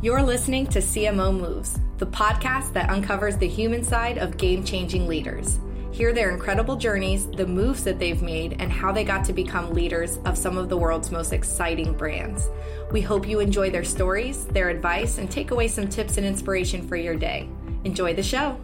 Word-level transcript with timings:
You're 0.00 0.22
listening 0.22 0.68
to 0.68 0.78
CMO 0.78 1.36
Moves, 1.36 1.80
the 1.96 2.06
podcast 2.06 2.72
that 2.74 2.88
uncovers 2.88 3.36
the 3.36 3.48
human 3.48 3.82
side 3.82 4.18
of 4.18 4.36
game 4.36 4.62
changing 4.62 5.08
leaders. 5.08 5.58
Hear 5.90 6.12
their 6.12 6.30
incredible 6.30 6.76
journeys, 6.76 7.26
the 7.26 7.48
moves 7.48 7.82
that 7.82 7.98
they've 7.98 8.22
made, 8.22 8.58
and 8.60 8.70
how 8.70 8.92
they 8.92 9.02
got 9.02 9.24
to 9.24 9.32
become 9.32 9.74
leaders 9.74 10.18
of 10.18 10.38
some 10.38 10.56
of 10.56 10.68
the 10.68 10.76
world's 10.76 11.10
most 11.10 11.32
exciting 11.32 11.94
brands. 11.94 12.48
We 12.92 13.00
hope 13.00 13.26
you 13.26 13.40
enjoy 13.40 13.70
their 13.70 13.82
stories, 13.82 14.44
their 14.44 14.68
advice, 14.68 15.18
and 15.18 15.28
take 15.28 15.50
away 15.50 15.66
some 15.66 15.88
tips 15.88 16.16
and 16.16 16.24
inspiration 16.24 16.86
for 16.86 16.94
your 16.94 17.16
day. 17.16 17.48
Enjoy 17.82 18.14
the 18.14 18.22
show. 18.22 18.56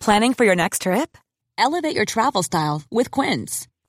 Planning 0.00 0.34
for 0.34 0.44
your 0.44 0.56
next 0.56 0.82
trip? 0.82 1.16
Elevate 1.56 1.94
your 1.94 2.04
travel 2.04 2.42
style 2.42 2.82
with 2.90 3.12
Quince. 3.12 3.68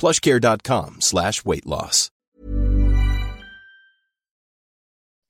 plushcare.com 0.00 1.00
slash 1.00 1.44
weight 1.44 1.66
loss. 1.66 2.10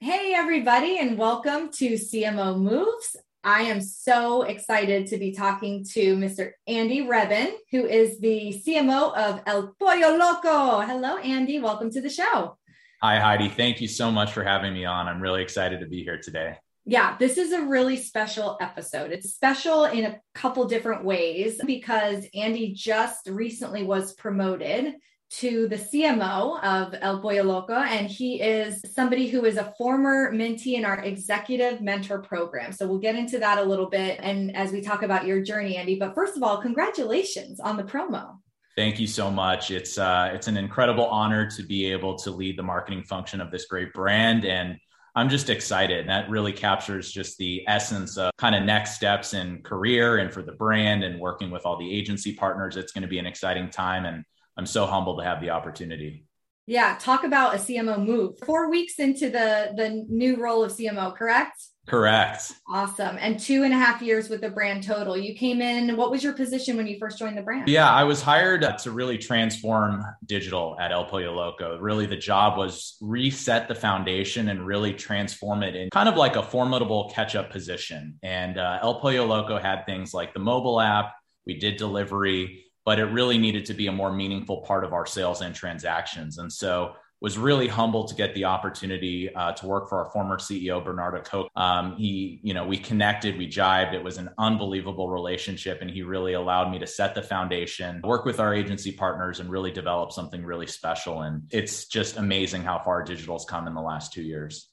Hey, 0.02 0.32
everybody, 0.34 0.98
and 0.98 1.18
welcome 1.18 1.70
to 1.72 1.92
CMO 1.92 2.58
Moves. 2.58 3.16
I 3.44 3.62
am 3.62 3.82
so 3.82 4.42
excited 4.42 5.08
to 5.08 5.18
be 5.18 5.32
talking 5.32 5.84
to 5.92 6.16
Mr. 6.16 6.52
Andy 6.66 7.02
Rebhun, 7.02 7.52
who 7.70 7.84
is 7.84 8.18
the 8.20 8.62
CMO 8.66 9.14
of 9.14 9.42
El 9.46 9.74
Pollo 9.78 10.16
Loco. 10.16 10.80
Hello, 10.80 11.18
Andy. 11.18 11.58
Welcome 11.58 11.90
to 11.90 12.00
the 12.00 12.08
show. 12.08 12.56
Hi, 13.02 13.18
Heidi. 13.18 13.48
Thank 13.48 13.80
you 13.80 13.88
so 13.88 14.10
much 14.10 14.32
for 14.32 14.44
having 14.44 14.72
me 14.72 14.84
on. 14.84 15.08
I'm 15.08 15.20
really 15.20 15.42
excited 15.42 15.80
to 15.80 15.86
be 15.86 16.02
here 16.02 16.18
today. 16.18 16.56
Yeah, 16.84 17.16
this 17.18 17.36
is 17.36 17.52
a 17.52 17.62
really 17.62 17.96
special 17.96 18.56
episode. 18.60 19.12
It's 19.12 19.34
special 19.34 19.84
in 19.84 20.06
a 20.06 20.20
couple 20.34 20.64
different 20.64 21.04
ways 21.04 21.60
because 21.64 22.24
Andy 22.34 22.72
just 22.72 23.28
recently 23.28 23.82
was 23.82 24.14
promoted 24.14 24.94
to 25.30 25.68
the 25.68 25.76
CMO 25.76 26.60
of 26.64 26.94
El 27.00 27.20
Pollo 27.20 27.44
Loco, 27.44 27.74
and 27.74 28.08
he 28.08 28.42
is 28.42 28.82
somebody 28.92 29.28
who 29.28 29.44
is 29.44 29.56
a 29.56 29.72
former 29.78 30.32
mentee 30.32 30.74
in 30.74 30.84
our 30.84 31.00
executive 31.04 31.80
mentor 31.80 32.20
program. 32.20 32.72
So 32.72 32.88
we'll 32.88 32.98
get 32.98 33.14
into 33.14 33.38
that 33.38 33.58
a 33.58 33.62
little 33.62 33.88
bit 33.88 34.18
and 34.20 34.56
as 34.56 34.72
we 34.72 34.80
talk 34.80 35.02
about 35.02 35.26
your 35.26 35.40
journey, 35.40 35.76
Andy. 35.76 35.96
But 35.96 36.14
first 36.14 36.36
of 36.36 36.42
all, 36.42 36.60
congratulations 36.60 37.60
on 37.60 37.76
the 37.76 37.84
promo. 37.84 38.38
Thank 38.76 38.98
you 38.98 39.06
so 39.06 39.30
much. 39.30 39.70
It's 39.70 39.98
uh, 39.98 40.30
it's 40.32 40.48
an 40.48 40.56
incredible 40.56 41.06
honor 41.06 41.48
to 41.50 41.62
be 41.62 41.90
able 41.92 42.16
to 42.18 42.30
lead 42.30 42.58
the 42.58 42.62
marketing 42.62 43.04
function 43.04 43.40
of 43.40 43.50
this 43.50 43.66
great 43.66 43.92
brand, 43.92 44.44
and 44.44 44.78
I'm 45.14 45.28
just 45.28 45.50
excited. 45.50 46.00
And 46.00 46.08
that 46.08 46.30
really 46.30 46.52
captures 46.52 47.10
just 47.10 47.36
the 47.38 47.64
essence 47.66 48.16
of 48.16 48.30
kind 48.38 48.54
of 48.54 48.62
next 48.62 48.94
steps 48.94 49.34
in 49.34 49.62
career 49.62 50.18
and 50.18 50.32
for 50.32 50.42
the 50.42 50.52
brand 50.52 51.02
and 51.04 51.18
working 51.18 51.50
with 51.50 51.66
all 51.66 51.78
the 51.78 51.92
agency 51.92 52.34
partners. 52.34 52.76
It's 52.76 52.92
going 52.92 53.02
to 53.02 53.08
be 53.08 53.18
an 53.18 53.26
exciting 53.26 53.70
time, 53.70 54.04
and 54.06 54.24
I'm 54.56 54.66
so 54.66 54.86
humbled 54.86 55.18
to 55.18 55.24
have 55.24 55.40
the 55.40 55.50
opportunity. 55.50 56.24
Yeah, 56.70 56.96
talk 57.00 57.24
about 57.24 57.56
a 57.56 57.58
CMO 57.58 58.06
move. 58.06 58.38
Four 58.46 58.70
weeks 58.70 59.00
into 59.00 59.28
the 59.28 59.72
the 59.76 60.06
new 60.08 60.36
role 60.36 60.62
of 60.62 60.70
CMO, 60.70 61.16
correct? 61.16 61.60
Correct. 61.88 62.52
Awesome. 62.68 63.16
And 63.18 63.40
two 63.40 63.64
and 63.64 63.74
a 63.74 63.76
half 63.76 64.00
years 64.00 64.28
with 64.28 64.40
the 64.40 64.50
brand 64.50 64.84
total. 64.84 65.16
You 65.16 65.34
came 65.34 65.60
in, 65.60 65.96
what 65.96 66.12
was 66.12 66.22
your 66.22 66.34
position 66.34 66.76
when 66.76 66.86
you 66.86 66.96
first 67.00 67.18
joined 67.18 67.36
the 67.36 67.42
brand? 67.42 67.68
Yeah, 67.68 67.90
I 67.90 68.04
was 68.04 68.22
hired 68.22 68.64
to 68.82 68.90
really 68.92 69.18
transform 69.18 70.04
digital 70.26 70.76
at 70.78 70.92
El 70.92 71.06
Pollo 71.06 71.34
Loco. 71.34 71.76
Really, 71.78 72.06
the 72.06 72.16
job 72.16 72.56
was 72.56 72.96
reset 73.00 73.66
the 73.66 73.74
foundation 73.74 74.50
and 74.50 74.64
really 74.64 74.92
transform 74.92 75.64
it 75.64 75.74
in 75.74 75.90
kind 75.90 76.08
of 76.08 76.16
like 76.16 76.36
a 76.36 76.42
formidable 76.44 77.10
catch 77.12 77.34
up 77.34 77.50
position. 77.50 78.20
And 78.22 78.58
uh, 78.58 78.78
El 78.80 79.00
Pollo 79.00 79.26
Loco 79.26 79.58
had 79.58 79.86
things 79.86 80.14
like 80.14 80.34
the 80.34 80.40
mobile 80.40 80.80
app, 80.80 81.14
we 81.46 81.58
did 81.58 81.78
delivery, 81.78 82.69
but 82.90 82.98
it 82.98 83.04
really 83.04 83.38
needed 83.38 83.64
to 83.66 83.72
be 83.72 83.86
a 83.86 83.92
more 83.92 84.12
meaningful 84.12 84.62
part 84.62 84.82
of 84.82 84.92
our 84.92 85.06
sales 85.06 85.42
and 85.42 85.54
transactions. 85.54 86.38
And 86.38 86.52
so 86.52 86.94
was 87.20 87.38
really 87.38 87.68
humbled 87.68 88.08
to 88.08 88.16
get 88.16 88.34
the 88.34 88.46
opportunity 88.46 89.32
uh, 89.32 89.52
to 89.52 89.64
work 89.64 89.88
for 89.88 90.04
our 90.04 90.10
former 90.10 90.38
CEO 90.38 90.84
Bernard 90.84 91.24
Acoca. 91.24 91.46
Um, 91.54 91.94
he, 91.96 92.40
you 92.42 92.52
know, 92.52 92.66
we 92.66 92.76
connected, 92.76 93.38
we 93.38 93.46
jived. 93.46 93.92
It 93.92 94.02
was 94.02 94.18
an 94.18 94.30
unbelievable 94.38 95.08
relationship, 95.08 95.82
and 95.82 95.88
he 95.88 96.02
really 96.02 96.32
allowed 96.32 96.72
me 96.72 96.80
to 96.80 96.86
set 96.88 97.14
the 97.14 97.22
foundation, 97.22 98.00
work 98.02 98.24
with 98.24 98.40
our 98.40 98.52
agency 98.52 98.90
partners, 98.90 99.38
and 99.38 99.48
really 99.48 99.70
develop 99.70 100.10
something 100.10 100.44
really 100.44 100.66
special. 100.66 101.22
And 101.22 101.42
it's 101.52 101.86
just 101.86 102.16
amazing 102.16 102.62
how 102.62 102.80
far 102.80 103.04
digital's 103.04 103.44
come 103.44 103.68
in 103.68 103.74
the 103.74 103.80
last 103.80 104.12
two 104.12 104.22
years. 104.22 104.69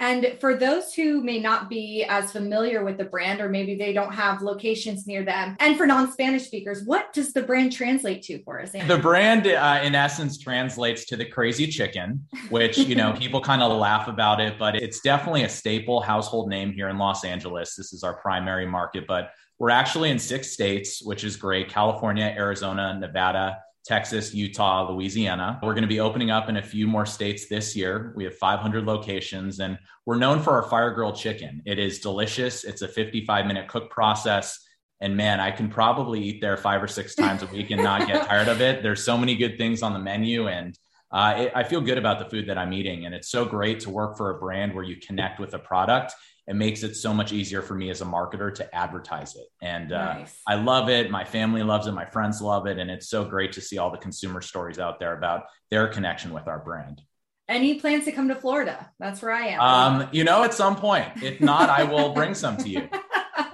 And 0.00 0.36
for 0.40 0.56
those 0.56 0.92
who 0.92 1.22
may 1.22 1.38
not 1.38 1.68
be 1.68 2.04
as 2.08 2.32
familiar 2.32 2.84
with 2.84 2.98
the 2.98 3.04
brand, 3.04 3.40
or 3.40 3.48
maybe 3.48 3.76
they 3.76 3.92
don't 3.92 4.12
have 4.12 4.42
locations 4.42 5.06
near 5.06 5.24
them, 5.24 5.56
and 5.60 5.76
for 5.76 5.86
non 5.86 6.10
Spanish 6.10 6.46
speakers, 6.46 6.82
what 6.84 7.12
does 7.12 7.32
the 7.32 7.42
brand 7.42 7.72
translate 7.72 8.22
to 8.24 8.42
for 8.42 8.60
us? 8.60 8.72
The 8.72 8.98
brand, 8.98 9.46
uh, 9.46 9.80
in 9.84 9.94
essence, 9.94 10.38
translates 10.38 11.04
to 11.06 11.16
the 11.16 11.24
crazy 11.24 11.68
chicken, 11.68 12.26
which, 12.50 12.76
you 12.76 12.96
know, 12.96 13.12
people 13.18 13.40
kind 13.40 13.62
of 13.62 13.70
laugh 13.78 14.08
about 14.08 14.40
it, 14.40 14.58
but 14.58 14.74
it's 14.74 15.00
definitely 15.00 15.44
a 15.44 15.48
staple 15.48 16.00
household 16.00 16.48
name 16.48 16.72
here 16.72 16.88
in 16.88 16.98
Los 16.98 17.24
Angeles. 17.24 17.76
This 17.76 17.92
is 17.92 18.02
our 18.02 18.14
primary 18.14 18.66
market, 18.66 19.06
but 19.06 19.30
we're 19.58 19.70
actually 19.70 20.10
in 20.10 20.18
six 20.18 20.50
states, 20.50 21.02
which 21.02 21.22
is 21.22 21.36
great 21.36 21.68
California, 21.68 22.34
Arizona, 22.36 22.98
Nevada, 22.98 23.58
Texas, 23.84 24.32
Utah, 24.32 24.90
Louisiana. 24.90 25.58
We're 25.62 25.74
going 25.74 25.82
to 25.82 25.88
be 25.88 26.00
opening 26.00 26.30
up 26.30 26.48
in 26.48 26.56
a 26.56 26.62
few 26.62 26.86
more 26.86 27.04
states 27.04 27.46
this 27.46 27.76
year. 27.76 28.14
We 28.16 28.24
have 28.24 28.34
500 28.36 28.84
locations 28.86 29.60
and 29.60 29.78
we're 30.06 30.16
known 30.16 30.40
for 30.40 30.52
our 30.52 30.68
fire 30.70 30.90
grilled 30.92 31.16
chicken. 31.16 31.62
It 31.66 31.78
is 31.78 31.98
delicious. 31.98 32.64
It's 32.64 32.82
a 32.82 32.88
55 32.88 33.46
minute 33.46 33.68
cook 33.68 33.90
process. 33.90 34.58
And 35.00 35.16
man, 35.16 35.38
I 35.38 35.50
can 35.50 35.68
probably 35.68 36.22
eat 36.22 36.40
there 36.40 36.56
five 36.56 36.82
or 36.82 36.88
six 36.88 37.14
times 37.14 37.42
a 37.42 37.46
week 37.46 37.70
and 37.70 37.82
not 37.82 38.06
get 38.06 38.26
tired 38.28 38.48
of 38.48 38.62
it. 38.62 38.82
There's 38.82 39.04
so 39.04 39.18
many 39.18 39.36
good 39.36 39.58
things 39.58 39.82
on 39.82 39.92
the 39.92 39.98
menu 39.98 40.48
and 40.48 40.78
uh, 41.12 41.34
it, 41.38 41.52
I 41.54 41.62
feel 41.62 41.80
good 41.80 41.98
about 41.98 42.18
the 42.18 42.24
food 42.24 42.48
that 42.48 42.58
I'm 42.58 42.72
eating. 42.72 43.04
And 43.04 43.14
it's 43.14 43.28
so 43.28 43.44
great 43.44 43.80
to 43.80 43.90
work 43.90 44.16
for 44.16 44.30
a 44.30 44.38
brand 44.38 44.74
where 44.74 44.82
you 44.82 44.96
connect 44.96 45.38
with 45.38 45.54
a 45.54 45.58
product. 45.58 46.12
It 46.46 46.56
makes 46.56 46.82
it 46.82 46.94
so 46.94 47.14
much 47.14 47.32
easier 47.32 47.62
for 47.62 47.74
me 47.74 47.88
as 47.90 48.02
a 48.02 48.04
marketer 48.04 48.54
to 48.56 48.74
advertise 48.74 49.34
it. 49.34 49.46
And 49.62 49.92
uh, 49.92 50.14
nice. 50.14 50.40
I 50.46 50.56
love 50.56 50.90
it. 50.90 51.10
My 51.10 51.24
family 51.24 51.62
loves 51.62 51.86
it. 51.86 51.92
My 51.92 52.04
friends 52.04 52.42
love 52.42 52.66
it. 52.66 52.78
And 52.78 52.90
it's 52.90 53.08
so 53.08 53.24
great 53.24 53.52
to 53.52 53.62
see 53.62 53.78
all 53.78 53.90
the 53.90 53.98
consumer 53.98 54.42
stories 54.42 54.78
out 54.78 55.00
there 55.00 55.16
about 55.16 55.44
their 55.70 55.88
connection 55.88 56.32
with 56.34 56.46
our 56.46 56.58
brand. 56.58 57.00
Any 57.48 57.80
plans 57.80 58.04
to 58.04 58.12
come 58.12 58.28
to 58.28 58.34
Florida? 58.34 58.90
That's 58.98 59.22
where 59.22 59.32
I 59.32 59.48
am. 59.48 59.60
Um, 59.60 60.08
you 60.12 60.24
know, 60.24 60.44
at 60.44 60.54
some 60.54 60.76
point. 60.76 61.22
If 61.22 61.40
not, 61.40 61.70
I 61.70 61.84
will 61.84 62.12
bring 62.12 62.34
some 62.34 62.56
to 62.58 62.68
you. 62.68 62.88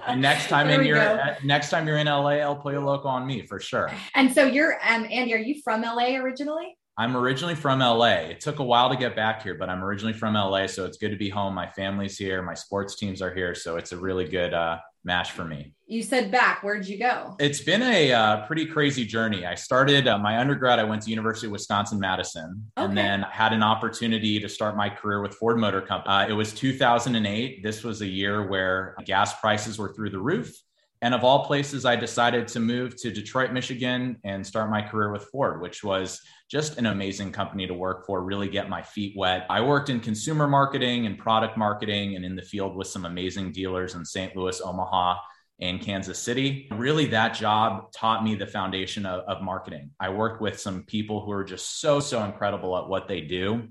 And 0.07 0.21
next 0.21 0.47
time 0.47 0.69
in 0.69 0.85
your 0.85 0.99
uh, 0.99 1.35
next 1.43 1.69
time 1.69 1.87
you're 1.87 1.97
in 1.97 2.07
LA, 2.07 2.31
El 2.31 2.55
Pollo 2.55 2.81
Loco 2.81 3.07
on 3.07 3.25
me 3.25 3.45
for 3.45 3.59
sure. 3.59 3.91
And 4.15 4.33
so 4.33 4.45
you're 4.45 4.73
um 4.73 5.07
Andy, 5.09 5.33
are 5.33 5.37
you 5.37 5.61
from 5.63 5.81
LA 5.81 6.15
originally? 6.15 6.77
I'm 7.01 7.17
originally 7.17 7.55
from 7.55 7.79
LA. 7.79 8.29
It 8.29 8.41
took 8.41 8.59
a 8.59 8.63
while 8.63 8.87
to 8.87 8.95
get 8.95 9.15
back 9.15 9.41
here, 9.41 9.55
but 9.55 9.69
I'm 9.69 9.83
originally 9.83 10.13
from 10.13 10.35
LA, 10.35 10.67
so 10.67 10.85
it's 10.85 10.99
good 10.99 11.09
to 11.09 11.17
be 11.17 11.29
home. 11.29 11.55
My 11.55 11.65
family's 11.65 12.15
here, 12.15 12.43
my 12.43 12.53
sports 12.53 12.95
teams 12.95 13.23
are 13.23 13.33
here, 13.33 13.55
so 13.55 13.77
it's 13.77 13.91
a 13.91 13.97
really 13.97 14.25
good 14.25 14.53
uh, 14.53 14.77
match 15.03 15.31
for 15.31 15.43
me. 15.43 15.73
You 15.87 16.03
said 16.03 16.29
back. 16.29 16.61
Where'd 16.61 16.87
you 16.87 16.99
go? 16.99 17.35
It's 17.39 17.59
been 17.59 17.81
a 17.81 18.13
uh, 18.13 18.45
pretty 18.45 18.67
crazy 18.67 19.03
journey. 19.03 19.47
I 19.47 19.55
started 19.55 20.07
uh, 20.07 20.19
my 20.19 20.37
undergrad. 20.37 20.77
I 20.77 20.83
went 20.83 21.01
to 21.01 21.09
University 21.09 21.47
of 21.47 21.53
Wisconsin 21.53 21.99
Madison, 21.99 22.67
okay. 22.77 22.85
and 22.85 22.95
then 22.95 23.23
had 23.23 23.51
an 23.51 23.63
opportunity 23.63 24.39
to 24.39 24.47
start 24.47 24.77
my 24.77 24.87
career 24.87 25.23
with 25.23 25.33
Ford 25.33 25.57
Motor 25.57 25.81
Company. 25.81 26.13
Uh, 26.13 26.27
it 26.27 26.33
was 26.33 26.53
2008. 26.53 27.63
This 27.63 27.83
was 27.83 28.01
a 28.01 28.07
year 28.07 28.47
where 28.47 28.95
gas 29.05 29.39
prices 29.39 29.79
were 29.79 29.91
through 29.91 30.11
the 30.11 30.19
roof. 30.19 30.55
And 31.03 31.15
of 31.15 31.23
all 31.23 31.45
places, 31.45 31.83
I 31.83 31.95
decided 31.95 32.47
to 32.49 32.59
move 32.59 32.95
to 32.97 33.11
Detroit, 33.11 33.51
Michigan 33.51 34.17
and 34.23 34.45
start 34.45 34.69
my 34.69 34.83
career 34.83 35.11
with 35.11 35.23
Ford, 35.25 35.59
which 35.59 35.83
was 35.83 36.21
just 36.49 36.77
an 36.77 36.85
amazing 36.85 37.31
company 37.31 37.65
to 37.65 37.73
work 37.73 38.05
for, 38.05 38.23
really 38.23 38.47
get 38.47 38.69
my 38.69 38.83
feet 38.83 39.15
wet. 39.17 39.47
I 39.49 39.61
worked 39.61 39.89
in 39.89 39.99
consumer 39.99 40.47
marketing 40.47 41.07
and 41.07 41.17
product 41.17 41.57
marketing 41.57 42.15
and 42.15 42.23
in 42.23 42.35
the 42.35 42.43
field 42.43 42.75
with 42.75 42.87
some 42.87 43.05
amazing 43.05 43.51
dealers 43.51 43.95
in 43.95 44.05
St. 44.05 44.35
Louis, 44.35 44.61
Omaha, 44.61 45.17
and 45.59 45.81
Kansas 45.81 46.19
City. 46.19 46.67
Really, 46.71 47.07
that 47.07 47.33
job 47.33 47.91
taught 47.91 48.23
me 48.23 48.35
the 48.35 48.47
foundation 48.47 49.07
of, 49.07 49.21
of 49.21 49.41
marketing. 49.41 49.91
I 49.99 50.09
worked 50.09 50.39
with 50.39 50.59
some 50.59 50.83
people 50.83 51.25
who 51.25 51.31
are 51.31 51.43
just 51.43 51.81
so, 51.81 51.99
so 51.99 52.23
incredible 52.23 52.77
at 52.77 52.87
what 52.87 53.07
they 53.07 53.21
do. 53.21 53.69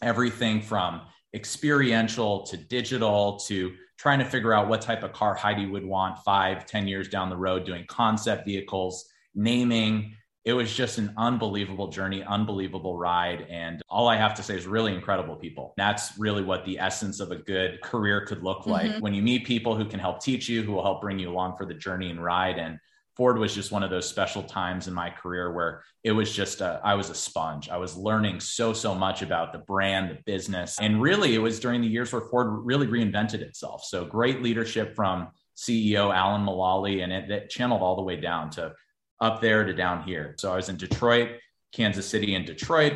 Everything 0.00 0.62
from 0.62 1.02
experiential 1.34 2.44
to 2.46 2.56
digital 2.56 3.38
to 3.40 3.74
trying 3.96 4.18
to 4.18 4.24
figure 4.24 4.52
out 4.52 4.68
what 4.68 4.80
type 4.80 5.02
of 5.02 5.12
car 5.12 5.34
Heidi 5.34 5.66
would 5.66 5.84
want 5.84 6.18
five, 6.18 6.66
ten 6.66 6.86
years 6.88 7.08
down 7.08 7.30
the 7.30 7.36
road, 7.36 7.64
doing 7.64 7.84
concept 7.88 8.44
vehicles, 8.44 9.08
naming. 9.34 10.14
It 10.44 10.52
was 10.52 10.74
just 10.74 10.98
an 10.98 11.14
unbelievable 11.16 11.88
journey, 11.88 12.22
unbelievable 12.22 12.98
ride. 12.98 13.46
And 13.48 13.80
all 13.88 14.08
I 14.08 14.16
have 14.16 14.34
to 14.34 14.42
say 14.42 14.56
is 14.56 14.66
really 14.66 14.94
incredible 14.94 15.36
people. 15.36 15.72
That's 15.78 16.18
really 16.18 16.42
what 16.42 16.66
the 16.66 16.78
essence 16.78 17.18
of 17.18 17.30
a 17.30 17.36
good 17.36 17.80
career 17.80 18.26
could 18.26 18.42
look 18.42 18.66
like. 18.66 18.90
Mm-hmm. 18.90 19.00
When 19.00 19.14
you 19.14 19.22
meet 19.22 19.46
people 19.46 19.74
who 19.74 19.86
can 19.86 20.00
help 20.00 20.20
teach 20.20 20.46
you, 20.46 20.62
who 20.62 20.72
will 20.72 20.82
help 20.82 21.00
bring 21.00 21.18
you 21.18 21.30
along 21.30 21.56
for 21.56 21.64
the 21.64 21.72
journey 21.72 22.10
and 22.10 22.22
ride. 22.22 22.58
And 22.58 22.78
Ford 23.16 23.38
was 23.38 23.54
just 23.54 23.70
one 23.70 23.82
of 23.82 23.90
those 23.90 24.08
special 24.08 24.42
times 24.42 24.88
in 24.88 24.94
my 24.94 25.08
career 25.08 25.52
where 25.52 25.82
it 26.02 26.12
was 26.12 26.32
just 26.34 26.60
a, 26.60 26.80
I 26.84 26.94
was 26.94 27.10
a 27.10 27.14
sponge. 27.14 27.68
I 27.68 27.76
was 27.76 27.96
learning 27.96 28.40
so 28.40 28.72
so 28.72 28.94
much 28.94 29.22
about 29.22 29.52
the 29.52 29.60
brand, 29.60 30.10
the 30.10 30.18
business, 30.26 30.78
and 30.80 31.00
really 31.00 31.34
it 31.34 31.38
was 31.38 31.60
during 31.60 31.80
the 31.80 31.88
years 31.88 32.12
where 32.12 32.22
Ford 32.22 32.64
really 32.64 32.86
reinvented 32.86 33.40
itself. 33.40 33.84
So 33.84 34.04
great 34.04 34.42
leadership 34.42 34.96
from 34.96 35.28
CEO 35.56 36.14
Alan 36.14 36.44
Mulally, 36.44 37.04
and 37.04 37.12
it, 37.12 37.30
it 37.30 37.50
channeled 37.50 37.82
all 37.82 37.96
the 37.96 38.02
way 38.02 38.16
down 38.16 38.50
to 38.50 38.72
up 39.20 39.40
there 39.40 39.64
to 39.64 39.72
down 39.72 40.02
here. 40.02 40.34
So 40.38 40.52
I 40.52 40.56
was 40.56 40.68
in 40.68 40.76
Detroit, 40.76 41.38
Kansas 41.72 42.06
City, 42.06 42.34
and 42.34 42.44
Detroit. 42.44 42.94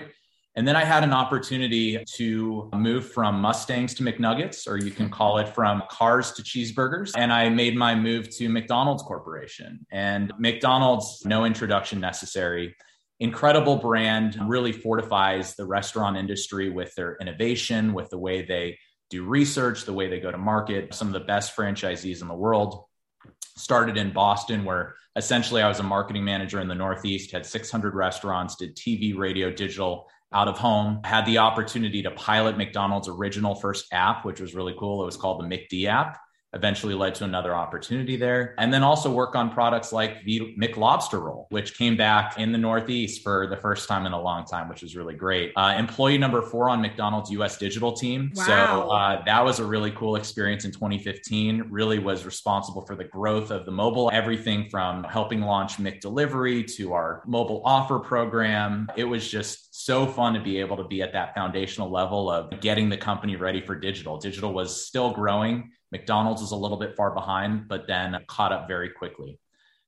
And 0.59 0.67
then 0.67 0.75
I 0.75 0.83
had 0.83 1.05
an 1.05 1.13
opportunity 1.13 2.05
to 2.17 2.69
move 2.75 3.13
from 3.13 3.41
Mustangs 3.41 3.95
to 3.95 4.03
McNuggets, 4.03 4.67
or 4.67 4.77
you 4.77 4.91
can 4.91 5.09
call 5.09 5.39
it 5.39 5.55
from 5.55 5.85
cars 5.89 6.33
to 6.33 6.43
cheeseburgers. 6.43 7.13
And 7.17 7.33
I 7.33 7.49
made 7.49 7.77
my 7.77 7.95
move 7.95 8.29
to 8.39 8.49
McDonald's 8.49 9.05
Corporation. 9.05 9.87
And 9.93 10.33
McDonald's, 10.37 11.23
no 11.25 11.45
introduction 11.45 12.01
necessary. 12.01 12.75
Incredible 13.21 13.77
brand, 13.77 14.37
really 14.49 14.73
fortifies 14.73 15.55
the 15.55 15.65
restaurant 15.65 16.17
industry 16.17 16.71
with 16.71 16.93
their 16.97 17.17
innovation, 17.21 17.93
with 17.95 18.11
the 18.11 18.19
way 18.19 18.45
they 18.45 18.81
do 19.11 19.25
research, 19.27 19.85
the 19.85 19.93
way 19.93 20.09
they 20.09 20.19
go 20.19 20.33
to 20.33 20.39
market. 20.39 20.93
Some 20.93 21.07
of 21.07 21.13
the 21.13 21.21
best 21.21 21.57
franchisees 21.57 22.21
in 22.21 22.27
the 22.27 22.35
world. 22.35 22.85
Started 23.57 23.97
in 23.97 24.13
Boston, 24.13 24.65
where 24.65 24.97
essentially 25.15 25.63
I 25.63 25.69
was 25.69 25.79
a 25.79 25.85
marketing 25.85 26.25
manager 26.25 26.61
in 26.61 26.67
the 26.67 26.75
Northeast, 26.75 27.31
had 27.31 27.47
600 27.47 27.95
restaurants, 27.95 28.57
did 28.57 28.75
TV, 28.75 29.17
radio, 29.17 29.53
digital 29.53 30.09
out 30.33 30.49
of 30.49 30.59
home. 30.59 31.01
Had 31.05 31.27
the 31.27 31.39
opportunity 31.39 32.03
to 32.03 32.11
pilot 32.11 32.57
McDonald's 32.57 33.09
original 33.09 33.55
first 33.55 33.87
app, 33.93 34.25
which 34.25 34.41
was 34.41 34.55
really 34.55 34.75
cool. 34.79 35.03
It 35.03 35.07
was 35.07 35.17
called 35.17 35.41
the 35.41 35.57
McD 35.57 35.87
app 35.87 36.19
eventually 36.55 36.95
led 36.95 37.15
to 37.17 37.25
another 37.25 37.55
opportunity 37.55 38.17
there. 38.17 38.55
And 38.59 38.73
then 38.73 38.83
also 38.83 39.12
work 39.12 39.35
on 39.35 39.50
products 39.50 39.93
like 39.93 40.25
the 40.25 40.55
McLobster 40.59 41.21
roll, 41.21 41.47
which 41.50 41.77
came 41.77 41.97
back 41.97 42.39
in 42.39 42.53
the 42.53 42.59
Northeast 42.59 43.23
for 43.23 43.47
the 43.49 43.56
first 43.56 43.89
time 43.89 44.06
in 44.06 44.12
a 44.12 44.21
long 44.21 44.45
time, 44.45 44.69
which 44.69 44.83
was 44.83 44.97
really 44.97 45.15
great. 45.15 45.53
Uh, 45.56 45.75
employee 45.79 46.19
number 46.19 46.41
four 46.41 46.71
on 46.71 46.81
McDonald's 46.81 47.31
US 47.33 47.59
digital 47.59 47.93
team. 47.93 48.33
Wow. 48.35 48.45
So 48.45 48.91
uh, 48.91 49.25
that 49.25 49.45
was 49.45 49.59
a 49.59 49.65
really 49.65 49.91
cool 49.91 50.17
experience 50.17 50.65
in 50.65 50.73
2015. 50.73 51.67
Really 51.71 51.99
was 51.99 52.25
responsible 52.25 52.83
for 52.87 52.97
the 52.97 53.05
growth 53.05 53.50
of 53.50 53.67
the 53.67 53.73
mobile, 53.73 54.11
everything 54.12 54.69
from 54.71 55.05
helping 55.05 55.43
launch 55.43 55.77
McDelivery 55.77 56.67
to 56.77 56.93
our 56.95 57.23
mobile 57.27 57.62
offer 57.65 57.99
program. 57.99 58.89
It 58.97 59.05
was 59.05 59.29
just 59.29 59.85
so 59.85 60.06
fun 60.06 60.35
to 60.35 60.41
be 60.41 60.59
able 60.59 60.77
to 60.79 60.85
be 60.85 61.03
at 61.03 61.12
that 61.12 61.35
foundational 61.35 61.91
level 61.91 62.31
of 62.31 62.61
getting 62.61 62.89
the 62.89 62.97
company 62.97 63.37
ready 63.37 63.61
for 63.61 63.75
digital. 63.75 64.19
Digital 64.19 64.53
was 64.53 64.87
still 64.87 65.12
growing 65.12 65.71
McDonald's 65.93 66.40
was 66.43 66.52
a 66.52 66.56
little 66.56 66.76
bit 66.76 66.96
far 66.96 67.12
behind, 67.12 67.69
but 67.69 67.87
then 67.87 68.17
caught 68.26 68.52
up 68.52 68.69
very 68.69 68.90
quickly. 68.90 69.38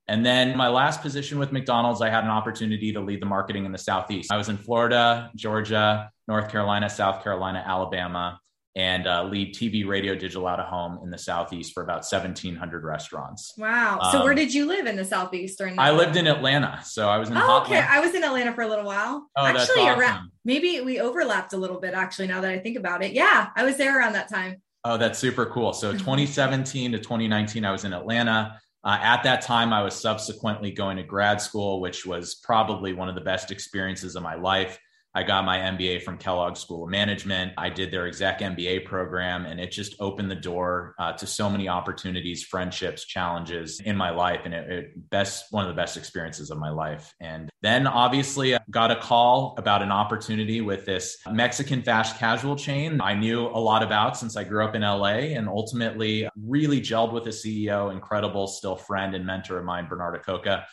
And 0.09 0.27
then 0.27 0.57
my 0.57 0.69
last 0.69 1.03
position 1.03 1.39
with 1.39 1.53
McDonald's, 1.53 2.03
I 2.03 2.09
had 2.09 2.25
an 2.25 2.31
opportunity 2.31 2.93
to 2.93 3.01
lead 3.01 3.23
the 3.23 3.27
marketing 3.27 3.65
in 3.65 3.71
the 3.71 3.79
Southeast. 3.79 4.33
I 4.33 4.37
was 4.37 4.49
in 4.49 4.57
Florida, 4.57 5.31
Georgia, 5.37 6.11
North 6.27 6.51
Carolina, 6.51 6.91
South 6.91 7.23
Carolina, 7.23 7.63
Alabama, 7.65 8.41
and 8.77 9.07
uh, 9.07 9.25
lead 9.25 9.55
TV, 9.55 9.87
radio, 9.87 10.15
digital 10.15 10.47
out 10.47 10.59
of 10.59 10.67
home 10.67 10.99
in 11.05 11.11
the 11.11 11.19
Southeast 11.19 11.73
for 11.73 11.83
about 11.83 12.05
1,700 12.11 12.85
restaurants. 12.85 13.55
Wow. 13.59 13.99
So 14.11 14.19
um, 14.19 14.25
where 14.25 14.35
did 14.35 14.55
you 14.55 14.67
live 14.67 14.87
in 14.87 14.97
the 14.97 15.05
Southeast 15.05 15.59
during 15.59 15.77
that? 15.77 15.83
I 15.83 15.91
lived 15.91 16.17
in 16.17 16.27
Atlanta. 16.27 16.81
So 16.85 17.09
I 17.09 17.19
was 17.19 17.31
in 17.31 17.37
Oh, 17.37 17.63
okay. 17.63 17.79
I 17.79 18.01
was 18.01 18.15
in 18.15 18.25
Atlanta 18.25 18.53
for 18.53 18.63
a 18.63 18.69
little 18.69 18.85
while. 18.85 19.29
Oh, 19.37 19.45
actually, 19.45 19.59
that's 19.59 19.79
awesome. 19.79 20.01
around, 20.01 20.31
maybe 20.45 20.81
we 20.81 21.01
overlapped 21.01 21.53
a 21.53 21.57
little 21.57 21.81
bit, 21.81 21.95
actually, 21.95 22.29
now 22.29 22.41
that 22.41 22.51
I 22.51 22.59
think 22.59 22.77
about 22.77 23.05
it. 23.05 23.13
Yeah, 23.13 23.49
I 23.57 23.65
was 23.65 23.77
there 23.77 23.99
around 23.99 24.15
that 24.15 24.29
time. 24.29 24.63
Oh, 24.85 24.97
that's 24.97 25.19
super 25.19 25.47
cool. 25.47 25.73
So 25.73 25.93
2017 25.93 26.93
to 26.93 26.99
2019, 26.99 27.65
I 27.65 27.73
was 27.73 27.85
in 27.85 27.93
Atlanta. 27.93 28.59
Uh, 28.83 28.99
at 29.01 29.23
that 29.25 29.43
time, 29.43 29.75
I 29.75 29.83
was 29.83 29.95
subsequently 29.95 30.71
going 30.71 30.97
to 30.97 31.03
grad 31.03 31.41
school, 31.41 31.81
which 31.81 32.07
was 32.07 32.37
probably 32.37 32.95
one 32.95 33.09
of 33.09 33.15
the 33.15 33.21
best 33.21 33.51
experiences 33.51 34.17
of 34.17 34.23
my 34.23 34.37
life. 34.37 34.79
I 35.13 35.25
got 35.25 35.45
my 35.45 35.59
MBA 35.59 36.03
from 36.03 36.19
Kellogg 36.19 36.57
School 36.57 36.85
of 36.85 36.91
Management. 36.91 37.53
I 37.59 37.69
did 37.69 37.91
their 37.91 38.07
exec 38.07 38.39
MBA 38.39 38.85
program, 38.85 39.45
and 39.45 39.59
it 39.59 39.73
just 39.73 39.97
opened 39.99 40.31
the 40.31 40.37
door 40.37 40.95
uh, 41.01 41.13
to 41.15 41.27
so 41.27 41.51
many 41.51 41.69
opportunities, 41.69 42.45
friendships, 42.45 43.05
challenges 43.05 43.81
in 43.81 43.97
my 43.97 44.11
life, 44.11 44.43
and 44.45 44.55
it, 44.55 44.71
it, 44.71 45.11
best 45.11 45.47
one 45.51 45.65
of 45.65 45.69
the 45.69 45.75
best 45.75 45.97
experiences 45.97 46.51
of 46.51 46.59
my 46.59 46.71
life. 46.71 47.13
And 47.21 47.51
then, 47.61 47.89
obviously, 47.89 48.55
I 48.55 48.61
got 48.71 48.93
a 48.93 48.97
call 48.97 49.55
about 49.59 49.83
an 49.83 49.91
opportunity 49.91 50.61
with 50.61 50.87
this 50.87 51.19
Mexican 51.29 51.83
fast 51.83 52.17
casual 52.19 52.55
chain 52.55 53.01
I 53.01 53.15
knew 53.15 53.47
a 53.47 53.59
lot 53.59 53.83
about 53.83 54.17
since 54.17 54.37
I 54.37 54.45
grew 54.45 54.65
up 54.65 54.77
in 54.77 54.83
LA, 54.83 55.35
and 55.35 55.49
ultimately 55.49 56.29
really 56.41 56.81
gelled 56.81 57.13
with 57.13 57.25
the 57.25 57.31
CEO, 57.31 57.93
incredible, 57.93 58.47
still 58.47 58.77
friend 58.77 59.17
and 59.17 59.27
mentor 59.27 59.59
of 59.59 59.65
mine, 59.65 59.89
Bernard 59.89 60.23
Acoca 60.23 60.67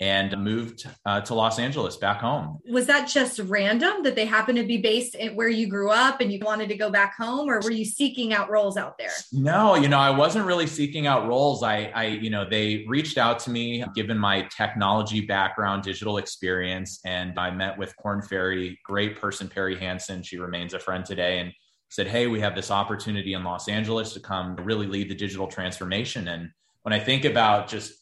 and 0.00 0.36
moved 0.42 0.86
uh, 1.06 1.20
to 1.20 1.34
Los 1.34 1.58
Angeles 1.58 1.96
back 1.96 2.20
home. 2.20 2.58
Was 2.68 2.86
that 2.86 3.08
just 3.08 3.38
random 3.38 4.02
that 4.02 4.16
they 4.16 4.24
happened 4.26 4.58
to 4.58 4.64
be 4.64 4.78
based 4.78 5.14
at 5.14 5.34
where 5.34 5.48
you 5.48 5.68
grew 5.68 5.90
up 5.90 6.20
and 6.20 6.32
you 6.32 6.40
wanted 6.42 6.68
to 6.70 6.76
go 6.76 6.90
back 6.90 7.16
home 7.16 7.48
or 7.48 7.60
were 7.60 7.70
you 7.70 7.84
seeking 7.84 8.32
out 8.32 8.50
roles 8.50 8.76
out 8.76 8.98
there? 8.98 9.12
No, 9.32 9.76
you 9.76 9.88
know, 9.88 9.98
I 9.98 10.10
wasn't 10.10 10.46
really 10.46 10.66
seeking 10.66 11.06
out 11.06 11.28
roles. 11.28 11.62
I 11.62 11.92
I 11.94 12.06
you 12.06 12.30
know, 12.30 12.48
they 12.48 12.84
reached 12.88 13.18
out 13.18 13.38
to 13.40 13.50
me 13.50 13.84
given 13.94 14.18
my 14.18 14.48
technology 14.56 15.20
background, 15.20 15.84
digital 15.84 16.18
experience 16.18 17.00
and 17.04 17.38
I 17.38 17.50
met 17.50 17.78
with 17.78 17.96
Korn 17.96 18.22
Ferry, 18.22 18.78
great 18.84 19.20
person 19.20 19.48
Perry 19.48 19.78
Hansen, 19.78 20.22
she 20.22 20.38
remains 20.38 20.74
a 20.74 20.78
friend 20.78 21.04
today 21.04 21.38
and 21.38 21.52
said, 21.88 22.08
"Hey, 22.08 22.26
we 22.26 22.40
have 22.40 22.56
this 22.56 22.70
opportunity 22.70 23.34
in 23.34 23.44
Los 23.44 23.68
Angeles 23.68 24.12
to 24.14 24.20
come 24.20 24.56
really 24.56 24.86
lead 24.86 25.08
the 25.08 25.14
digital 25.14 25.46
transformation." 25.46 26.28
And 26.28 26.50
when 26.82 26.92
I 26.92 26.98
think 26.98 27.24
about 27.24 27.68
just 27.68 27.92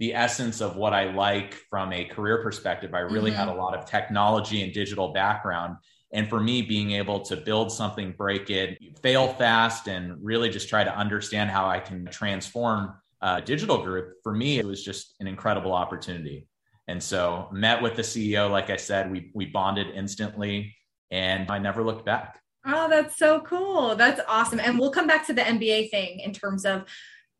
the 0.00 0.14
essence 0.14 0.62
of 0.62 0.76
what 0.76 0.94
I 0.94 1.12
like 1.12 1.54
from 1.68 1.92
a 1.92 2.06
career 2.06 2.42
perspective. 2.42 2.94
I 2.94 3.00
really 3.00 3.30
mm-hmm. 3.30 3.38
had 3.38 3.48
a 3.48 3.54
lot 3.54 3.76
of 3.76 3.84
technology 3.84 4.62
and 4.62 4.72
digital 4.72 5.12
background. 5.12 5.76
And 6.12 6.28
for 6.28 6.40
me, 6.40 6.62
being 6.62 6.92
able 6.92 7.20
to 7.20 7.36
build 7.36 7.70
something, 7.70 8.12
break 8.16 8.50
it, 8.50 8.78
fail 9.02 9.28
fast, 9.34 9.86
and 9.86 10.16
really 10.24 10.48
just 10.48 10.68
try 10.68 10.82
to 10.82 10.96
understand 10.96 11.50
how 11.50 11.68
I 11.68 11.78
can 11.78 12.06
transform 12.06 12.94
a 13.20 13.42
digital 13.42 13.82
group, 13.84 14.14
for 14.22 14.34
me, 14.34 14.58
it 14.58 14.64
was 14.64 14.82
just 14.82 15.14
an 15.20 15.26
incredible 15.26 15.72
opportunity. 15.72 16.48
And 16.88 17.00
so 17.00 17.48
met 17.52 17.82
with 17.82 17.94
the 17.94 18.02
CEO, 18.02 18.50
like 18.50 18.70
I 18.70 18.76
said, 18.76 19.12
we, 19.12 19.30
we 19.34 19.46
bonded 19.46 19.88
instantly. 19.94 20.74
And 21.10 21.50
I 21.50 21.58
never 21.58 21.84
looked 21.84 22.06
back. 22.06 22.40
Oh, 22.64 22.88
that's 22.88 23.18
so 23.18 23.40
cool. 23.42 23.94
That's 23.96 24.20
awesome. 24.26 24.60
And 24.60 24.78
we'll 24.78 24.90
come 24.90 25.06
back 25.06 25.26
to 25.26 25.34
the 25.34 25.42
MBA 25.42 25.90
thing 25.90 26.20
in 26.20 26.32
terms 26.32 26.64
of 26.64 26.84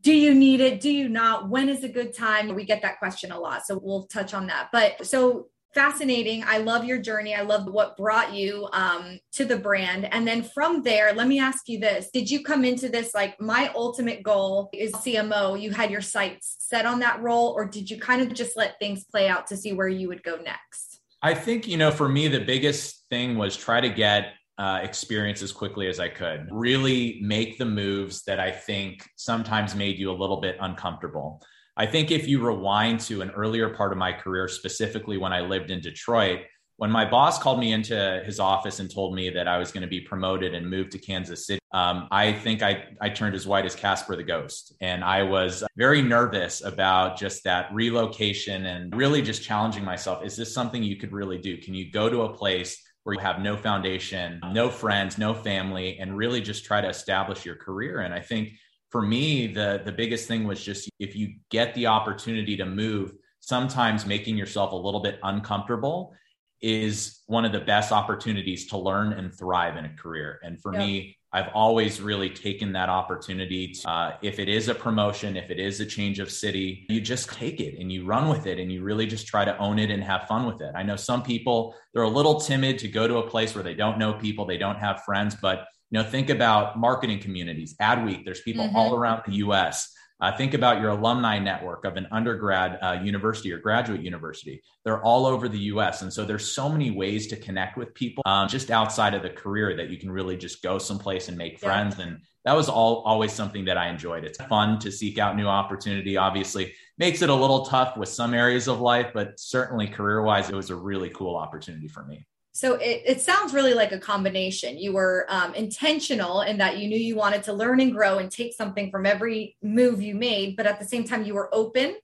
do 0.03 0.13
you 0.13 0.35
need 0.35 0.61
it? 0.61 0.81
Do 0.81 0.91
you 0.91 1.09
not? 1.09 1.49
When 1.49 1.69
is 1.69 1.85
a 1.85 1.89
good 1.89 2.15
time? 2.15 2.55
We 2.55 2.65
get 2.65 2.83
that 2.83 2.99
question 2.99 3.33
a 3.33 3.39
lot. 3.39 3.67
So 3.67 3.79
we'll 3.83 4.05
touch 4.05 4.35
on 4.35 4.47
that. 4.47 4.69
But 4.73 5.07
so 5.07 5.49
fascinating. 5.75 6.43
I 6.47 6.59
love 6.59 6.85
your 6.85 6.99
journey. 6.99 7.35
I 7.35 7.43
love 7.43 7.67
what 7.67 7.97
brought 7.97 8.35
you 8.35 8.69
um, 8.73 9.19
to 9.33 9.45
the 9.45 9.57
brand. 9.57 10.13
And 10.13 10.27
then 10.27 10.43
from 10.43 10.83
there, 10.83 11.13
let 11.13 11.29
me 11.29 11.39
ask 11.39 11.69
you 11.69 11.79
this 11.79 12.11
Did 12.13 12.31
you 12.31 12.43
come 12.43 12.65
into 12.65 12.89
this 12.89 13.15
like 13.15 13.41
my 13.41 13.71
ultimate 13.75 14.23
goal 14.23 14.71
is 14.73 14.93
CMO? 14.93 15.61
You 15.61 15.71
had 15.71 15.91
your 15.91 16.01
sights 16.01 16.57
set 16.59 16.87
on 16.87 17.01
that 17.01 17.21
role, 17.23 17.49
or 17.49 17.67
did 17.67 17.91
you 17.91 17.99
kind 17.99 18.23
of 18.23 18.33
just 18.35 18.57
let 18.57 18.79
things 18.79 19.05
play 19.05 19.29
out 19.29 19.47
to 19.49 19.57
see 19.57 19.73
where 19.73 19.89
you 19.89 20.09
would 20.09 20.23
go 20.23 20.37
next? 20.37 21.01
I 21.23 21.35
think, 21.35 21.69
you 21.69 21.77
know, 21.77 21.91
for 21.91 22.09
me, 22.09 22.29
the 22.29 22.41
biggest 22.41 23.05
thing 23.11 23.37
was 23.37 23.55
try 23.57 23.81
to 23.81 23.91
get 23.91 24.33
uh, 24.61 24.81
experience 24.83 25.41
as 25.41 25.53
quickly 25.53 25.89
as 25.89 25.99
I 25.99 26.09
could. 26.09 26.47
Really 26.51 27.19
make 27.23 27.57
the 27.57 27.65
moves 27.65 28.25
that 28.25 28.39
I 28.39 28.51
think 28.51 29.09
sometimes 29.17 29.75
made 29.75 29.99
you 29.99 30.11
a 30.11 30.13
little 30.13 30.39
bit 30.39 30.59
uncomfortable. 30.61 31.43
I 31.79 31.87
think 31.87 32.11
if 32.11 32.29
you 32.29 32.45
rewind 32.45 33.01
to 33.01 33.23
an 33.23 33.31
earlier 33.31 33.71
part 33.71 33.91
of 33.91 33.97
my 33.97 34.13
career, 34.13 34.49
specifically 34.49 35.17
when 35.17 35.33
I 35.33 35.41
lived 35.41 35.71
in 35.71 35.81
Detroit, 35.81 36.41
when 36.77 36.91
my 36.91 37.09
boss 37.09 37.39
called 37.39 37.59
me 37.59 37.73
into 37.73 38.23
his 38.27 38.39
office 38.39 38.81
and 38.81 38.93
told 38.93 39.15
me 39.15 39.31
that 39.31 39.49
I 39.49 39.57
was 39.57 39.73
going 39.73 39.83
to 39.83 39.89
be 39.89 40.03
promoted 40.03 40.55
and 40.55 40.69
moved 40.69 40.93
to 40.93 40.99
Kansas 40.99 41.47
City, 41.47 41.61
um, 41.73 42.07
I 42.11 42.35
think 42.35 42.63
I, 42.63 42.85
I 43.01 43.09
turned 43.09 43.35
as 43.35 43.47
white 43.47 43.65
as 43.65 43.75
Casper 43.75 44.15
the 44.15 44.23
Ghost. 44.23 44.75
And 44.83 45.03
I 45.03 45.23
was 45.23 45.65
very 45.79 46.03
nervous 46.03 46.63
about 46.63 47.19
just 47.19 47.45
that 47.45 47.73
relocation 47.73 48.67
and 48.67 48.95
really 48.95 49.23
just 49.23 49.43
challenging 49.43 49.85
myself. 49.85 50.23
Is 50.23 50.37
this 50.37 50.53
something 50.53 50.83
you 50.83 50.97
could 50.97 51.13
really 51.13 51.39
do? 51.39 51.57
Can 51.57 51.73
you 51.73 51.91
go 51.91 52.11
to 52.11 52.23
a 52.23 52.35
place 52.35 52.83
where 53.05 53.15
you 53.15 53.21
have 53.21 53.41
no 53.41 53.57
foundation, 53.57 54.41
no 54.53 54.71
friends, 54.71 55.19
no 55.19 55.35
family, 55.35 55.99
and 55.99 56.17
really 56.17 56.41
just 56.41 56.65
try 56.65 56.81
to 56.81 56.89
establish 56.89 57.45
your 57.45 57.57
career? 57.57 58.01
And 58.01 58.13
I 58.13 58.21
think 58.21 58.51
for 58.91 59.03
me, 59.03 59.47
the 59.47 59.83
the 59.85 59.93
biggest 59.93 60.29
thing 60.29 60.45
was 60.45 60.63
just 60.63 60.89
if 60.99 61.17
you 61.17 61.37
get 61.51 61.75
the 61.75 61.87
opportunity 61.87 62.57
to 62.57 62.67
move, 62.67 63.13
sometimes 63.41 64.07
making 64.07 64.37
yourself 64.37 64.73
a 64.73 64.77
little 64.77 65.01
bit 65.01 65.19
uncomfortable 65.23 66.15
is 66.63 67.21
one 67.27 67.45
of 67.45 67.53
the 67.53 67.61
best 67.61 67.93
opportunities 67.93 68.67
to 68.67 68.77
learn 68.77 69.13
and 69.13 69.35
thrive 69.35 69.77
in 69.77 69.85
a 69.85 69.97
career. 69.97 70.39
And 70.43 70.61
for 70.61 70.73
yep. 70.73 70.83
me, 70.83 71.17
I've 71.33 71.51
always 71.55 72.01
really 72.01 72.29
taken 72.29 72.73
that 72.73 72.89
opportunity. 72.89 73.69
To, 73.69 73.91
uh, 73.91 74.17
if 74.21 74.41
it 74.41 74.49
is 74.49 74.69
a 74.69 74.75
promotion, 74.75 75.37
if 75.37 75.51
it 75.51 75.61
is 75.61 75.81
a 75.81 75.87
change 75.87 76.19
of 76.19 76.31
city, 76.31 76.87
you 76.89 77.01
just 77.01 77.31
take 77.31 77.61
it 77.61 77.79
and 77.79 77.91
you 77.93 78.05
run 78.05 78.29
with 78.29 78.47
it 78.47 78.59
and 78.59 78.71
you 78.73 78.83
really 78.83 79.07
just 79.07 79.29
try 79.29 79.45
to 79.45 79.57
own 79.59 79.79
it 79.79 79.91
and 79.91 80.03
have 80.03 80.27
fun 80.27 80.45
with 80.45 80.61
it. 80.61 80.73
I 80.75 80.83
know 80.83 80.97
some 80.97 81.23
people, 81.23 81.77
they're 81.95 82.03
a 82.03 82.09
little 82.09 82.41
timid 82.41 82.79
to 82.81 82.89
go 82.89 83.07
to 83.07 83.19
a 83.19 83.29
place 83.29 83.55
where 83.55 83.63
they 83.63 83.75
don't 83.75 83.99
know 83.99 84.15
people, 84.15 84.45
they 84.45 84.59
don't 84.59 84.79
have 84.79 85.05
friends, 85.05 85.37
but 85.41 85.67
you 85.91 85.99
know, 85.99 86.05
think 86.05 86.31
about 86.31 86.79
marketing 86.79 87.21
communities, 87.21 87.75
Adweek. 87.81 88.25
There's 88.25 88.41
people 88.43 88.65
mm-hmm. 88.65 88.77
all 88.77 88.95
around 88.95 89.23
the 89.27 89.35
U.S. 89.37 89.93
Uh, 90.21 90.37
think 90.37 90.55
about 90.55 90.81
your 90.81 90.91
alumni 90.91 91.39
network 91.39 91.85
of 91.85 91.97
an 91.97 92.07
undergrad 92.13 92.79
uh, 92.83 92.99
university 93.03 93.53
or 93.53 93.59
graduate 93.59 94.03
university. 94.03 94.63
They're 94.85 95.03
all 95.03 95.27
over 95.27 95.49
the 95.49 95.59
US. 95.59 96.03
And 96.03 96.13
so 96.13 96.25
there's 96.25 96.51
so 96.51 96.69
many 96.69 96.91
ways 96.91 97.27
to 97.29 97.37
connect 97.37 97.79
with 97.79 97.95
people 97.95 98.23
um, 98.27 98.49
just 98.49 98.71
outside 98.71 99.15
of 99.15 99.23
the 99.23 99.31
career 99.31 99.77
that 99.77 99.89
you 99.89 99.99
can 99.99 100.11
really 100.11 100.37
just 100.37 100.63
go 100.63 100.79
someplace 100.79 101.29
and 101.29 101.39
make 101.39 101.59
friends. 101.59 101.97
Yeah. 101.99 102.07
And 102.07 102.19
that 102.45 102.55
was 102.55 102.69
all 102.69 103.03
always 103.07 103.33
something 103.33 103.65
that 103.67 103.79
I 103.79 103.89
enjoyed. 103.89 104.25
It's 104.25 104.43
fun 104.45 104.79
to 104.81 104.91
seek 104.91 105.19
out 105.19 105.37
new 105.37 105.47
opportunity. 105.47 106.17
Obviously, 106.17 106.75
makes 106.99 107.23
it 107.23 107.29
a 107.29 107.35
little 107.35 107.65
tough 107.67 107.97
with 107.97 108.09
some 108.09 108.35
areas 108.35 108.69
of 108.69 108.81
life, 108.81 109.09
but 109.13 109.39
certainly 109.39 109.87
career 109.87 110.23
wise, 110.23 110.49
it 110.49 110.55
was 110.55 110.71
a 110.71 110.77
really 110.77 111.11
cool 111.11 111.37
opportunity 111.37 111.89
for 111.89 112.05
me. 112.05 112.27
So 112.53 112.75
it, 112.75 113.03
it 113.07 113.21
sounds 113.21 113.55
really 113.55 113.75
like 113.75 113.93
a 113.93 113.99
combination. 113.99 114.77
You 114.77 114.93
were 114.93 115.27
um, 115.29 115.55
intentional 115.55 116.43
in 116.43 116.59
that 116.59 116.79
you 116.79 116.89
knew 116.89 116.99
you 116.99 117.17
wanted 117.17 117.45
to 117.45 117.53
learn 117.53 117.81
and 117.81 117.93
grow 117.93 118.19
and 118.19 118.31
take 118.31 118.55
something 118.55 118.91
from 118.91 119.07
every 119.07 119.57
move 119.63 120.03
you 120.03 120.15
made, 120.15 120.57
but 120.57 120.67
at 120.67 120.81
the 120.81 120.87
same 120.87 121.05
time, 121.05 121.25
you 121.25 121.35
were 121.35 121.49
open 121.55 121.97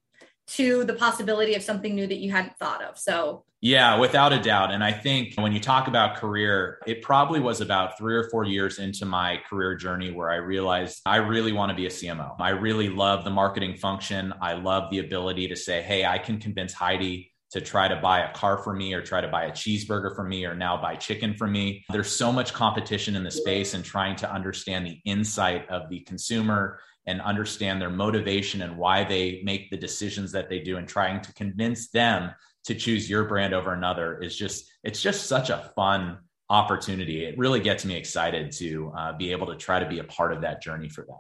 to 0.49 0.85
the 0.85 0.95
possibility 0.95 1.55
of 1.55 1.63
something 1.63 1.95
new 1.95 2.07
that 2.07 2.19
you 2.19 2.31
hadn't 2.31 2.57
thought 2.57 2.83
of. 2.83 2.97
So, 2.97 3.45
yeah, 3.61 3.99
without 3.99 4.33
a 4.33 4.41
doubt. 4.41 4.71
And 4.71 4.85
I 4.85 4.93
think 4.93 5.35
when 5.35 5.51
you 5.51 5.59
talk 5.59 5.89
about 5.89 6.17
career, 6.17 6.79
it 6.87 7.03
probably 7.03 7.41
was 7.41 7.61
about 7.61 7.99
three 7.99 8.15
or 8.15 8.29
four 8.31 8.45
years 8.45 8.79
into 8.79 9.05
my 9.05 9.41
career 9.49 9.75
journey 9.75 10.13
where 10.13 10.31
I 10.31 10.37
realized 10.37 11.01
I 11.05 11.17
really 11.17 11.53
want 11.53 11.71
to 11.71 11.75
be 11.75 11.87
a 11.87 11.91
CMO. 11.91 12.37
I 12.39 12.51
really 12.51 12.89
love 12.89 13.25
the 13.25 13.31
marketing 13.31 13.77
function. 13.77 14.33
I 14.41 14.53
love 14.53 14.91
the 14.91 15.01
ability 15.01 15.49
to 15.49 15.57
say, 15.57 15.83
hey, 15.83 16.05
I 16.05 16.19
can 16.19 16.39
convince 16.39 16.73
Heidi 16.73 17.33
to 17.57 17.63
try 17.63 17.89
to 17.89 17.97
buy 17.97 18.21
a 18.21 18.33
car 18.35 18.59
for 18.59 18.75
me 18.75 18.93
or 18.93 19.01
try 19.01 19.23
to 19.23 19.29
buy 19.29 19.45
a 19.45 19.51
cheeseburger 19.51 20.15
for 20.15 20.25
me 20.25 20.45
or 20.45 20.55
now 20.55 20.77
buy 20.77 20.95
chicken 20.95 21.35
for 21.35 21.47
me. 21.47 21.83
There's 21.89 22.15
so 22.15 22.31
much 22.31 22.53
competition 22.53 23.17
in 23.17 23.25
the 23.25 23.31
space 23.31 23.73
and 23.73 23.83
trying 23.83 24.15
to 24.17 24.31
understand 24.31 24.87
the 24.87 25.01
insight 25.07 25.67
of 25.71 25.89
the 25.89 26.01
consumer 26.01 26.79
and 27.07 27.19
understand 27.23 27.81
their 27.81 27.89
motivation 27.89 28.61
and 28.61 28.77
why 28.77 29.05
they 29.05 29.41
make 29.43 29.71
the 29.71 29.77
decisions 29.79 30.33
that 30.33 30.51
they 30.51 30.59
do 30.59 30.77
and 30.77 30.87
trying 30.87 31.23
to 31.23 31.33
convince 31.33 31.89
them 31.89 32.31
to 32.65 32.75
choose 32.75 33.09
your 33.09 33.25
brand 33.25 33.55
over 33.55 33.73
another 33.73 34.19
is 34.19 34.37
just 34.37 34.71
it's 34.85 35.01
just 35.01 35.27
such 35.27 35.49
a 35.51 35.71
fun 35.77 36.19
opportunity 36.51 37.25
it 37.25 37.39
really 37.39 37.61
gets 37.61 37.85
me 37.85 37.95
excited 37.95 38.51
to 38.51 38.93
uh, 38.99 39.17
be 39.17 39.31
able 39.31 39.47
to 39.47 39.57
try 39.57 39.79
to 39.79 39.89
be 39.89 40.01
a 40.01 40.05
part 40.05 40.33
of 40.33 40.43
that 40.43 40.61
journey 40.61 40.89
for 40.89 41.03
them 41.03 41.19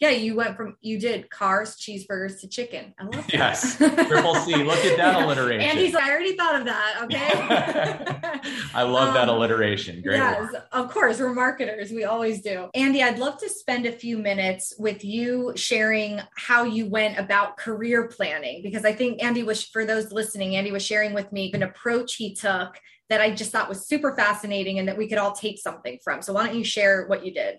yeah, 0.00 0.10
you 0.10 0.36
went 0.36 0.56
from 0.56 0.76
you 0.80 0.98
did 0.98 1.28
cars, 1.30 1.76
cheeseburgers 1.76 2.40
to 2.40 2.48
chicken. 2.48 2.94
I 2.98 3.04
love 3.04 3.26
that. 3.26 3.32
Yes. 3.32 3.76
Triple 3.76 4.34
C. 4.36 4.56
Look 4.56 4.84
at 4.84 4.96
that 4.96 5.22
alliteration. 5.22 5.68
And 5.68 5.78
he's 5.78 5.94
like, 5.94 6.04
I 6.04 6.10
already 6.10 6.36
thought 6.36 6.56
of 6.56 6.64
that. 6.66 7.00
Okay. 7.02 8.50
I 8.74 8.82
love 8.82 9.08
um, 9.08 9.14
that 9.14 9.28
alliteration. 9.28 10.02
Great. 10.02 10.16
Yes, 10.16 10.52
work. 10.52 10.68
of 10.72 10.90
course. 10.90 11.18
We're 11.18 11.32
marketers. 11.32 11.90
We 11.90 12.04
always 12.04 12.42
do. 12.42 12.68
Andy, 12.74 13.02
I'd 13.02 13.18
love 13.18 13.38
to 13.38 13.48
spend 13.48 13.86
a 13.86 13.92
few 13.92 14.18
minutes 14.18 14.74
with 14.78 15.04
you 15.04 15.52
sharing 15.56 16.20
how 16.36 16.64
you 16.64 16.86
went 16.86 17.18
about 17.18 17.56
career 17.56 18.08
planning 18.08 18.62
because 18.62 18.84
I 18.84 18.92
think 18.92 19.22
Andy 19.22 19.42
was 19.42 19.64
for 19.64 19.84
those 19.84 20.12
listening, 20.12 20.56
Andy 20.56 20.70
was 20.70 20.84
sharing 20.84 21.12
with 21.12 21.32
me 21.32 21.50
an 21.54 21.62
approach 21.62 22.14
he 22.14 22.34
took 22.34 22.78
that 23.08 23.20
I 23.20 23.30
just 23.30 23.50
thought 23.50 23.68
was 23.68 23.86
super 23.86 24.14
fascinating 24.14 24.78
and 24.78 24.88
that 24.88 24.98
we 24.98 25.08
could 25.08 25.18
all 25.18 25.32
take 25.32 25.58
something 25.58 25.98
from. 26.04 26.22
So 26.22 26.32
why 26.32 26.46
don't 26.46 26.56
you 26.56 26.64
share 26.64 27.06
what 27.06 27.24
you 27.24 27.32
did? 27.32 27.58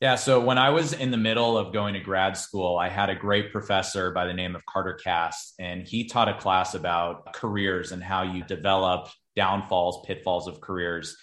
Yeah. 0.00 0.14
So 0.14 0.38
when 0.38 0.58
I 0.58 0.70
was 0.70 0.92
in 0.92 1.10
the 1.10 1.16
middle 1.16 1.58
of 1.58 1.72
going 1.72 1.94
to 1.94 2.00
grad 2.00 2.36
school, 2.36 2.78
I 2.78 2.88
had 2.88 3.10
a 3.10 3.16
great 3.16 3.50
professor 3.50 4.12
by 4.12 4.26
the 4.26 4.32
name 4.32 4.54
of 4.54 4.64
Carter 4.64 4.94
Cast, 4.94 5.54
and 5.58 5.82
he 5.82 6.04
taught 6.04 6.28
a 6.28 6.38
class 6.38 6.74
about 6.74 7.32
careers 7.32 7.90
and 7.90 8.02
how 8.02 8.22
you 8.22 8.44
develop 8.44 9.08
downfalls, 9.34 10.06
pitfalls 10.06 10.46
of 10.46 10.60
careers. 10.60 11.16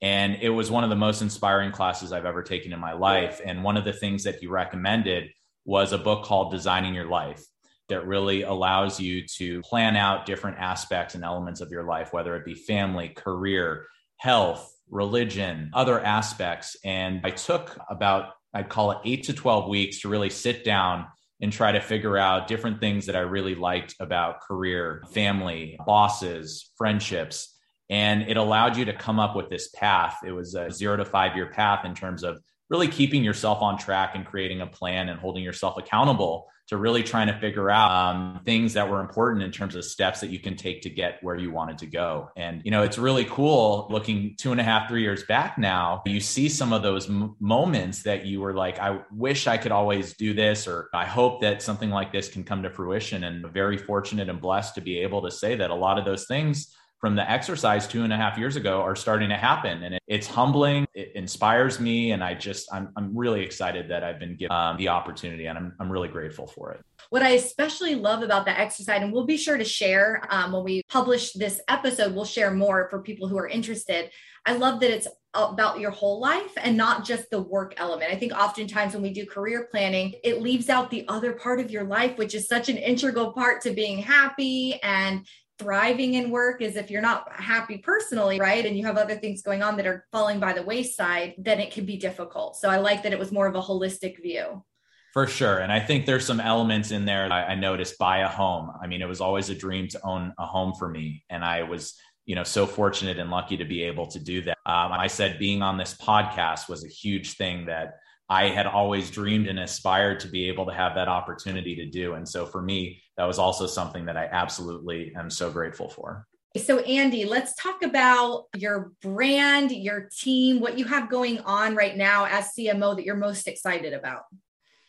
And 0.00 0.38
it 0.40 0.48
was 0.48 0.70
one 0.70 0.82
of 0.82 0.90
the 0.90 0.96
most 0.96 1.20
inspiring 1.20 1.72
classes 1.72 2.10
I've 2.10 2.24
ever 2.24 2.42
taken 2.42 2.72
in 2.72 2.80
my 2.80 2.94
life. 2.94 3.40
And 3.44 3.62
one 3.62 3.76
of 3.76 3.84
the 3.84 3.92
things 3.92 4.24
that 4.24 4.36
he 4.36 4.46
recommended 4.46 5.28
was 5.66 5.92
a 5.92 5.98
book 5.98 6.24
called 6.24 6.50
Designing 6.50 6.94
Your 6.94 7.08
Life 7.08 7.44
that 7.88 8.06
really 8.06 8.42
allows 8.42 8.98
you 8.98 9.26
to 9.36 9.60
plan 9.60 9.94
out 9.94 10.24
different 10.24 10.58
aspects 10.58 11.14
and 11.14 11.22
elements 11.22 11.60
of 11.60 11.70
your 11.70 11.84
life, 11.84 12.12
whether 12.12 12.34
it 12.34 12.46
be 12.46 12.54
family, 12.54 13.10
career, 13.10 13.86
health, 14.16 14.74
religion, 14.92 15.70
other 15.74 15.98
aspects. 16.00 16.76
And 16.84 17.22
I 17.24 17.30
took 17.30 17.76
about, 17.88 18.34
I'd 18.54 18.68
call 18.68 18.92
it 18.92 18.98
eight 19.04 19.24
to 19.24 19.32
12 19.32 19.68
weeks 19.68 20.00
to 20.02 20.08
really 20.08 20.30
sit 20.30 20.64
down 20.64 21.06
and 21.40 21.52
try 21.52 21.72
to 21.72 21.80
figure 21.80 22.16
out 22.16 22.46
different 22.46 22.78
things 22.78 23.06
that 23.06 23.16
I 23.16 23.20
really 23.20 23.56
liked 23.56 23.96
about 23.98 24.42
career, 24.42 25.02
family, 25.12 25.76
bosses, 25.84 26.70
friendships. 26.76 27.58
And 27.90 28.22
it 28.22 28.36
allowed 28.36 28.76
you 28.76 28.84
to 28.84 28.92
come 28.92 29.18
up 29.18 29.34
with 29.34 29.50
this 29.50 29.68
path. 29.70 30.18
It 30.24 30.30
was 30.30 30.54
a 30.54 30.70
zero 30.70 30.96
to 30.96 31.04
five 31.04 31.34
year 31.34 31.46
path 31.46 31.84
in 31.84 31.94
terms 31.94 32.22
of 32.22 32.38
really 32.70 32.88
keeping 32.88 33.24
yourself 33.24 33.60
on 33.60 33.76
track 33.76 34.14
and 34.14 34.24
creating 34.24 34.60
a 34.60 34.66
plan 34.66 35.08
and 35.08 35.18
holding 35.18 35.42
yourself 35.42 35.76
accountable 35.78 36.46
to 36.72 36.78
really 36.78 37.02
trying 37.02 37.26
to 37.26 37.38
figure 37.38 37.70
out 37.70 37.90
um, 37.90 38.40
things 38.46 38.72
that 38.72 38.88
were 38.88 39.00
important 39.00 39.42
in 39.42 39.50
terms 39.50 39.76
of 39.76 39.84
steps 39.84 40.20
that 40.20 40.30
you 40.30 40.38
can 40.38 40.56
take 40.56 40.80
to 40.80 40.88
get 40.88 41.22
where 41.22 41.36
you 41.36 41.52
wanted 41.52 41.76
to 41.76 41.86
go. 41.86 42.30
And, 42.34 42.62
you 42.64 42.70
know, 42.70 42.82
it's 42.82 42.96
really 42.96 43.26
cool 43.26 43.86
looking 43.90 44.36
two 44.38 44.52
and 44.52 44.60
a 44.60 44.64
half, 44.64 44.88
three 44.88 45.02
years 45.02 45.22
back 45.24 45.58
now, 45.58 46.00
you 46.06 46.18
see 46.18 46.48
some 46.48 46.72
of 46.72 46.82
those 46.82 47.10
m- 47.10 47.36
moments 47.40 48.04
that 48.04 48.24
you 48.24 48.40
were 48.40 48.54
like, 48.54 48.78
I 48.78 49.00
wish 49.12 49.46
I 49.46 49.58
could 49.58 49.70
always 49.70 50.14
do 50.14 50.32
this, 50.32 50.66
or 50.66 50.88
I 50.94 51.04
hope 51.04 51.42
that 51.42 51.60
something 51.60 51.90
like 51.90 52.10
this 52.10 52.30
can 52.30 52.42
come 52.42 52.62
to 52.62 52.70
fruition. 52.70 53.24
And 53.24 53.46
very 53.52 53.76
fortunate 53.76 54.30
and 54.30 54.40
blessed 54.40 54.74
to 54.76 54.80
be 54.80 55.00
able 55.00 55.20
to 55.22 55.30
say 55.30 55.54
that 55.56 55.68
a 55.68 55.74
lot 55.74 55.98
of 55.98 56.06
those 56.06 56.26
things 56.26 56.74
from 57.02 57.16
the 57.16 57.28
exercise 57.28 57.88
two 57.88 58.04
and 58.04 58.12
a 58.12 58.16
half 58.16 58.38
years 58.38 58.54
ago 58.54 58.80
are 58.80 58.94
starting 58.94 59.28
to 59.28 59.36
happen. 59.36 59.82
And 59.82 59.96
it, 59.96 60.02
it's 60.06 60.28
humbling. 60.28 60.86
It 60.94 61.10
inspires 61.16 61.80
me. 61.80 62.12
And 62.12 62.22
I 62.22 62.34
just, 62.34 62.72
I'm, 62.72 62.90
I'm 62.96 63.14
really 63.14 63.42
excited 63.42 63.90
that 63.90 64.04
I've 64.04 64.20
been 64.20 64.36
given 64.36 64.56
um, 64.56 64.76
the 64.76 64.86
opportunity 64.86 65.46
and 65.46 65.58
I'm, 65.58 65.74
I'm 65.80 65.90
really 65.90 66.08
grateful 66.08 66.46
for 66.46 66.70
it. 66.70 66.80
What 67.10 67.22
I 67.22 67.30
especially 67.30 67.96
love 67.96 68.22
about 68.22 68.44
the 68.44 68.56
exercise, 68.56 69.02
and 69.02 69.12
we'll 69.12 69.26
be 69.26 69.36
sure 69.36 69.58
to 69.58 69.64
share 69.64 70.22
um, 70.30 70.52
when 70.52 70.62
we 70.62 70.82
publish 70.88 71.32
this 71.32 71.60
episode, 71.66 72.14
we'll 72.14 72.24
share 72.24 72.52
more 72.52 72.86
for 72.88 73.02
people 73.02 73.26
who 73.26 73.36
are 73.36 73.48
interested. 73.48 74.10
I 74.46 74.54
love 74.54 74.78
that 74.80 74.90
it's 74.90 75.08
about 75.34 75.80
your 75.80 75.90
whole 75.90 76.20
life 76.20 76.52
and 76.56 76.76
not 76.76 77.04
just 77.04 77.30
the 77.30 77.40
work 77.40 77.74
element. 77.78 78.12
I 78.12 78.16
think 78.16 78.32
oftentimes 78.32 78.92
when 78.92 79.02
we 79.02 79.12
do 79.12 79.24
career 79.24 79.66
planning, 79.70 80.14
it 80.22 80.42
leaves 80.42 80.68
out 80.68 80.90
the 80.90 81.06
other 81.08 81.32
part 81.32 81.58
of 81.58 81.70
your 81.70 81.84
life, 81.84 82.18
which 82.18 82.34
is 82.34 82.46
such 82.46 82.68
an 82.68 82.76
integral 82.76 83.32
part 83.32 83.62
to 83.62 83.70
being 83.70 83.98
happy 83.98 84.78
and 84.82 85.26
thriving 85.58 86.14
in 86.14 86.30
work 86.30 86.62
is 86.62 86.76
if 86.76 86.90
you're 86.90 87.02
not 87.02 87.30
happy 87.32 87.78
personally, 87.78 88.40
right? 88.40 88.64
And 88.64 88.76
you 88.76 88.84
have 88.86 88.96
other 88.96 89.16
things 89.16 89.42
going 89.42 89.62
on 89.62 89.76
that 89.76 89.86
are 89.86 90.06
falling 90.12 90.40
by 90.40 90.52
the 90.52 90.62
wayside, 90.62 91.34
then 91.38 91.60
it 91.60 91.72
can 91.72 91.84
be 91.84 91.96
difficult. 91.96 92.56
So 92.56 92.68
I 92.68 92.78
like 92.78 93.02
that 93.02 93.12
it 93.12 93.18
was 93.18 93.32
more 93.32 93.46
of 93.46 93.54
a 93.54 93.60
holistic 93.60 94.20
view. 94.22 94.64
For 95.12 95.26
sure. 95.26 95.58
And 95.58 95.70
I 95.70 95.78
think 95.78 96.06
there's 96.06 96.24
some 96.24 96.40
elements 96.40 96.90
in 96.90 97.04
there 97.04 97.30
I, 97.30 97.54
noticed 97.54 97.98
buy 97.98 98.18
a 98.18 98.28
home. 98.28 98.72
I 98.82 98.86
mean, 98.86 99.02
it 99.02 99.08
was 99.08 99.20
always 99.20 99.50
a 99.50 99.54
dream 99.54 99.86
to 99.88 100.00
own 100.02 100.32
a 100.38 100.46
home 100.46 100.72
for 100.78 100.88
me. 100.88 101.22
And 101.28 101.44
I 101.44 101.64
was 101.64 101.94
you 102.24 102.36
know 102.36 102.44
so 102.44 102.66
fortunate 102.66 103.18
and 103.18 103.30
lucky 103.30 103.56
to 103.56 103.64
be 103.64 103.82
able 103.82 104.06
to 104.06 104.20
do 104.20 104.40
that 104.42 104.56
um, 104.64 104.92
i 104.92 105.08
said 105.08 105.40
being 105.40 105.60
on 105.60 105.76
this 105.76 105.94
podcast 105.94 106.68
was 106.68 106.84
a 106.84 106.88
huge 106.88 107.34
thing 107.34 107.66
that 107.66 107.94
i 108.32 108.48
had 108.48 108.66
always 108.66 109.10
dreamed 109.10 109.46
and 109.46 109.58
aspired 109.58 110.18
to 110.18 110.28
be 110.28 110.48
able 110.48 110.64
to 110.66 110.72
have 110.72 110.94
that 110.94 111.08
opportunity 111.08 111.74
to 111.76 111.86
do 111.86 112.14
and 112.14 112.26
so 112.28 112.46
for 112.46 112.62
me 112.62 113.00
that 113.16 113.24
was 113.24 113.38
also 113.38 113.66
something 113.66 114.06
that 114.06 114.16
i 114.16 114.26
absolutely 114.32 115.12
am 115.16 115.28
so 115.28 115.50
grateful 115.50 115.88
for 115.88 116.26
so, 116.58 116.80
Andy, 116.80 117.24
let's 117.24 117.54
talk 117.54 117.82
about 117.82 118.44
your 118.54 118.92
brand, 119.00 119.70
your 119.70 120.10
team, 120.14 120.60
what 120.60 120.76
you 120.76 120.84
have 120.84 121.08
going 121.08 121.38
on 121.40 121.74
right 121.74 121.96
now 121.96 122.26
as 122.26 122.52
CMO 122.54 122.94
that 122.94 123.06
you're 123.06 123.16
most 123.16 123.48
excited 123.48 123.94
about. 123.94 124.24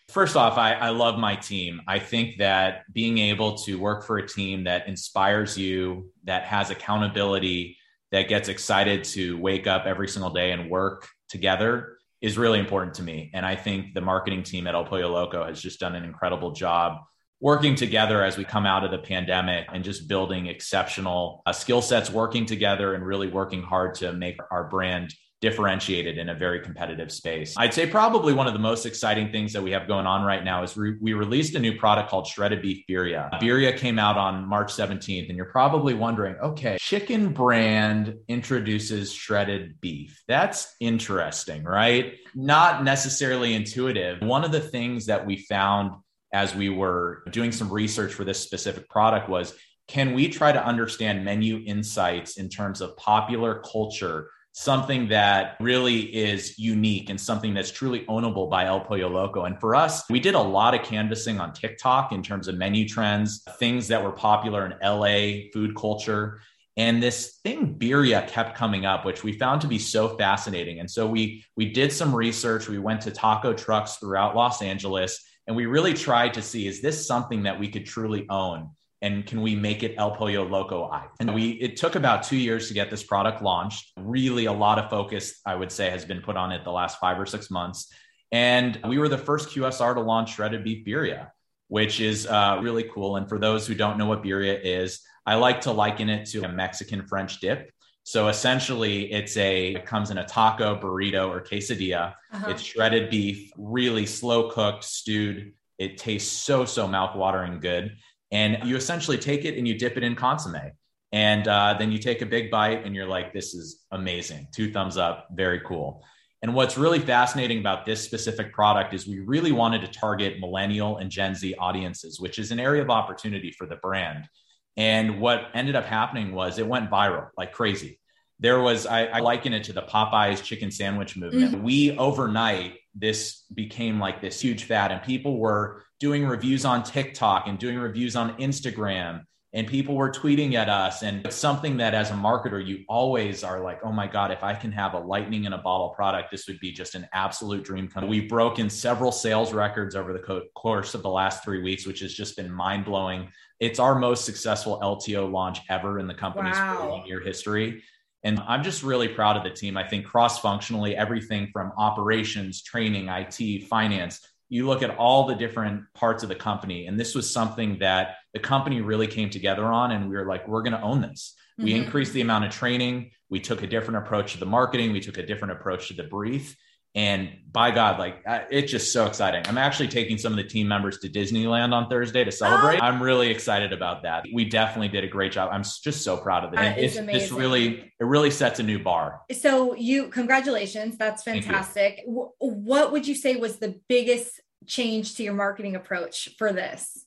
First 0.09 0.35
off, 0.35 0.57
I, 0.57 0.73
I, 0.73 0.89
love 0.89 1.17
my 1.17 1.37
team. 1.37 1.81
I 1.87 1.99
think 1.99 2.37
that 2.39 2.83
being 2.91 3.17
able 3.17 3.57
to 3.59 3.79
work 3.79 4.03
for 4.03 4.17
a 4.17 4.27
team 4.27 4.65
that 4.65 4.87
inspires 4.89 5.57
you, 5.57 6.11
that 6.25 6.43
has 6.43 6.69
accountability, 6.69 7.77
that 8.11 8.27
gets 8.27 8.49
excited 8.49 9.05
to 9.05 9.37
wake 9.39 9.65
up 9.65 9.85
every 9.85 10.09
single 10.09 10.31
day 10.31 10.51
and 10.51 10.69
work 10.69 11.07
together 11.29 11.92
is 12.23 12.37
really 12.37 12.57
important 12.57 12.95
to 12.95 13.03
me. 13.03 13.29
And 13.33 13.45
I 13.45 13.55
think 13.55 13.93
the 13.93 14.01
marketing 14.01 14.43
team 14.43 14.65
at 14.65 14.73
El 14.73 14.85
Pollo 14.85 15.09
Loco 15.09 15.45
has 15.45 15.61
just 15.61 15.81
done 15.81 15.93
an 15.93 16.05
incredible 16.05 16.53
job 16.53 16.99
working 17.41 17.75
together 17.75 18.23
as 18.23 18.37
we 18.37 18.45
come 18.45 18.65
out 18.65 18.85
of 18.85 18.91
the 18.91 18.97
pandemic 18.97 19.67
and 19.73 19.83
just 19.83 20.07
building 20.07 20.47
exceptional 20.47 21.43
uh, 21.45 21.51
skill 21.51 21.81
sets, 21.81 22.09
working 22.09 22.45
together 22.45 22.93
and 22.93 23.05
really 23.05 23.27
working 23.27 23.61
hard 23.61 23.93
to 23.95 24.13
make 24.13 24.37
our 24.49 24.69
brand 24.69 25.13
differentiated 25.43 26.17
in 26.17 26.29
a 26.29 26.33
very 26.33 26.61
competitive 26.61 27.11
space. 27.11 27.53
I'd 27.57 27.73
say 27.73 27.85
probably 27.85 28.31
one 28.31 28.47
of 28.47 28.53
the 28.53 28.59
most 28.59 28.85
exciting 28.85 29.29
things 29.29 29.51
that 29.51 29.61
we 29.61 29.71
have 29.71 29.89
going 29.89 30.05
on 30.05 30.23
right 30.23 30.41
now 30.41 30.63
is 30.63 30.77
re- 30.77 30.95
we 31.01 31.11
released 31.11 31.53
a 31.55 31.59
new 31.59 31.77
product 31.77 32.09
called 32.09 32.25
Shredded 32.27 32.61
Beef 32.61 32.85
Birria. 32.89 33.29
Birria 33.41 33.75
came 33.75 33.99
out 33.99 34.17
on 34.17 34.47
March 34.47 34.71
17th, 34.71 35.27
and 35.27 35.35
you're 35.35 35.51
probably 35.51 35.95
wondering, 35.95 36.37
okay, 36.37 36.77
chicken 36.79 37.33
brand 37.33 38.15
introduces 38.29 39.11
shredded 39.11 39.81
beef. 39.81 40.23
That's 40.29 40.73
interesting, 40.79 41.65
right? 41.65 42.13
Not 42.33 42.85
necessarily 42.85 43.53
intuitive. 43.53 44.21
One 44.21 44.45
of 44.45 44.53
the 44.53 44.61
things 44.61 45.07
that 45.07 45.25
we 45.25 45.35
found 45.35 45.91
as 46.31 46.55
we 46.55 46.69
were 46.69 47.21
doing 47.31 47.51
some 47.51 47.69
research 47.69 48.13
for 48.13 48.23
this 48.23 48.39
specific 48.39 48.87
product 48.87 49.27
was 49.27 49.53
can 49.89 50.13
we 50.13 50.29
try 50.29 50.53
to 50.53 50.65
understand 50.65 51.25
menu 51.25 51.61
insights 51.65 52.37
in 52.37 52.47
terms 52.47 52.79
of 52.79 52.95
popular 52.95 53.61
culture 53.69 54.29
something 54.53 55.07
that 55.07 55.57
really 55.59 56.01
is 56.01 56.59
unique 56.59 57.09
and 57.09 57.19
something 57.19 57.55
that's 57.55 57.71
truly 57.71 58.05
ownable 58.05 58.49
by 58.49 58.65
El 58.65 58.81
Pollo 58.81 59.09
Loco. 59.09 59.45
And 59.45 59.59
for 59.59 59.75
us, 59.75 60.07
we 60.11 60.19
did 60.19 60.35
a 60.35 60.39
lot 60.39 60.75
of 60.75 60.83
canvassing 60.83 61.39
on 61.39 61.53
TikTok 61.53 62.11
in 62.11 62.21
terms 62.21 62.47
of 62.47 62.55
menu 62.55 62.87
trends, 62.87 63.43
things 63.57 63.87
that 63.87 64.03
were 64.03 64.11
popular 64.11 64.65
in 64.65 64.75
LA 64.87 65.49
food 65.51 65.75
culture. 65.75 66.39
And 66.77 67.01
this 67.01 67.39
thing 67.43 67.77
birria 67.79 68.27
kept 68.27 68.55
coming 68.55 68.85
up, 68.85 69.05
which 69.05 69.23
we 69.23 69.33
found 69.33 69.61
to 69.61 69.67
be 69.67 69.79
so 69.79 70.15
fascinating. 70.17 70.79
And 70.79 70.89
so 70.89 71.07
we 71.07 71.43
we 71.57 71.71
did 71.71 71.91
some 71.91 72.15
research. 72.15 72.69
We 72.69 72.79
went 72.79 73.01
to 73.01 73.11
taco 73.11 73.53
trucks 73.53 73.95
throughout 73.95 74.35
Los 74.35 74.61
Angeles, 74.61 75.23
and 75.47 75.55
we 75.55 75.65
really 75.65 75.93
tried 75.95 76.35
to 76.35 76.41
see 76.43 76.67
is 76.67 76.81
this 76.81 77.07
something 77.07 77.43
that 77.43 77.59
we 77.59 77.69
could 77.69 77.85
truly 77.85 78.27
own 78.29 78.69
and 79.03 79.25
can 79.25 79.41
we 79.41 79.53
make 79.53 79.83
it 79.83 79.95
El 79.97 80.11
Pollo 80.11 80.45
Loco 80.45 80.85
I? 80.85 81.05
And 81.19 81.35
we 81.35 81.51
it 81.51 81.75
took 81.75 81.95
about 81.95 82.23
two 82.23 82.37
years 82.37 82.69
to 82.69 82.73
get 82.73 82.89
this 82.89 83.03
product 83.03 83.43
launched. 83.43 83.91
Really, 83.97 84.45
a 84.45 84.53
lot 84.53 84.79
of 84.79 84.89
focus, 84.89 85.41
I 85.45 85.55
would 85.55 85.71
say, 85.71 85.89
has 85.89 86.05
been 86.05 86.21
put 86.21 86.37
on 86.37 86.53
it 86.53 86.63
the 86.63 86.71
last 86.71 86.99
five 86.99 87.19
or 87.19 87.25
six 87.25 87.51
months. 87.51 87.91
And 88.31 88.79
we 88.87 88.97
were 88.97 89.09
the 89.09 89.17
first 89.17 89.49
QSR 89.49 89.93
to 89.95 89.99
launch 89.99 90.33
shredded 90.33 90.63
beef 90.63 90.85
birria, 90.85 91.31
which 91.67 91.99
is 91.99 92.25
uh, 92.25 92.59
really 92.63 92.83
cool. 92.83 93.17
And 93.17 93.27
for 93.27 93.37
those 93.37 93.67
who 93.67 93.75
don't 93.75 93.97
know 93.97 94.05
what 94.07 94.23
birria 94.23 94.59
is, 94.63 95.01
I 95.25 95.35
like 95.35 95.61
to 95.61 95.71
liken 95.71 96.09
it 96.09 96.25
to 96.29 96.45
a 96.45 96.47
Mexican 96.47 97.05
French 97.05 97.41
dip. 97.41 97.71
So 98.03 98.29
essentially, 98.29 99.11
it's 99.11 99.35
a 99.35 99.75
it 99.75 99.85
comes 99.85 100.11
in 100.11 100.17
a 100.17 100.25
taco, 100.25 100.79
burrito, 100.79 101.27
or 101.27 101.41
quesadilla. 101.41 102.13
Uh-huh. 102.31 102.51
It's 102.51 102.61
shredded 102.61 103.09
beef, 103.09 103.51
really 103.57 104.05
slow 104.05 104.49
cooked, 104.49 104.85
stewed. 104.85 105.53
It 105.77 105.97
tastes 105.97 106.31
so 106.31 106.63
so 106.63 106.87
mouthwatering 106.87 107.59
good 107.59 107.97
and 108.33 108.67
you 108.67 108.75
essentially 108.75 109.17
take 109.17 109.45
it 109.45 109.57
and 109.57 109.65
you 109.67 109.77
dip 109.77 109.95
it 109.95 110.03
in 110.03 110.15
consomme. 110.15 110.71
And 111.11 111.47
uh, 111.47 111.75
then 111.77 111.91
you 111.91 111.99
take 111.99 112.23
a 112.23 112.25
big 112.25 112.49
bite 112.49 112.83
and 112.83 112.95
you're 112.95 113.07
like 113.07 113.31
this 113.31 113.53
is 113.53 113.85
amazing. 113.91 114.47
Two 114.53 114.73
thumbs 114.73 114.97
up. 114.97 115.27
Very 115.31 115.61
cool. 115.61 116.03
And 116.41 116.55
what's 116.55 116.75
really 116.77 116.99
fascinating 116.99 117.59
about 117.59 117.85
this 117.85 118.03
specific 118.03 118.51
product 118.51 118.93
is 118.93 119.07
we 119.07 119.19
really 119.19 119.51
wanted 119.51 119.81
to 119.81 119.87
target 119.87 120.39
millennial 120.39 120.97
and 120.97 121.09
gen 121.09 121.35
z 121.35 121.55
audiences 121.55 122.19
which 122.19 122.37
is 122.39 122.51
an 122.51 122.59
area 122.59 122.81
of 122.81 122.89
opportunity 122.89 123.51
for 123.51 123.67
the 123.67 123.75
brand. 123.75 124.27
And 124.75 125.21
what 125.21 125.49
ended 125.53 125.75
up 125.75 125.85
happening 125.85 126.33
was 126.33 126.57
it 126.57 126.67
went 126.67 126.89
viral 126.89 127.27
like 127.37 127.53
crazy. 127.53 127.99
There 128.39 128.59
was 128.59 128.87
I, 128.87 129.05
I 129.05 129.19
liken 129.19 129.53
it 129.53 129.63
to 129.65 129.73
the 129.73 129.83
popeyes 129.83 130.43
chicken 130.43 130.71
sandwich 130.71 131.15
movement. 131.15 131.53
Mm-hmm. 131.53 131.63
we 131.63 131.95
overnight 131.99 132.79
this 132.95 133.43
became 133.53 133.99
like 133.99 134.21
this 134.21 134.39
huge 134.39 134.65
fad 134.65 134.91
and 134.91 135.01
people 135.01 135.39
were 135.39 135.83
doing 135.99 136.25
reviews 136.25 136.65
on 136.65 136.83
TikTok 136.83 137.47
and 137.47 137.57
doing 137.57 137.77
reviews 137.77 138.15
on 138.15 138.37
Instagram 138.37 139.23
and 139.53 139.67
people 139.67 139.95
were 139.95 140.11
tweeting 140.11 140.55
at 140.55 140.67
us 140.67 141.03
and 141.03 141.25
it's 141.25 141.35
something 141.35 141.77
that 141.77 141.93
as 141.93 142.09
a 142.09 142.13
marketer 142.13 142.65
you 142.65 142.83
always 142.89 143.43
are 143.43 143.61
like 143.61 143.79
oh 143.83 143.91
my 143.91 144.07
god 144.07 144.31
if 144.31 144.43
i 144.43 144.53
can 144.53 144.71
have 144.71 144.93
a 144.93 144.99
lightning 144.99 145.45
in 145.45 145.53
a 145.53 145.57
bottle 145.57 145.89
product 145.89 146.31
this 146.31 146.47
would 146.47 146.59
be 146.59 146.71
just 146.71 146.95
an 146.95 147.07
absolute 147.13 147.63
dream 147.63 147.87
come 147.87 148.07
we've 148.07 148.27
broken 148.27 148.69
several 148.69 149.11
sales 149.11 149.53
records 149.53 149.95
over 149.95 150.11
the 150.11 150.19
co- 150.19 150.43
course 150.55 150.93
of 150.93 151.03
the 151.03 151.09
last 151.09 151.43
three 151.43 151.61
weeks 151.61 151.85
which 151.85 151.99
has 151.99 152.13
just 152.13 152.35
been 152.35 152.51
mind-blowing 152.51 153.29
it's 153.59 153.79
our 153.79 153.95
most 153.95 154.25
successful 154.25 154.79
lto 154.81 155.31
launch 155.31 155.59
ever 155.69 155.99
in 155.99 156.07
the 156.07 156.13
company's 156.13 156.55
wow. 156.55 157.03
year 157.05 157.21
history 157.21 157.81
and 158.23 158.39
i'm 158.47 158.63
just 158.63 158.83
really 158.83 159.07
proud 159.07 159.37
of 159.37 159.43
the 159.43 159.49
team. 159.49 159.77
I 159.77 159.87
think 159.87 160.05
cross 160.05 160.39
functionally 160.39 160.95
everything 160.95 161.49
from 161.51 161.71
operations 161.77 162.61
training 162.61 163.09
it 163.09 163.63
finance 163.63 164.21
you 164.53 164.67
look 164.67 164.83
at 164.83 164.91
all 164.97 165.25
the 165.25 165.33
different 165.33 165.91
parts 165.95 166.21
of 166.21 166.29
the 166.29 166.35
company. 166.35 166.85
And 166.85 166.99
this 166.99 167.15
was 167.15 167.27
something 167.27 167.79
that 167.79 168.17
the 168.33 168.39
company 168.39 168.81
really 168.81 169.07
came 169.07 169.31
together 169.31 169.65
on 169.65 169.91
and 169.91 170.07
we 170.07 170.15
were 170.15 170.27
like 170.27 170.47
we're 170.47 170.61
going 170.61 170.73
to 170.73 170.81
own 170.81 171.01
this. 171.01 171.33
Mm-hmm. 171.59 171.65
we 171.65 171.73
increased 171.73 172.13
the 172.13 172.21
amount 172.21 172.45
of 172.45 172.51
training. 172.51 173.11
We 173.29 173.39
took 173.39 173.63
a 173.63 173.67
different 173.67 174.05
approach 174.05 174.33
to 174.33 174.39
the 174.39 174.45
marketing. 174.45 174.91
We 174.91 174.99
took 174.99 175.17
a 175.17 175.25
different 175.25 175.53
approach 175.53 175.87
to 175.87 175.95
the 175.95 176.03
brief 176.03 176.55
and 176.95 177.29
by 177.51 177.71
god 177.71 177.99
like 177.99 178.21
it's 178.51 178.71
just 178.71 178.91
so 178.91 179.05
exciting. 179.05 179.43
I'm 179.47 179.57
actually 179.57 179.87
taking 179.87 180.17
some 180.17 180.33
of 180.33 180.37
the 180.37 180.43
team 180.43 180.67
members 180.67 180.99
to 180.99 181.09
disneyland 181.09 181.73
on 181.73 181.89
thursday 181.89 182.23
to 182.23 182.31
celebrate. 182.31 182.79
Oh. 182.79 182.85
i'm 182.85 183.01
really 183.01 183.29
excited 183.29 183.73
about 183.73 184.03
that. 184.03 184.25
We 184.33 184.45
definitely 184.45 184.89
did 184.89 185.03
a 185.03 185.07
great 185.07 185.31
job. 185.31 185.49
I'm 185.51 185.63
just 185.63 186.03
so 186.03 186.17
proud 186.17 186.43
of 186.43 186.53
it. 186.53 186.57
That 186.57 186.77
it's, 186.77 186.95
it's 186.95 187.31
really 187.31 187.91
it 187.99 188.05
really 188.05 188.31
sets 188.31 188.59
a 188.59 188.63
new 188.63 188.79
bar. 188.79 189.21
So 189.31 189.75
you 189.75 190.07
congratulations. 190.07 190.97
That's 190.97 191.23
fantastic. 191.23 192.01
What 192.05 192.91
would 192.91 193.07
you 193.07 193.15
say 193.15 193.35
was 193.35 193.57
the 193.57 193.79
biggest 193.87 194.41
change 194.67 195.15
to 195.15 195.23
your 195.23 195.33
marketing 195.33 195.75
approach 195.75 196.29
for 196.37 196.53
this? 196.53 197.05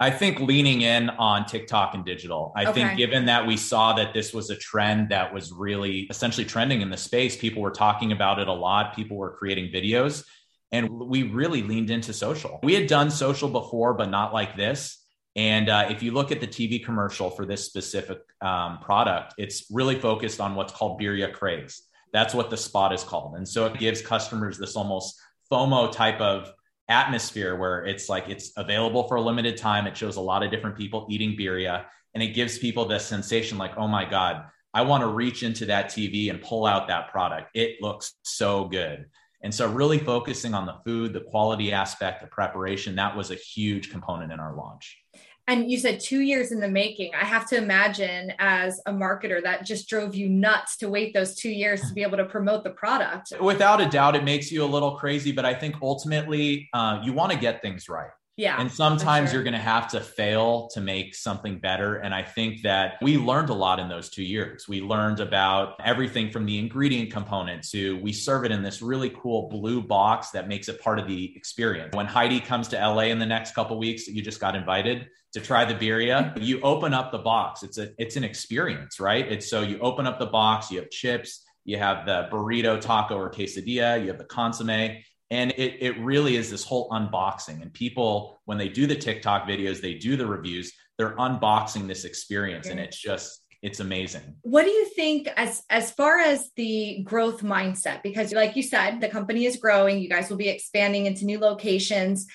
I 0.00 0.10
think 0.10 0.40
leaning 0.40 0.82
in 0.82 1.08
on 1.10 1.46
TikTok 1.46 1.94
and 1.94 2.04
digital. 2.04 2.52
I 2.56 2.66
okay. 2.66 2.72
think 2.72 2.98
given 2.98 3.26
that 3.26 3.46
we 3.46 3.56
saw 3.56 3.92
that 3.92 4.12
this 4.12 4.34
was 4.34 4.50
a 4.50 4.56
trend 4.56 5.10
that 5.10 5.32
was 5.32 5.52
really 5.52 6.00
essentially 6.10 6.44
trending 6.44 6.80
in 6.80 6.90
the 6.90 6.96
space, 6.96 7.36
people 7.36 7.62
were 7.62 7.70
talking 7.70 8.10
about 8.10 8.40
it 8.40 8.48
a 8.48 8.52
lot, 8.52 8.96
people 8.96 9.16
were 9.16 9.36
creating 9.36 9.72
videos, 9.72 10.24
and 10.72 10.88
we 10.90 11.22
really 11.22 11.62
leaned 11.62 11.90
into 11.90 12.12
social. 12.12 12.58
We 12.64 12.74
had 12.74 12.88
done 12.88 13.10
social 13.10 13.48
before, 13.48 13.94
but 13.94 14.10
not 14.10 14.34
like 14.34 14.56
this. 14.56 14.98
And 15.36 15.68
uh, 15.68 15.86
if 15.88 16.02
you 16.02 16.12
look 16.12 16.32
at 16.32 16.40
the 16.40 16.46
TV 16.46 16.84
commercial 16.84 17.30
for 17.30 17.46
this 17.46 17.64
specific 17.64 18.18
um, 18.40 18.78
product, 18.80 19.34
it's 19.38 19.66
really 19.70 19.98
focused 19.98 20.40
on 20.40 20.54
what's 20.54 20.72
called 20.72 21.00
Birria 21.00 21.32
Craze. 21.32 21.82
That's 22.12 22.34
what 22.34 22.50
the 22.50 22.56
spot 22.56 22.92
is 22.92 23.02
called. 23.02 23.36
And 23.36 23.48
so 23.48 23.66
it 23.66 23.78
gives 23.78 24.00
customers 24.00 24.58
this 24.58 24.76
almost 24.76 25.20
FOMO 25.50 25.90
type 25.90 26.20
of 26.20 26.52
atmosphere 26.88 27.56
where 27.56 27.84
it's 27.84 28.08
like 28.08 28.28
it's 28.28 28.52
available 28.56 29.08
for 29.08 29.16
a 29.16 29.20
limited 29.20 29.56
time. 29.56 29.86
It 29.86 29.96
shows 29.96 30.16
a 30.16 30.20
lot 30.20 30.42
of 30.42 30.50
different 30.50 30.76
people 30.76 31.06
eating 31.10 31.36
birria, 31.36 31.84
and 32.14 32.22
it 32.22 32.34
gives 32.34 32.58
people 32.58 32.84
this 32.84 33.06
sensation 33.06 33.58
like, 33.58 33.76
oh 33.76 33.88
my 33.88 34.04
God, 34.08 34.44
I 34.72 34.82
want 34.82 35.02
to 35.02 35.08
reach 35.08 35.42
into 35.42 35.66
that 35.66 35.86
TV 35.86 36.30
and 36.30 36.42
pull 36.42 36.66
out 36.66 36.88
that 36.88 37.10
product. 37.10 37.50
It 37.54 37.80
looks 37.80 38.14
so 38.22 38.64
good. 38.66 39.06
And 39.42 39.54
so, 39.54 39.70
really 39.70 39.98
focusing 39.98 40.54
on 40.54 40.64
the 40.66 40.76
food, 40.86 41.12
the 41.12 41.20
quality 41.20 41.72
aspect, 41.72 42.22
the 42.22 42.28
preparation, 42.28 42.96
that 42.96 43.16
was 43.16 43.30
a 43.30 43.34
huge 43.34 43.90
component 43.90 44.32
in 44.32 44.40
our 44.40 44.56
launch 44.56 45.03
and 45.46 45.70
you 45.70 45.78
said 45.78 46.00
two 46.00 46.20
years 46.20 46.52
in 46.52 46.60
the 46.60 46.68
making. 46.68 47.12
I 47.14 47.24
have 47.24 47.48
to 47.50 47.56
imagine 47.56 48.32
as 48.38 48.80
a 48.86 48.92
marketer 48.92 49.42
that 49.42 49.64
just 49.64 49.88
drove 49.88 50.14
you 50.14 50.28
nuts 50.28 50.76
to 50.78 50.88
wait 50.88 51.14
those 51.14 51.34
two 51.34 51.50
years 51.50 51.80
to 51.82 51.92
be 51.92 52.02
able 52.02 52.16
to 52.16 52.24
promote 52.24 52.64
the 52.64 52.70
product. 52.70 53.32
Without 53.40 53.80
a 53.80 53.88
doubt 53.88 54.16
it 54.16 54.24
makes 54.24 54.50
you 54.50 54.64
a 54.64 54.66
little 54.66 54.92
crazy 54.96 55.32
but 55.32 55.44
i 55.44 55.54
think 55.54 55.76
ultimately 55.82 56.68
uh, 56.72 57.00
you 57.02 57.12
want 57.12 57.32
to 57.32 57.38
get 57.38 57.62
things 57.62 57.88
right 57.88 58.10
Yeah. 58.36 58.60
And 58.60 58.70
sometimes 58.70 59.30
sure. 59.30 59.36
you're 59.36 59.44
going 59.44 59.54
to 59.54 59.60
have 59.60 59.88
to 59.88 60.00
fail 60.00 60.68
to 60.74 60.80
make 60.80 61.14
something 61.14 61.60
better. 61.60 61.96
And 61.96 62.12
I 62.12 62.22
think 62.24 62.62
that 62.62 62.94
we 63.00 63.16
learned 63.16 63.48
a 63.50 63.54
lot 63.54 63.78
in 63.78 63.88
those 63.88 64.10
two 64.10 64.24
years. 64.24 64.66
We 64.66 64.80
learned 64.80 65.20
about 65.20 65.76
everything 65.84 66.30
from 66.30 66.44
the 66.44 66.58
ingredient 66.58 67.12
component 67.12 67.62
to 67.70 67.96
we 68.00 68.12
serve 68.12 68.44
it 68.44 68.50
in 68.50 68.62
this 68.62 68.82
really 68.82 69.10
cool 69.10 69.48
blue 69.48 69.80
box 69.80 70.30
that 70.30 70.48
makes 70.48 70.68
it 70.68 70.80
part 70.80 70.98
of 70.98 71.06
the 71.06 71.32
experience. 71.36 71.94
When 71.94 72.06
Heidi 72.06 72.40
comes 72.40 72.66
to 72.68 72.76
LA 72.76 73.02
in 73.02 73.20
the 73.20 73.26
next 73.26 73.54
couple 73.54 73.78
weeks, 73.78 74.08
you 74.08 74.20
just 74.20 74.40
got 74.40 74.56
invited 74.56 75.06
to 75.34 75.40
try 75.40 75.64
the 75.64 75.74
birria. 75.74 76.36
you 76.40 76.60
open 76.62 76.92
up 76.92 77.12
the 77.12 77.18
box. 77.18 77.62
It's 77.62 77.78
a 77.78 77.90
it's 77.98 78.16
an 78.16 78.24
experience, 78.24 78.98
right? 78.98 79.30
It's 79.30 79.48
so 79.48 79.62
you 79.62 79.78
open 79.78 80.08
up 80.08 80.18
the 80.18 80.26
box, 80.26 80.72
you 80.72 80.80
have 80.80 80.90
chips, 80.90 81.44
you 81.64 81.78
have 81.78 82.04
the 82.04 82.28
burrito, 82.32 82.80
taco, 82.80 83.16
or 83.16 83.30
quesadilla, 83.30 84.00
you 84.00 84.08
have 84.08 84.18
the 84.18 84.24
consomme, 84.24 84.98
and 85.34 85.50
it, 85.56 85.78
it 85.80 85.98
really 85.98 86.36
is 86.36 86.48
this 86.48 86.62
whole 86.62 86.88
unboxing. 86.90 87.60
And 87.60 87.72
people, 87.72 88.40
when 88.44 88.56
they 88.56 88.68
do 88.68 88.86
the 88.86 88.94
TikTok 88.94 89.48
videos, 89.48 89.80
they 89.80 89.94
do 89.94 90.16
the 90.16 90.26
reviews, 90.26 90.72
they're 90.96 91.16
unboxing 91.16 91.88
this 91.88 92.04
experience. 92.04 92.68
And 92.68 92.78
it's 92.78 92.96
just, 92.96 93.42
it's 93.60 93.80
amazing. 93.80 94.36
What 94.42 94.64
do 94.64 94.70
you 94.70 94.86
think 94.90 95.28
as 95.36 95.62
as 95.68 95.90
far 95.90 96.18
as 96.18 96.50
the 96.54 97.02
growth 97.02 97.42
mindset? 97.42 98.02
Because 98.04 98.32
like 98.32 98.54
you 98.54 98.62
said, 98.62 99.00
the 99.00 99.08
company 99.08 99.44
is 99.46 99.56
growing, 99.56 99.98
you 99.98 100.08
guys 100.08 100.30
will 100.30 100.36
be 100.36 100.48
expanding 100.48 101.06
into 101.06 101.24
new 101.24 101.40
locations. 101.40 102.26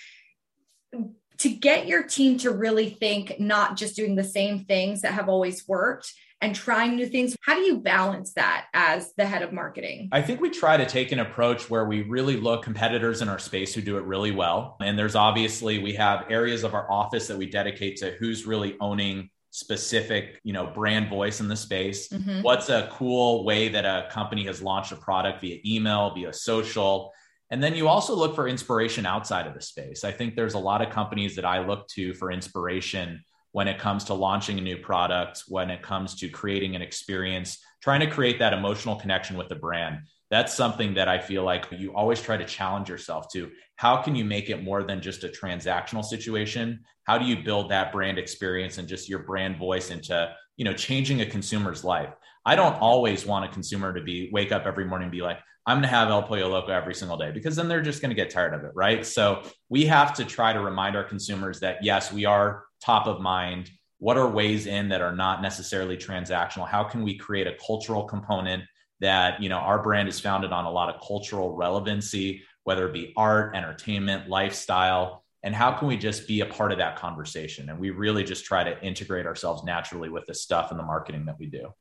To 1.38 1.50
get 1.50 1.88
your 1.88 2.04
team 2.04 2.38
to 2.40 2.52
really 2.52 2.90
think 2.90 3.40
not 3.40 3.78
just 3.78 3.96
doing 3.96 4.16
the 4.16 4.26
same 4.26 4.66
things 4.66 5.02
that 5.04 5.14
have 5.14 5.30
always 5.30 5.66
worked, 5.70 6.12
and 6.42 6.56
trying 6.56 6.96
new 6.96 7.08
things. 7.08 7.36
How 7.42 7.56
do 7.56 7.62
you 7.62 7.80
balance 7.80 8.34
that 8.34 8.68
as 8.74 9.14
the 9.16 9.26
head 9.26 9.42
of 9.42 9.52
marketing? 9.52 10.10
I 10.12 10.22
think 10.22 10.42
we 10.42 10.50
try 10.50 10.78
to 10.78 10.86
take 10.86 11.12
an 11.12 11.20
approach 11.20 11.70
where 11.70 11.86
we 11.86 12.04
really 12.04 12.38
look 12.38 12.64
competitors 12.64 13.22
in 13.22 13.30
our 13.30 13.40
space 13.40 13.74
who 13.74 13.82
do 13.82 13.98
it 13.98 14.04
really 14.04 14.32
well. 14.32 14.78
And 14.82 14.98
there's 14.98 15.16
obviously 15.16 15.80
we 15.80 15.94
have 15.94 16.26
areas 16.30 16.64
of 16.64 16.74
our 16.74 16.90
office 16.92 17.28
that 17.28 17.38
we 17.38 17.48
dedicate 17.48 17.98
to 17.98 18.12
who's 18.12 18.46
really 18.46 18.78
owning 18.80 19.30
specific 19.52 20.40
you 20.44 20.54
know 20.54 20.68
brand 20.68 21.10
voice 21.10 21.40
in 21.40 21.48
the 21.48 21.56
space 21.56 22.10
mm-hmm. 22.10 22.44
what's 22.44 22.70
a 22.70 22.88
cool 22.92 23.44
way 23.44 23.68
that 23.68 23.84
a 23.84 24.08
company 24.12 24.46
has 24.46 24.62
launched 24.62 24.92
a 24.92 24.96
product 24.96 25.42
via 25.42 25.58
email 25.66 26.14
via 26.14 26.32
social 26.32 27.12
and 27.50 27.64
then 27.64 27.74
you 27.74 27.88
also 27.88 28.16
look 28.16 28.36
for 28.36 28.48
inspiration 28.48 29.08
outside 29.08 29.48
of 29.48 29.56
the 29.56 29.62
space 29.62 30.04
i 30.04 30.12
think 30.12 30.36
there's 30.36 30.54
a 30.54 30.60
lot 30.60 30.84
of 30.84 30.92
companies 30.92 31.36
that 31.36 31.46
i 31.46 31.66
look 31.66 31.88
to 31.88 32.14
for 32.14 32.32
inspiration 32.32 33.20
when 33.60 33.68
it 33.68 33.78
comes 33.78 34.06
to 34.06 34.14
launching 34.14 34.58
a 34.58 34.62
new 34.62 34.78
product, 34.78 35.44
when 35.50 35.70
it 35.70 35.82
comes 35.82 36.16
to 36.16 36.30
creating 36.30 36.78
an 36.78 36.82
experience, 36.82 37.58
trying 37.84 38.00
to 38.00 38.10
create 38.10 38.40
that 38.40 38.54
emotional 38.54 38.96
connection 38.96 39.36
with 39.36 39.50
the 39.50 39.56
brand. 39.56 39.98
That's 40.32 40.54
something 40.54 40.94
that 40.94 41.10
I 41.10 41.20
feel 41.20 41.44
like 41.44 41.68
you 41.70 41.94
always 41.94 42.22
try 42.22 42.38
to 42.38 42.46
challenge 42.46 42.88
yourself 42.88 43.28
to. 43.34 43.52
How 43.76 44.02
can 44.02 44.16
you 44.16 44.24
make 44.24 44.50
it 44.50 44.64
more 44.64 44.84
than 44.84 45.02
just 45.02 45.26
a 45.26 45.28
transactional 45.28 46.06
situation? 46.06 46.86
How 47.04 47.18
do 47.18 47.26
you 47.26 47.44
build 47.44 47.70
that 47.70 47.92
brand 47.92 48.18
experience 48.18 48.78
and 48.78 48.88
just 48.88 49.10
your 49.10 49.24
brand 49.24 49.58
voice 49.58 49.92
into, 49.92 50.34
you 50.60 50.66
know, 50.66 50.74
changing 50.74 51.22
a 51.22 51.26
consumer's 51.26 51.84
life? 51.84 52.14
I 52.46 52.56
don't 52.56 52.76
always 52.76 53.26
want 53.26 53.46
a 53.46 53.48
consumer 53.48 53.94
to 53.94 54.02
be 54.02 54.30
wake 54.32 54.52
up 54.52 54.66
every 54.66 54.86
morning 54.86 55.06
and 55.06 55.12
be 55.12 55.22
like, 55.22 55.40
I'm 55.66 55.78
going 55.78 55.84
to 55.84 55.88
have 55.90 56.10
El 56.10 56.24
Pollo 56.24 56.50
Loco 56.50 56.72
every 56.72 56.94
single 56.94 57.18
day 57.18 57.32
because 57.32 57.56
then 57.56 57.68
they're 57.68 57.82
just 57.82 58.02
going 58.02 58.10
to 58.10 58.16
get 58.16 58.30
tired 58.30 58.54
of 58.54 58.64
it, 58.64 58.72
right? 58.76 59.06
So 59.06 59.44
we 59.70 59.86
have 59.86 60.14
to 60.16 60.26
try 60.26 60.52
to 60.52 60.60
remind 60.60 60.96
our 60.96 61.04
consumers 61.04 61.62
that 61.62 61.84
yes, 61.84 62.12
we 62.12 62.26
are 62.26 62.66
top 62.82 63.08
of 63.08 63.22
mind? 63.22 63.70
What 64.00 64.18
are 64.18 64.30
ways 64.30 64.66
in 64.66 64.90
that 64.90 65.02
are 65.02 65.16
not 65.16 65.42
necessarily 65.42 65.98
transactional? 65.98 66.68
How 66.68 66.84
can 66.84 67.04
we 67.04 67.18
create 67.18 67.48
a 67.48 67.56
cultural 67.66 68.04
component 68.04 68.64
that, 69.00 69.42
you 69.42 69.50
know, 69.50 69.58
our 69.58 69.82
brand 69.82 70.10
is 70.10 70.20
founded 70.20 70.52
on 70.52 70.66
a 70.66 70.72
lot 70.72 70.94
of 70.94 71.02
cultural 71.06 71.56
relevancy, 71.56 72.44
whether 72.64 72.88
it 72.88 72.94
be 72.94 73.14
art, 73.16 73.56
entertainment, 73.56 74.30
lifestyle, 74.30 75.19
and 75.44 75.56
how 75.56 75.72
can 75.72 75.88
we 75.88 75.98
just 75.98 76.28
be 76.28 76.42
a 76.42 76.46
part 76.46 76.72
of 76.72 76.78
that 76.80 76.98
conversation? 76.98 77.70
And 77.70 77.80
we 77.80 77.92
really 77.92 78.24
just 78.24 78.46
try 78.46 78.64
to 78.64 78.82
integrate 78.84 79.26
ourselves 79.26 79.64
naturally 79.64 80.10
with 80.10 80.26
the 80.26 80.34
stuff 80.34 80.72
and 80.72 80.80
the 80.80 80.84
marketing 80.84 81.26
that 81.26 81.40
we 81.40 81.46
do. 81.46 81.74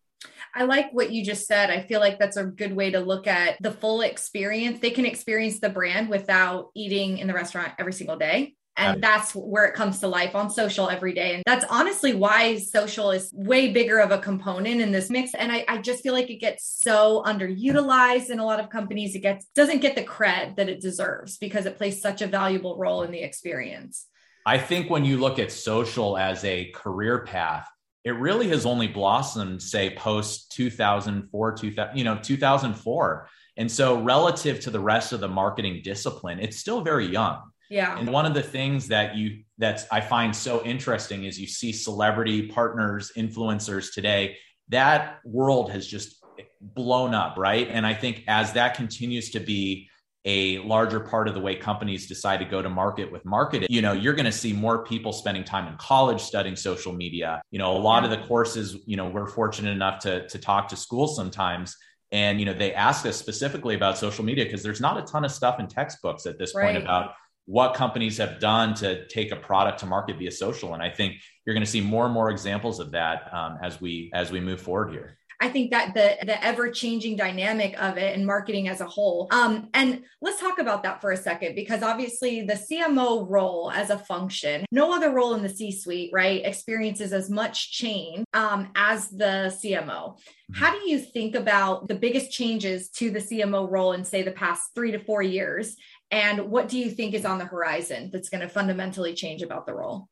I 0.54 0.64
like 0.64 0.92
what 0.92 1.12
you 1.12 1.24
just 1.24 1.46
said. 1.46 1.70
I 1.70 1.82
feel 1.82 2.00
like 2.00 2.18
that's 2.18 2.36
a 2.36 2.44
good 2.44 2.74
way 2.74 2.90
to 2.90 3.00
look 3.00 3.26
at 3.26 3.60
the 3.60 3.70
full 3.70 4.00
experience. 4.00 4.80
They 4.80 4.90
can 4.90 5.06
experience 5.06 5.60
the 5.60 5.68
brand 5.68 6.08
without 6.08 6.70
eating 6.74 7.18
in 7.18 7.26
the 7.26 7.34
restaurant 7.34 7.72
every 7.78 7.92
single 7.92 8.16
day. 8.16 8.54
And 8.78 9.02
that's 9.02 9.34
where 9.34 9.64
it 9.64 9.74
comes 9.74 9.98
to 10.00 10.08
life 10.08 10.34
on 10.34 10.50
social 10.50 10.88
every 10.88 11.12
day. 11.12 11.34
And 11.34 11.42
that's 11.44 11.64
honestly 11.68 12.14
why 12.14 12.58
social 12.58 13.10
is 13.10 13.30
way 13.34 13.72
bigger 13.72 13.98
of 13.98 14.10
a 14.10 14.18
component 14.18 14.80
in 14.80 14.92
this 14.92 15.10
mix. 15.10 15.34
And 15.34 15.50
I, 15.50 15.64
I 15.68 15.78
just 15.78 16.02
feel 16.02 16.14
like 16.14 16.30
it 16.30 16.40
gets 16.40 16.80
so 16.80 17.22
underutilized 17.26 18.30
in 18.30 18.38
a 18.38 18.44
lot 18.44 18.60
of 18.60 18.70
companies. 18.70 19.14
It 19.14 19.20
gets 19.20 19.46
doesn't 19.54 19.80
get 19.80 19.96
the 19.96 20.04
cred 20.04 20.56
that 20.56 20.68
it 20.68 20.80
deserves 20.80 21.38
because 21.38 21.66
it 21.66 21.76
plays 21.76 22.00
such 22.00 22.22
a 22.22 22.26
valuable 22.26 22.78
role 22.78 23.02
in 23.02 23.10
the 23.10 23.20
experience. 23.20 24.06
I 24.46 24.58
think 24.58 24.88
when 24.88 25.04
you 25.04 25.18
look 25.18 25.38
at 25.38 25.52
social 25.52 26.16
as 26.16 26.44
a 26.44 26.70
career 26.70 27.24
path, 27.24 27.68
it 28.04 28.12
really 28.12 28.48
has 28.48 28.64
only 28.64 28.86
blossomed, 28.86 29.60
say, 29.60 29.90
post 29.90 30.52
2004, 30.52 31.52
2000, 31.52 31.96
you 31.96 32.04
know, 32.04 32.18
2004. 32.22 33.28
And 33.58 33.70
so 33.70 34.00
relative 34.00 34.60
to 34.60 34.70
the 34.70 34.80
rest 34.80 35.12
of 35.12 35.20
the 35.20 35.28
marketing 35.28 35.82
discipline, 35.82 36.38
it's 36.38 36.56
still 36.56 36.80
very 36.80 37.06
young. 37.06 37.42
Yeah. 37.68 37.98
And 37.98 38.10
one 38.10 38.26
of 38.26 38.34
the 38.34 38.42
things 38.42 38.88
that 38.88 39.16
you 39.16 39.42
that's 39.58 39.86
I 39.90 40.00
find 40.00 40.34
so 40.34 40.64
interesting 40.64 41.24
is 41.24 41.38
you 41.38 41.46
see 41.46 41.72
celebrity 41.72 42.48
partners, 42.48 43.12
influencers 43.16 43.92
today, 43.92 44.36
that 44.68 45.18
world 45.24 45.70
has 45.72 45.86
just 45.86 46.24
blown 46.60 47.14
up, 47.14 47.36
right? 47.36 47.68
And 47.68 47.86
I 47.86 47.94
think 47.94 48.24
as 48.26 48.52
that 48.54 48.74
continues 48.74 49.30
to 49.30 49.40
be 49.40 49.88
a 50.24 50.58
larger 50.58 51.00
part 51.00 51.28
of 51.28 51.34
the 51.34 51.40
way 51.40 51.54
companies 51.54 52.06
decide 52.06 52.38
to 52.38 52.44
go 52.44 52.60
to 52.60 52.68
market 52.68 53.10
with 53.10 53.24
marketing, 53.24 53.68
you 53.70 53.80
know, 53.80 53.92
you're 53.92 54.14
going 54.14 54.26
to 54.26 54.32
see 54.32 54.52
more 54.52 54.84
people 54.84 55.12
spending 55.12 55.44
time 55.44 55.68
in 55.68 55.76
college 55.78 56.20
studying 56.20 56.56
social 56.56 56.92
media. 56.92 57.40
You 57.50 57.58
know, 57.58 57.76
a 57.76 57.78
lot 57.78 58.02
yeah. 58.02 58.10
of 58.10 58.18
the 58.18 58.26
courses, 58.26 58.76
you 58.86 58.96
know, 58.96 59.08
we're 59.08 59.28
fortunate 59.28 59.70
enough 59.70 60.00
to 60.00 60.28
to 60.28 60.38
talk 60.38 60.68
to 60.68 60.76
schools 60.76 61.16
sometimes 61.16 61.76
and 62.10 62.40
you 62.40 62.46
know 62.46 62.54
they 62.54 62.72
ask 62.72 63.04
us 63.06 63.16
specifically 63.16 63.74
about 63.74 63.98
social 63.98 64.24
media 64.24 64.44
because 64.44 64.62
there's 64.62 64.80
not 64.80 64.96
a 64.96 65.02
ton 65.02 65.24
of 65.24 65.30
stuff 65.30 65.60
in 65.60 65.66
textbooks 65.66 66.26
at 66.26 66.38
this 66.38 66.54
right. 66.54 66.72
point 66.72 66.82
about 66.82 67.12
what 67.48 67.72
companies 67.72 68.18
have 68.18 68.38
done 68.38 68.74
to 68.74 69.06
take 69.08 69.32
a 69.32 69.36
product 69.36 69.80
to 69.80 69.86
market 69.86 70.18
via 70.18 70.30
social 70.30 70.74
and 70.74 70.82
i 70.82 70.90
think 70.90 71.14
you're 71.46 71.54
going 71.54 71.64
to 71.64 71.70
see 71.70 71.80
more 71.80 72.04
and 72.04 72.12
more 72.12 72.30
examples 72.30 72.78
of 72.78 72.90
that 72.90 73.32
um, 73.32 73.58
as 73.62 73.80
we 73.80 74.10
as 74.12 74.30
we 74.30 74.38
move 74.38 74.60
forward 74.60 74.90
here 74.90 75.18
I 75.40 75.48
think 75.48 75.70
that 75.70 75.94
the 75.94 76.16
the 76.26 76.42
ever 76.44 76.70
changing 76.70 77.16
dynamic 77.16 77.80
of 77.80 77.96
it 77.96 78.16
and 78.16 78.26
marketing 78.26 78.68
as 78.68 78.80
a 78.80 78.86
whole. 78.86 79.28
Um, 79.30 79.68
and 79.72 80.02
let's 80.20 80.40
talk 80.40 80.58
about 80.58 80.82
that 80.82 81.00
for 81.00 81.12
a 81.12 81.16
second 81.16 81.54
because 81.54 81.82
obviously 81.82 82.42
the 82.42 82.54
CMO 82.54 83.24
role 83.28 83.70
as 83.70 83.90
a 83.90 83.98
function, 83.98 84.66
no 84.72 84.92
other 84.92 85.10
role 85.10 85.34
in 85.34 85.42
the 85.42 85.48
C 85.48 85.70
suite, 85.70 86.10
right, 86.12 86.44
experiences 86.44 87.12
as 87.12 87.30
much 87.30 87.70
change 87.70 88.24
um, 88.34 88.70
as 88.74 89.10
the 89.10 89.54
CMO. 89.62 90.16
Mm-hmm. 90.16 90.54
How 90.54 90.72
do 90.72 90.88
you 90.88 90.98
think 90.98 91.36
about 91.36 91.86
the 91.86 91.94
biggest 91.94 92.32
changes 92.32 92.88
to 92.90 93.10
the 93.10 93.20
CMO 93.20 93.70
role 93.70 93.92
in 93.92 94.04
say 94.04 94.22
the 94.22 94.32
past 94.32 94.70
three 94.74 94.90
to 94.90 94.98
four 94.98 95.22
years? 95.22 95.76
And 96.10 96.50
what 96.50 96.68
do 96.68 96.78
you 96.78 96.90
think 96.90 97.14
is 97.14 97.24
on 97.24 97.38
the 97.38 97.44
horizon 97.44 98.10
that's 98.12 98.28
going 98.28 98.40
to 98.40 98.48
fundamentally 98.48 99.14
change 99.14 99.42
about 99.42 99.66
the 99.66 99.74
role? 99.74 100.08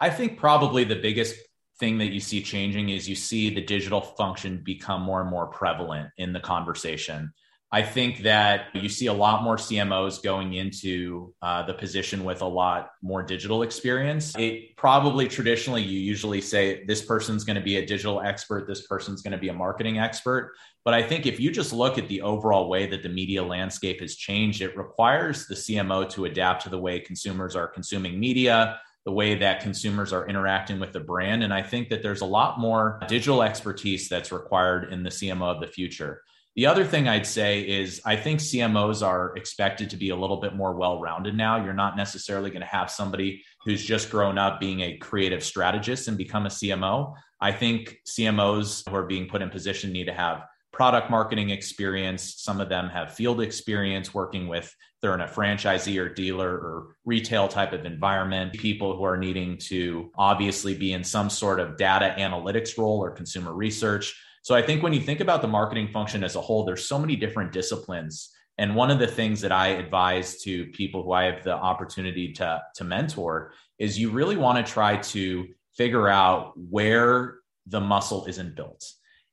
I 0.00 0.10
think 0.10 0.38
probably 0.38 0.84
the 0.84 0.96
biggest 0.96 1.36
thing 1.78 1.98
that 1.98 2.12
you 2.12 2.20
see 2.20 2.42
changing 2.42 2.88
is 2.88 3.08
you 3.08 3.14
see 3.14 3.54
the 3.54 3.62
digital 3.62 4.00
function 4.00 4.62
become 4.64 5.02
more 5.02 5.20
and 5.20 5.30
more 5.30 5.46
prevalent 5.46 6.10
in 6.18 6.32
the 6.32 6.40
conversation. 6.40 7.32
I 7.70 7.82
think 7.82 8.22
that 8.22 8.68
you 8.72 8.88
see 8.88 9.06
a 9.06 9.12
lot 9.12 9.42
more 9.42 9.56
CMOs 9.56 10.22
going 10.22 10.54
into 10.54 11.34
uh, 11.42 11.64
the 11.64 11.74
position 11.74 12.24
with 12.24 12.40
a 12.40 12.46
lot 12.46 12.92
more 13.02 13.22
digital 13.22 13.62
experience. 13.62 14.34
It 14.38 14.74
probably 14.76 15.28
traditionally, 15.28 15.82
you 15.82 16.00
usually 16.00 16.40
say 16.40 16.84
this 16.86 17.02
person's 17.02 17.44
going 17.44 17.56
to 17.56 17.62
be 17.62 17.76
a 17.76 17.84
digital 17.84 18.22
expert, 18.22 18.66
this 18.66 18.86
person's 18.86 19.20
going 19.20 19.32
to 19.32 19.38
be 19.38 19.50
a 19.50 19.52
marketing 19.52 19.98
expert. 19.98 20.54
But 20.82 20.94
I 20.94 21.02
think 21.02 21.26
if 21.26 21.38
you 21.38 21.50
just 21.50 21.74
look 21.74 21.98
at 21.98 22.08
the 22.08 22.22
overall 22.22 22.70
way 22.70 22.86
that 22.86 23.02
the 23.02 23.10
media 23.10 23.44
landscape 23.44 24.00
has 24.00 24.16
changed, 24.16 24.62
it 24.62 24.74
requires 24.74 25.46
the 25.46 25.54
CMO 25.54 26.08
to 26.10 26.24
adapt 26.24 26.62
to 26.62 26.70
the 26.70 26.78
way 26.78 27.00
consumers 27.00 27.54
are 27.54 27.68
consuming 27.68 28.18
media, 28.18 28.80
the 29.04 29.12
way 29.12 29.34
that 29.34 29.60
consumers 29.60 30.14
are 30.14 30.26
interacting 30.26 30.80
with 30.80 30.94
the 30.94 31.00
brand. 31.00 31.42
And 31.42 31.52
I 31.52 31.62
think 31.62 31.90
that 31.90 32.02
there's 32.02 32.22
a 32.22 32.26
lot 32.26 32.58
more 32.58 32.98
digital 33.08 33.42
expertise 33.42 34.08
that's 34.08 34.32
required 34.32 34.90
in 34.90 35.02
the 35.02 35.10
CMO 35.10 35.54
of 35.54 35.60
the 35.60 35.66
future. 35.66 36.22
The 36.56 36.66
other 36.66 36.84
thing 36.84 37.06
I'd 37.06 37.26
say 37.26 37.60
is 37.60 38.00
I 38.04 38.16
think 38.16 38.40
CMOs 38.40 39.06
are 39.06 39.36
expected 39.36 39.90
to 39.90 39.96
be 39.96 40.10
a 40.10 40.16
little 40.16 40.40
bit 40.40 40.56
more 40.56 40.74
well 40.74 41.00
rounded 41.00 41.36
now. 41.36 41.62
You're 41.62 41.72
not 41.72 41.96
necessarily 41.96 42.50
going 42.50 42.62
to 42.62 42.66
have 42.66 42.90
somebody 42.90 43.44
who's 43.64 43.84
just 43.84 44.10
grown 44.10 44.38
up 44.38 44.58
being 44.58 44.80
a 44.80 44.96
creative 44.96 45.44
strategist 45.44 46.08
and 46.08 46.18
become 46.18 46.46
a 46.46 46.50
CMO. 46.50 47.14
I 47.40 47.52
think 47.52 47.98
CMOs 48.08 48.88
who 48.88 48.96
are 48.96 49.06
being 49.06 49.28
put 49.28 49.42
in 49.42 49.50
position 49.50 49.92
need 49.92 50.06
to 50.06 50.12
have 50.12 50.46
product 50.72 51.10
marketing 51.10 51.50
experience. 51.50 52.34
Some 52.38 52.60
of 52.60 52.68
them 52.68 52.88
have 52.88 53.14
field 53.14 53.40
experience 53.40 54.12
working 54.12 54.48
with, 54.48 54.74
they're 55.00 55.14
in 55.14 55.20
a 55.20 55.28
franchisee 55.28 56.00
or 56.00 56.08
dealer 56.08 56.50
or 56.50 56.96
retail 57.04 57.48
type 57.48 57.72
of 57.72 57.84
environment. 57.84 58.52
People 58.54 58.96
who 58.96 59.04
are 59.04 59.16
needing 59.16 59.58
to 59.58 60.10
obviously 60.16 60.76
be 60.76 60.92
in 60.92 61.04
some 61.04 61.30
sort 61.30 61.60
of 61.60 61.76
data 61.76 62.14
analytics 62.18 62.76
role 62.76 62.98
or 62.98 63.10
consumer 63.10 63.52
research 63.52 64.16
so 64.42 64.54
I 64.54 64.62
think 64.62 64.82
when 64.82 64.92
you 64.92 65.00
think 65.00 65.20
about 65.20 65.42
the 65.42 65.48
marketing 65.48 65.88
function 65.88 66.24
as 66.24 66.36
a 66.36 66.40
whole, 66.40 66.64
there's 66.64 66.86
so 66.86 66.98
many 66.98 67.16
different 67.16 67.52
disciplines 67.52 68.30
And 68.58 68.74
one 68.74 68.90
of 68.90 68.98
the 68.98 69.06
things 69.06 69.40
that 69.42 69.52
I 69.52 69.68
advise 69.68 70.40
to 70.42 70.66
people 70.66 71.04
who 71.04 71.12
I 71.12 71.24
have 71.24 71.44
the 71.44 71.54
opportunity 71.54 72.32
to, 72.34 72.60
to 72.74 72.84
mentor 72.84 73.52
is 73.78 73.98
you 73.98 74.10
really 74.10 74.36
want 74.36 74.64
to 74.64 74.70
try 74.70 74.96
to 74.96 75.46
figure 75.76 76.08
out 76.08 76.54
where 76.56 77.36
the 77.66 77.80
muscle 77.80 78.26
isn't 78.26 78.56
built. 78.56 78.84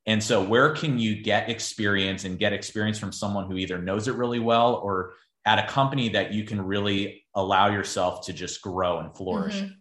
And 0.06 0.24
so, 0.24 0.44
where 0.44 0.76
can 0.76 1.00
you 1.00 1.24
get 1.24 1.50
experience 1.50 2.26
and 2.26 2.38
get 2.38 2.54
experience 2.54 3.00
from 3.00 3.12
someone 3.12 3.50
who 3.50 3.58
either 3.58 3.82
knows 3.82 4.08
it 4.08 4.14
really 4.14 4.40
well 4.40 4.76
or 4.76 5.14
at 5.46 5.58
a 5.58 5.68
company 5.68 6.10
that 6.10 6.32
you 6.32 6.44
can 6.44 6.62
really 6.62 7.26
allow 7.34 7.72
yourself 7.72 8.28
to 8.28 8.34
just 8.34 8.62
grow 8.62 9.00
and 9.00 9.16
flourish? 9.16 9.56
Mm-hmm. 9.56 9.74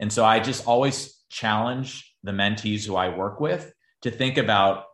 And 0.00 0.10
so, 0.10 0.24
I 0.24 0.40
just 0.40 0.66
always 0.66 1.22
challenge 1.28 2.14
the 2.22 2.32
mentees 2.32 2.86
who 2.86 2.96
I 2.96 3.14
work 3.14 3.38
with 3.38 3.70
to 4.06 4.10
think 4.10 4.38
about 4.38 4.84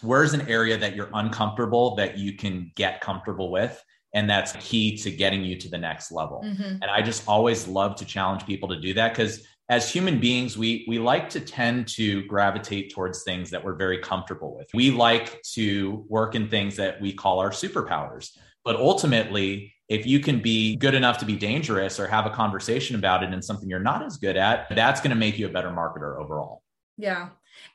where's 0.00 0.34
an 0.34 0.48
area 0.48 0.76
that 0.76 0.96
you're 0.96 1.10
uncomfortable 1.14 1.94
that 1.96 2.18
you 2.18 2.36
can 2.36 2.70
get 2.74 3.00
comfortable 3.00 3.50
with 3.50 3.82
and 4.14 4.30
that's 4.30 4.52
key 4.60 4.96
to 4.96 5.10
getting 5.10 5.44
you 5.44 5.56
to 5.56 5.68
the 5.68 5.78
next 5.78 6.12
level. 6.12 6.42
Mm-hmm. 6.44 6.62
and 6.62 6.84
i 6.84 7.02
just 7.02 7.26
always 7.28 7.66
love 7.66 7.96
to 7.96 8.04
challenge 8.04 8.46
people 8.46 8.68
to 8.68 8.80
do 8.80 8.94
that 8.94 9.12
because 9.12 9.46
as 9.68 9.90
human 9.90 10.20
beings 10.20 10.58
we 10.58 10.84
we 10.88 10.98
like 10.98 11.28
to 11.30 11.40
tend 11.40 11.88
to 11.88 12.22
gravitate 12.24 12.92
towards 12.92 13.22
things 13.22 13.50
that 13.50 13.64
we're 13.64 13.74
very 13.74 13.98
comfortable 13.98 14.54
with. 14.54 14.68
We 14.74 14.90
like 14.90 15.42
to 15.54 16.04
work 16.08 16.34
in 16.34 16.48
things 16.48 16.76
that 16.76 17.00
we 17.00 17.12
call 17.12 17.40
our 17.40 17.50
superpowers. 17.50 18.36
But 18.64 18.76
ultimately 18.76 19.72
if 19.88 20.06
you 20.06 20.20
can 20.20 20.40
be 20.40 20.76
good 20.76 20.94
enough 20.94 21.18
to 21.18 21.26
be 21.26 21.36
dangerous 21.36 22.00
or 22.00 22.06
have 22.06 22.24
a 22.24 22.30
conversation 22.30 22.96
about 22.96 23.22
it 23.22 23.32
in 23.34 23.42
something 23.42 23.68
you're 23.68 23.80
not 23.80 24.02
as 24.02 24.16
good 24.16 24.36
at 24.36 24.66
that's 24.70 25.00
going 25.00 25.10
to 25.10 25.16
make 25.16 25.38
you 25.38 25.46
a 25.46 25.50
better 25.50 25.70
marketer 25.70 26.18
overall. 26.18 26.62
Yeah 26.96 27.28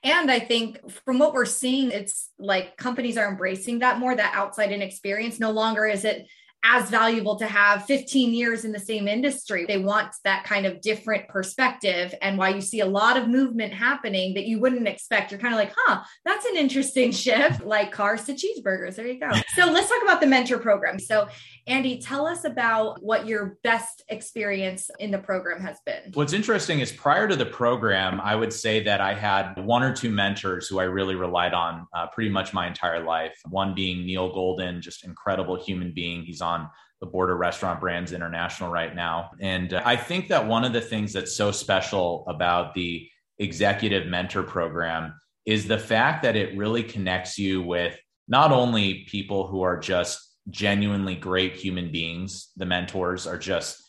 and 0.03 0.31
I 0.31 0.39
think 0.39 0.77
from 1.05 1.19
what 1.19 1.33
we're 1.33 1.45
seeing, 1.45 1.91
it's 1.91 2.31
like 2.39 2.77
companies 2.77 3.17
are 3.17 3.27
embracing 3.27 3.79
that 3.79 3.99
more, 3.99 4.15
that 4.15 4.33
outside 4.35 4.71
in 4.71 4.81
experience. 4.81 5.39
No 5.39 5.51
longer 5.51 5.85
is 5.85 6.05
it 6.05 6.27
as 6.63 6.89
valuable 6.89 7.37
to 7.37 7.47
have 7.47 7.85
15 7.85 8.33
years 8.33 8.65
in 8.65 8.71
the 8.71 8.79
same 8.79 9.07
industry. 9.07 9.65
They 9.65 9.77
want 9.77 10.13
that 10.25 10.43
kind 10.43 10.65
of 10.65 10.81
different 10.81 11.27
perspective. 11.29 12.13
And 12.21 12.37
why 12.37 12.49
you 12.49 12.61
see 12.61 12.81
a 12.81 12.85
lot 12.85 13.15
of 13.17 13.29
movement 13.29 13.73
happening 13.73 14.33
that 14.33 14.45
you 14.45 14.59
wouldn't 14.59 14.87
expect. 14.87 15.31
You're 15.31 15.39
kind 15.39 15.53
of 15.53 15.59
like, 15.59 15.73
huh, 15.75 16.01
that's 16.25 16.45
an 16.45 16.57
interesting 16.57 17.11
shift, 17.13 17.63
like 17.63 17.91
cars 17.91 18.25
to 18.25 18.33
cheeseburgers. 18.33 18.95
There 18.95 19.07
you 19.07 19.19
go. 19.19 19.29
So 19.55 19.65
let's 19.65 19.89
talk 19.89 20.01
about 20.03 20.21
the 20.21 20.27
mentor 20.27 20.57
program. 20.59 20.99
So, 20.99 21.27
Andy, 21.67 21.99
tell 21.99 22.25
us 22.25 22.45
about 22.45 23.01
what 23.03 23.27
your 23.27 23.57
best 23.63 24.03
experience 24.07 24.89
in 24.99 25.11
the 25.11 25.17
program 25.17 25.59
has 25.59 25.79
been. 25.85 26.11
What's 26.13 26.33
interesting 26.33 26.79
is 26.79 26.91
prior 26.91 27.27
to 27.27 27.35
the 27.35 27.45
program, 27.45 28.21
I 28.21 28.35
would 28.35 28.53
say 28.53 28.81
that 28.83 29.01
I 29.01 29.13
had 29.13 29.53
one 29.57 29.83
or 29.83 29.93
two 29.93 30.11
mentors 30.11 30.67
who 30.67 30.79
I 30.79 30.83
really 30.83 31.15
relied 31.15 31.53
on 31.53 31.87
uh, 31.93 32.07
pretty 32.07 32.29
much 32.29 32.53
my 32.53 32.67
entire 32.67 33.03
life. 33.03 33.37
One 33.49 33.73
being 33.73 34.05
Neil 34.05 34.31
Golden, 34.31 34.81
just 34.81 35.03
incredible 35.03 35.61
human 35.61 35.91
being. 35.91 36.23
He's 36.23 36.41
on 36.41 36.48
on 36.49 36.69
the 36.99 37.05
border 37.05 37.35
Restaurant 37.37 37.79
Brands 37.79 38.11
International 38.11 38.69
right 38.69 38.93
now. 38.93 39.31
And 39.39 39.73
uh, 39.73 39.81
I 39.85 39.95
think 39.95 40.27
that 40.29 40.47
one 40.47 40.65
of 40.65 40.73
the 40.73 40.81
things 40.81 41.13
that's 41.13 41.35
so 41.35 41.51
special 41.51 42.25
about 42.27 42.73
the 42.73 43.07
executive 43.37 44.05
mentor 44.07 44.43
program 44.43 45.13
is 45.45 45.67
the 45.67 45.77
fact 45.77 46.23
that 46.23 46.35
it 46.35 46.57
really 46.57 46.83
connects 46.83 47.37
you 47.37 47.61
with 47.61 47.97
not 48.27 48.51
only 48.51 49.05
people 49.05 49.47
who 49.47 49.61
are 49.61 49.79
just 49.79 50.19
genuinely 50.49 51.15
great 51.15 51.55
human 51.55 51.91
beings, 51.91 52.49
the 52.57 52.65
mentors 52.65 53.25
are 53.25 53.37
just, 53.37 53.81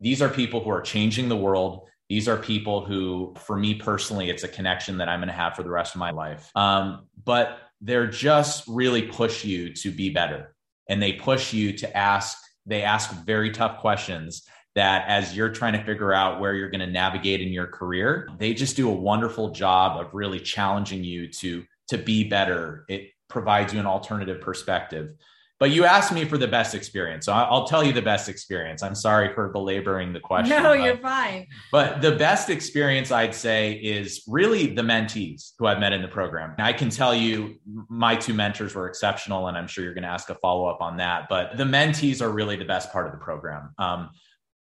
these 0.00 0.20
are 0.20 0.28
people 0.28 0.62
who 0.62 0.70
are 0.70 0.82
changing 0.82 1.28
the 1.28 1.36
world. 1.36 1.86
These 2.08 2.28
are 2.28 2.36
people 2.36 2.84
who, 2.84 3.34
for 3.38 3.56
me 3.56 3.74
personally, 3.74 4.28
it's 4.28 4.44
a 4.44 4.48
connection 4.48 4.98
that 4.98 5.08
I'm 5.08 5.20
going 5.20 5.28
to 5.28 5.34
have 5.34 5.54
for 5.56 5.62
the 5.62 5.70
rest 5.70 5.94
of 5.94 6.00
my 6.00 6.10
life. 6.10 6.50
Um, 6.54 7.06
but 7.24 7.58
they're 7.80 8.06
just 8.06 8.64
really 8.66 9.02
push 9.02 9.44
you 9.44 9.72
to 9.74 9.90
be 9.90 10.10
better 10.10 10.55
and 10.88 11.02
they 11.02 11.12
push 11.12 11.52
you 11.52 11.72
to 11.72 11.96
ask 11.96 12.38
they 12.68 12.82
ask 12.82 13.12
very 13.24 13.50
tough 13.50 13.78
questions 13.78 14.42
that 14.74 15.08
as 15.08 15.36
you're 15.36 15.50
trying 15.50 15.72
to 15.72 15.84
figure 15.84 16.12
out 16.12 16.40
where 16.40 16.54
you're 16.54 16.70
going 16.70 16.80
to 16.80 16.86
navigate 16.86 17.40
in 17.40 17.48
your 17.48 17.66
career 17.66 18.28
they 18.38 18.52
just 18.52 18.76
do 18.76 18.88
a 18.88 18.92
wonderful 18.92 19.50
job 19.50 20.00
of 20.00 20.12
really 20.12 20.40
challenging 20.40 21.04
you 21.04 21.28
to 21.28 21.64
to 21.88 21.98
be 21.98 22.24
better. 22.24 22.84
It 22.88 23.10
provides 23.28 23.72
you 23.72 23.80
an 23.80 23.86
alternative 23.86 24.40
perspective 24.40 25.14
but 25.58 25.70
you 25.70 25.84
asked 25.84 26.12
me 26.12 26.24
for 26.24 26.36
the 26.36 26.46
best 26.46 26.74
experience. 26.74 27.26
So 27.26 27.32
I'll 27.32 27.66
tell 27.66 27.82
you 27.82 27.92
the 27.92 28.02
best 28.02 28.28
experience. 28.28 28.82
I'm 28.82 28.94
sorry 28.94 29.32
for 29.32 29.48
belaboring 29.48 30.12
the 30.12 30.20
question. 30.20 30.62
No, 30.62 30.72
you're 30.74 30.98
fine. 30.98 31.46
But 31.72 32.02
the 32.02 32.12
best 32.12 32.50
experience 32.50 33.10
I'd 33.10 33.34
say 33.34 33.72
is 33.72 34.22
really 34.26 34.66
the 34.66 34.82
mentees 34.82 35.52
who 35.58 35.66
I've 35.66 35.80
met 35.80 35.92
in 35.92 36.02
the 36.02 36.08
program. 36.08 36.54
I 36.58 36.74
can 36.74 36.90
tell 36.90 37.14
you 37.14 37.56
my 37.88 38.16
two 38.16 38.34
mentors 38.34 38.74
were 38.74 38.86
exceptional, 38.86 39.48
and 39.48 39.56
I'm 39.56 39.66
sure 39.66 39.82
you're 39.82 39.94
going 39.94 40.02
to 40.02 40.10
ask 40.10 40.28
a 40.28 40.34
follow 40.36 40.66
up 40.66 40.82
on 40.82 40.98
that. 40.98 41.28
But 41.30 41.56
the 41.56 41.64
mentees 41.64 42.20
are 42.20 42.30
really 42.30 42.56
the 42.56 42.64
best 42.66 42.92
part 42.92 43.06
of 43.06 43.12
the 43.12 43.18
program. 43.18 43.74
Um, 43.78 44.10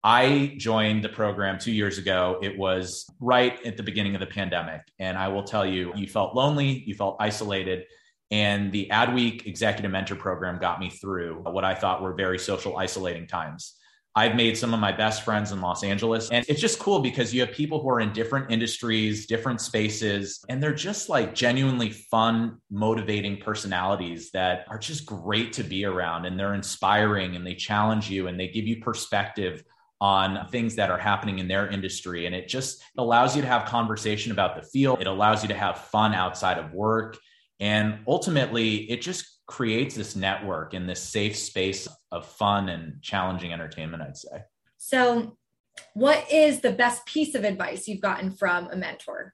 I 0.03 0.53
joined 0.57 1.03
the 1.03 1.09
program 1.09 1.59
two 1.59 1.73
years 1.73 1.97
ago. 1.97 2.39
It 2.41 2.57
was 2.57 3.05
right 3.19 3.61
at 3.65 3.75
the 3.75 3.83
beginning 3.83 4.15
of 4.15 4.21
the 4.21 4.27
pandemic. 4.27 4.81
And 4.99 5.17
I 5.17 5.27
will 5.27 5.43
tell 5.43 5.65
you, 5.65 5.91
you 5.95 6.07
felt 6.07 6.33
lonely, 6.33 6.83
you 6.85 6.95
felt 6.95 7.17
isolated 7.19 7.83
and 8.31 8.71
the 8.71 8.89
Adweek 8.91 9.45
Executive 9.45 9.91
Mentor 9.91 10.15
Program 10.15 10.59
got 10.59 10.79
me 10.79 10.89
through 10.89 11.41
what 11.43 11.63
I 11.63 11.75
thought 11.75 12.01
were 12.01 12.13
very 12.13 12.39
social 12.39 12.77
isolating 12.77 13.27
times. 13.27 13.75
I've 14.17 14.35
made 14.35 14.57
some 14.57 14.73
of 14.73 14.79
my 14.79 14.91
best 14.91 15.21
friends 15.21 15.51
in 15.51 15.61
Los 15.61 15.83
Angeles. 15.83 16.31
And 16.31 16.43
it's 16.49 16.59
just 16.59 16.79
cool 16.79 17.01
because 17.01 17.35
you 17.35 17.41
have 17.41 17.51
people 17.51 17.79
who 17.79 17.89
are 17.89 17.99
in 17.99 18.13
different 18.13 18.51
industries, 18.51 19.27
different 19.27 19.61
spaces, 19.61 20.43
and 20.49 20.61
they're 20.61 20.73
just 20.73 21.07
like 21.07 21.35
genuinely 21.35 21.91
fun, 21.91 22.57
motivating 22.71 23.37
personalities 23.37 24.31
that 24.31 24.65
are 24.69 24.79
just 24.79 25.05
great 25.05 25.53
to 25.53 25.63
be 25.63 25.85
around. 25.85 26.25
And 26.25 26.37
they're 26.37 26.55
inspiring 26.55 27.35
and 27.35 27.45
they 27.45 27.53
challenge 27.53 28.09
you 28.09 28.25
and 28.25 28.39
they 28.39 28.47
give 28.47 28.65
you 28.65 28.81
perspective 28.81 29.63
on 30.01 30.47
things 30.49 30.75
that 30.77 30.89
are 30.89 30.97
happening 30.97 31.37
in 31.37 31.47
their 31.47 31.67
industry. 31.67 32.25
And 32.25 32.33
it 32.33 32.47
just 32.47 32.81
allows 32.97 33.35
you 33.35 33.43
to 33.43 33.47
have 33.47 33.65
conversation 33.65 34.31
about 34.31 34.55
the 34.55 34.67
field. 34.67 34.99
It 34.99 35.05
allows 35.05 35.43
you 35.43 35.49
to 35.49 35.55
have 35.55 35.77
fun 35.77 36.15
outside 36.15 36.57
of 36.57 36.73
work. 36.73 37.17
And 37.59 37.99
ultimately, 38.07 38.89
it 38.91 39.01
just 39.01 39.39
creates 39.47 39.95
this 39.95 40.15
network 40.15 40.73
in 40.73 40.85
this 40.85 41.01
safe 41.01 41.35
space 41.35 41.87
of 42.11 42.25
fun 42.25 42.69
and 42.69 43.01
challenging 43.01 43.53
entertainment, 43.53 44.03
I'd 44.03 44.17
say. 44.17 44.43
So, 44.77 45.37
what 45.93 46.31
is 46.31 46.61
the 46.61 46.71
best 46.71 47.05
piece 47.05 47.35
of 47.35 47.43
advice 47.43 47.87
you've 47.87 48.01
gotten 48.01 48.31
from 48.31 48.69
a 48.71 48.75
mentor? 48.75 49.33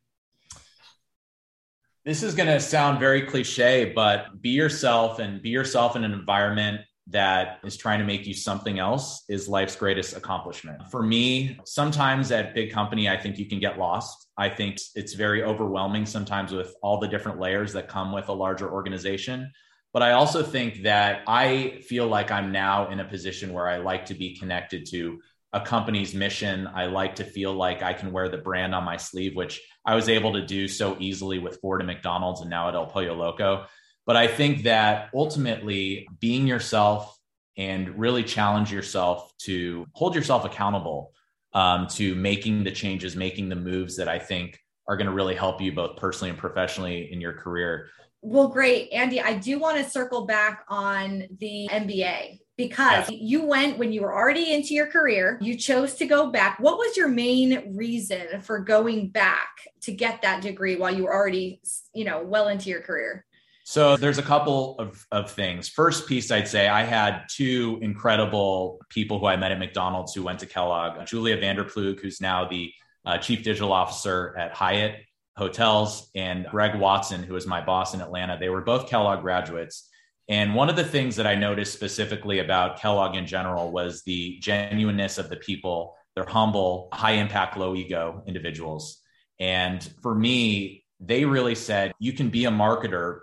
This 2.05 2.21
is 2.21 2.35
going 2.35 2.49
to 2.49 2.59
sound 2.59 2.99
very 2.99 3.21
cliche, 3.21 3.93
but 3.95 4.41
be 4.41 4.49
yourself 4.49 5.19
and 5.19 5.41
be 5.41 5.49
yourself 5.49 5.95
in 5.95 6.03
an 6.03 6.11
environment 6.11 6.81
that 7.07 7.59
is 7.63 7.75
trying 7.75 7.99
to 7.99 8.05
make 8.05 8.25
you 8.25 8.33
something 8.33 8.79
else 8.79 9.23
is 9.27 9.49
life's 9.49 9.75
greatest 9.75 10.15
accomplishment. 10.15 10.89
For 10.89 11.03
me, 11.03 11.59
sometimes 11.65 12.31
at 12.31 12.55
big 12.55 12.71
company, 12.71 13.09
I 13.09 13.17
think 13.17 13.37
you 13.37 13.45
can 13.45 13.59
get 13.59 13.77
lost. 13.77 14.29
I 14.37 14.49
think 14.49 14.77
it's 14.95 15.13
very 15.13 15.43
overwhelming 15.43 16.05
sometimes 16.05 16.53
with 16.53 16.73
all 16.81 16.99
the 16.99 17.07
different 17.07 17.39
layers 17.39 17.73
that 17.73 17.89
come 17.89 18.13
with 18.13 18.29
a 18.29 18.33
larger 18.33 18.71
organization. 18.71 19.51
But 19.91 20.01
I 20.01 20.13
also 20.13 20.41
think 20.41 20.83
that 20.83 21.21
I 21.27 21.81
feel 21.87 22.07
like 22.07 22.31
I'm 22.31 22.51
now 22.51 22.89
in 22.89 22.99
a 22.99 23.05
position 23.05 23.53
where 23.53 23.67
I 23.67 23.77
like 23.77 24.05
to 24.07 24.15
be 24.15 24.35
connected 24.35 24.87
to 24.91 25.19
a 25.51 25.61
company's 25.61 26.15
mission. 26.15 26.67
I 26.73 26.87
like 26.87 27.15
to 27.17 27.23
feel 27.23 27.53
like 27.53 27.83
I 27.83 27.93
can 27.93 28.11
wear 28.11 28.27
the 28.27 28.39
brand 28.39 28.73
on 28.73 28.83
my 28.83 28.97
sleeve, 28.97 29.35
which 29.35 29.61
I 29.85 29.93
was 29.93 30.09
able 30.09 30.33
to 30.33 30.45
do 30.45 30.67
so 30.67 30.97
easily 30.99 31.37
with 31.37 31.59
Ford 31.61 31.81
and 31.81 31.87
McDonald's 31.87 32.41
and 32.41 32.49
now 32.49 32.69
at 32.69 32.75
El 32.75 32.87
Pollo 32.87 33.13
Loco. 33.13 33.65
But 34.05 34.17
I 34.17 34.27
think 34.27 34.63
that 34.63 35.09
ultimately 35.13 36.07
being 36.19 36.47
yourself 36.47 37.17
and 37.57 37.97
really 37.97 38.23
challenge 38.23 38.71
yourself 38.71 39.33
to 39.39 39.85
hold 39.93 40.15
yourself 40.15 40.45
accountable 40.45 41.13
um, 41.53 41.87
to 41.87 42.15
making 42.15 42.63
the 42.63 42.71
changes, 42.71 43.15
making 43.15 43.49
the 43.49 43.55
moves 43.55 43.95
that 43.97 44.07
I 44.07 44.19
think 44.19 44.59
are 44.87 44.97
going 44.97 45.07
to 45.07 45.13
really 45.13 45.35
help 45.35 45.61
you 45.61 45.71
both 45.71 45.97
personally 45.97 46.31
and 46.31 46.37
professionally 46.37 47.11
in 47.11 47.21
your 47.21 47.33
career. 47.33 47.89
Well, 48.21 48.47
great. 48.47 48.91
Andy, 48.91 49.21
I 49.21 49.35
do 49.35 49.59
want 49.59 49.77
to 49.77 49.89
circle 49.89 50.25
back 50.25 50.65
on 50.67 51.25
the 51.39 51.69
MBA 51.71 52.39
because 52.57 53.09
yeah. 53.09 53.17
you 53.19 53.45
went 53.45 53.77
when 53.77 53.91
you 53.91 54.01
were 54.01 54.13
already 54.13 54.53
into 54.53 54.73
your 54.73 54.87
career, 54.87 55.37
you 55.41 55.57
chose 55.57 55.95
to 55.95 56.05
go 56.05 56.31
back. 56.31 56.59
What 56.59 56.77
was 56.77 56.95
your 56.95 57.07
main 57.07 57.75
reason 57.75 58.41
for 58.41 58.59
going 58.59 59.09
back 59.09 59.49
to 59.81 59.91
get 59.91 60.21
that 60.21 60.41
degree 60.41 60.75
while 60.75 60.93
you 60.93 61.03
were 61.03 61.13
already, 61.13 61.61
you 61.93 62.05
know, 62.05 62.23
well 62.23 62.47
into 62.47 62.69
your 62.69 62.81
career? 62.81 63.25
So 63.65 63.95
there's 63.95 64.17
a 64.17 64.23
couple 64.23 64.77
of, 64.77 65.05
of 65.11 65.31
things. 65.31 65.69
First 65.69 66.05
piece, 66.05 66.31
I'd 66.31 66.49
say 66.49 66.67
I 66.67 66.83
had 66.83 67.23
two 67.29 67.79
incredible 67.81 68.81
people 68.89 69.19
who 69.19 69.25
I 69.25 69.37
met 69.37 69.53
at 69.53 69.59
McDonald's 69.59 70.13
who 70.13 70.21
went 70.21 70.39
to 70.39 70.45
Kellogg. 70.45 71.05
Julia 71.07 71.37
Vander 71.37 71.63
Ploeg, 71.63 71.99
who's 72.01 72.19
now 72.19 72.47
the 72.47 72.73
uh, 73.05 73.17
chief 73.17 73.43
digital 73.43 73.71
officer 73.71 74.35
at 74.37 74.53
Hyatt 74.53 74.95
Hotels, 75.37 76.11
and 76.13 76.45
Greg 76.45 76.79
Watson, 76.79 77.23
who 77.23 77.33
was 77.33 77.47
my 77.47 77.63
boss 77.63 77.93
in 77.93 78.01
Atlanta. 78.01 78.37
They 78.39 78.49
were 78.49 78.61
both 78.61 78.87
Kellogg 78.87 79.21
graduates. 79.21 79.89
And 80.29 80.53
one 80.53 80.69
of 80.69 80.75
the 80.75 80.83
things 80.83 81.15
that 81.15 81.25
I 81.25 81.35
noticed 81.35 81.73
specifically 81.73 82.39
about 82.39 82.79
Kellogg 82.79 83.15
in 83.15 83.25
general 83.25 83.71
was 83.71 84.03
the 84.03 84.37
genuineness 84.39 85.17
of 85.17 85.29
the 85.29 85.37
people. 85.37 85.95
They're 86.15 86.25
humble, 86.25 86.89
high 86.93 87.13
impact, 87.13 87.57
low 87.57 87.75
ego 87.75 88.23
individuals. 88.27 89.01
And 89.39 89.83
for 90.01 90.13
me, 90.13 90.85
they 90.99 91.25
really 91.25 91.55
said, 91.55 91.93
you 91.99 92.13
can 92.13 92.29
be 92.29 92.45
a 92.45 92.51
marketer 92.51 93.21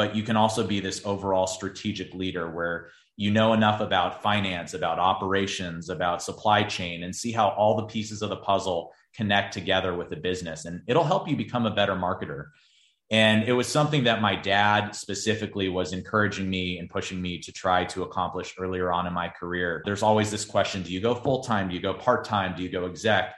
but 0.00 0.16
you 0.16 0.22
can 0.22 0.34
also 0.34 0.66
be 0.66 0.80
this 0.80 1.04
overall 1.04 1.46
strategic 1.46 2.14
leader 2.14 2.50
where 2.50 2.88
you 3.18 3.30
know 3.30 3.52
enough 3.52 3.82
about 3.82 4.22
finance, 4.22 4.72
about 4.72 4.98
operations, 4.98 5.90
about 5.90 6.22
supply 6.22 6.62
chain, 6.62 7.02
and 7.02 7.14
see 7.14 7.32
how 7.32 7.50
all 7.50 7.76
the 7.76 7.84
pieces 7.84 8.22
of 8.22 8.30
the 8.30 8.36
puzzle 8.36 8.94
connect 9.14 9.52
together 9.52 9.94
with 9.94 10.08
the 10.08 10.16
business. 10.16 10.64
And 10.64 10.80
it'll 10.86 11.04
help 11.04 11.28
you 11.28 11.36
become 11.36 11.66
a 11.66 11.74
better 11.74 11.94
marketer. 11.94 12.46
And 13.10 13.44
it 13.44 13.52
was 13.52 13.68
something 13.68 14.04
that 14.04 14.22
my 14.22 14.36
dad 14.36 14.92
specifically 14.94 15.68
was 15.68 15.92
encouraging 15.92 16.48
me 16.48 16.78
and 16.78 16.88
pushing 16.88 17.20
me 17.20 17.38
to 17.40 17.52
try 17.52 17.84
to 17.84 18.02
accomplish 18.02 18.54
earlier 18.58 18.90
on 18.90 19.06
in 19.06 19.12
my 19.12 19.28
career. 19.28 19.82
There's 19.84 20.02
always 20.02 20.30
this 20.30 20.46
question 20.46 20.82
do 20.82 20.94
you 20.94 21.02
go 21.02 21.14
full 21.14 21.42
time? 21.42 21.68
Do 21.68 21.74
you 21.74 21.82
go 21.82 21.92
part 21.92 22.24
time? 22.24 22.56
Do 22.56 22.62
you 22.62 22.70
go 22.70 22.86
exec? 22.86 23.34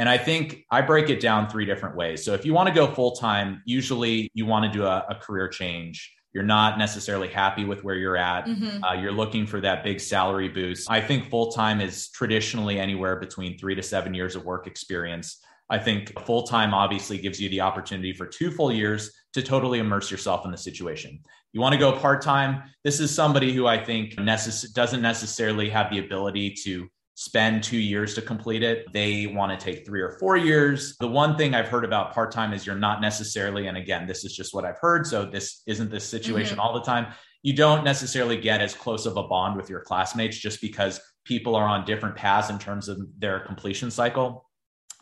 And 0.00 0.08
I 0.08 0.16
think 0.16 0.64
I 0.70 0.80
break 0.80 1.10
it 1.10 1.20
down 1.20 1.50
three 1.50 1.66
different 1.66 1.94
ways. 1.94 2.24
So 2.24 2.32
if 2.32 2.46
you 2.46 2.54
want 2.54 2.70
to 2.70 2.74
go 2.74 2.86
full 2.86 3.10
time, 3.10 3.60
usually 3.66 4.30
you 4.32 4.46
want 4.46 4.64
to 4.64 4.72
do 4.72 4.86
a, 4.86 5.04
a, 5.10 5.14
career 5.16 5.46
change. 5.46 6.16
You're 6.32 6.42
not 6.42 6.78
necessarily 6.78 7.28
happy 7.28 7.66
with 7.66 7.84
where 7.84 7.96
you're 7.96 8.16
at. 8.16 8.46
Mm-hmm. 8.46 8.82
Uh, 8.82 8.94
you're 8.94 9.12
looking 9.12 9.46
for 9.46 9.60
that 9.60 9.84
big 9.84 10.00
salary 10.00 10.48
boost. 10.48 10.90
I 10.90 11.02
think 11.02 11.28
full 11.28 11.52
time 11.52 11.82
is 11.82 12.08
traditionally 12.12 12.80
anywhere 12.80 13.16
between 13.16 13.58
three 13.58 13.74
to 13.74 13.82
seven 13.82 14.14
years 14.14 14.36
of 14.36 14.46
work 14.46 14.66
experience. 14.66 15.38
I 15.68 15.76
think 15.76 16.18
full 16.24 16.44
time 16.44 16.72
obviously 16.72 17.18
gives 17.18 17.38
you 17.38 17.50
the 17.50 17.60
opportunity 17.60 18.14
for 18.14 18.24
two 18.24 18.50
full 18.50 18.72
years 18.72 19.12
to 19.34 19.42
totally 19.42 19.80
immerse 19.80 20.10
yourself 20.10 20.46
in 20.46 20.50
the 20.50 20.56
situation. 20.56 21.18
You 21.52 21.60
want 21.60 21.74
to 21.74 21.78
go 21.78 21.92
part 21.92 22.22
time. 22.22 22.62
This 22.84 23.00
is 23.00 23.14
somebody 23.14 23.52
who 23.52 23.66
I 23.66 23.76
think 23.84 24.14
necess- 24.14 24.72
doesn't 24.72 25.02
necessarily 25.02 25.68
have 25.68 25.90
the 25.90 25.98
ability 25.98 26.54
to 26.64 26.88
spend 27.20 27.62
two 27.62 27.76
years 27.76 28.14
to 28.14 28.22
complete 28.22 28.62
it. 28.62 28.90
They 28.94 29.26
want 29.26 29.52
to 29.52 29.62
take 29.62 29.84
three 29.84 30.00
or 30.00 30.12
four 30.12 30.38
years. 30.38 30.96
The 31.00 31.06
one 31.06 31.36
thing 31.36 31.54
I've 31.54 31.68
heard 31.68 31.84
about 31.84 32.14
part 32.14 32.32
time 32.32 32.54
is 32.54 32.64
you're 32.64 32.74
not 32.74 33.02
necessarily, 33.02 33.66
and 33.66 33.76
again, 33.76 34.06
this 34.06 34.24
is 34.24 34.34
just 34.34 34.54
what 34.54 34.64
I've 34.64 34.78
heard. 34.78 35.06
So 35.06 35.26
this 35.26 35.62
isn't 35.66 35.90
the 35.90 36.00
situation 36.00 36.52
mm-hmm. 36.52 36.60
all 36.60 36.72
the 36.72 36.80
time. 36.80 37.12
You 37.42 37.52
don't 37.52 37.84
necessarily 37.84 38.40
get 38.40 38.62
as 38.62 38.72
close 38.72 39.04
of 39.04 39.18
a 39.18 39.22
bond 39.24 39.58
with 39.58 39.68
your 39.68 39.80
classmates 39.82 40.38
just 40.38 40.62
because 40.62 40.98
people 41.24 41.54
are 41.54 41.68
on 41.68 41.84
different 41.84 42.16
paths 42.16 42.48
in 42.48 42.58
terms 42.58 42.88
of 42.88 42.98
their 43.18 43.40
completion 43.40 43.90
cycle. 43.90 44.48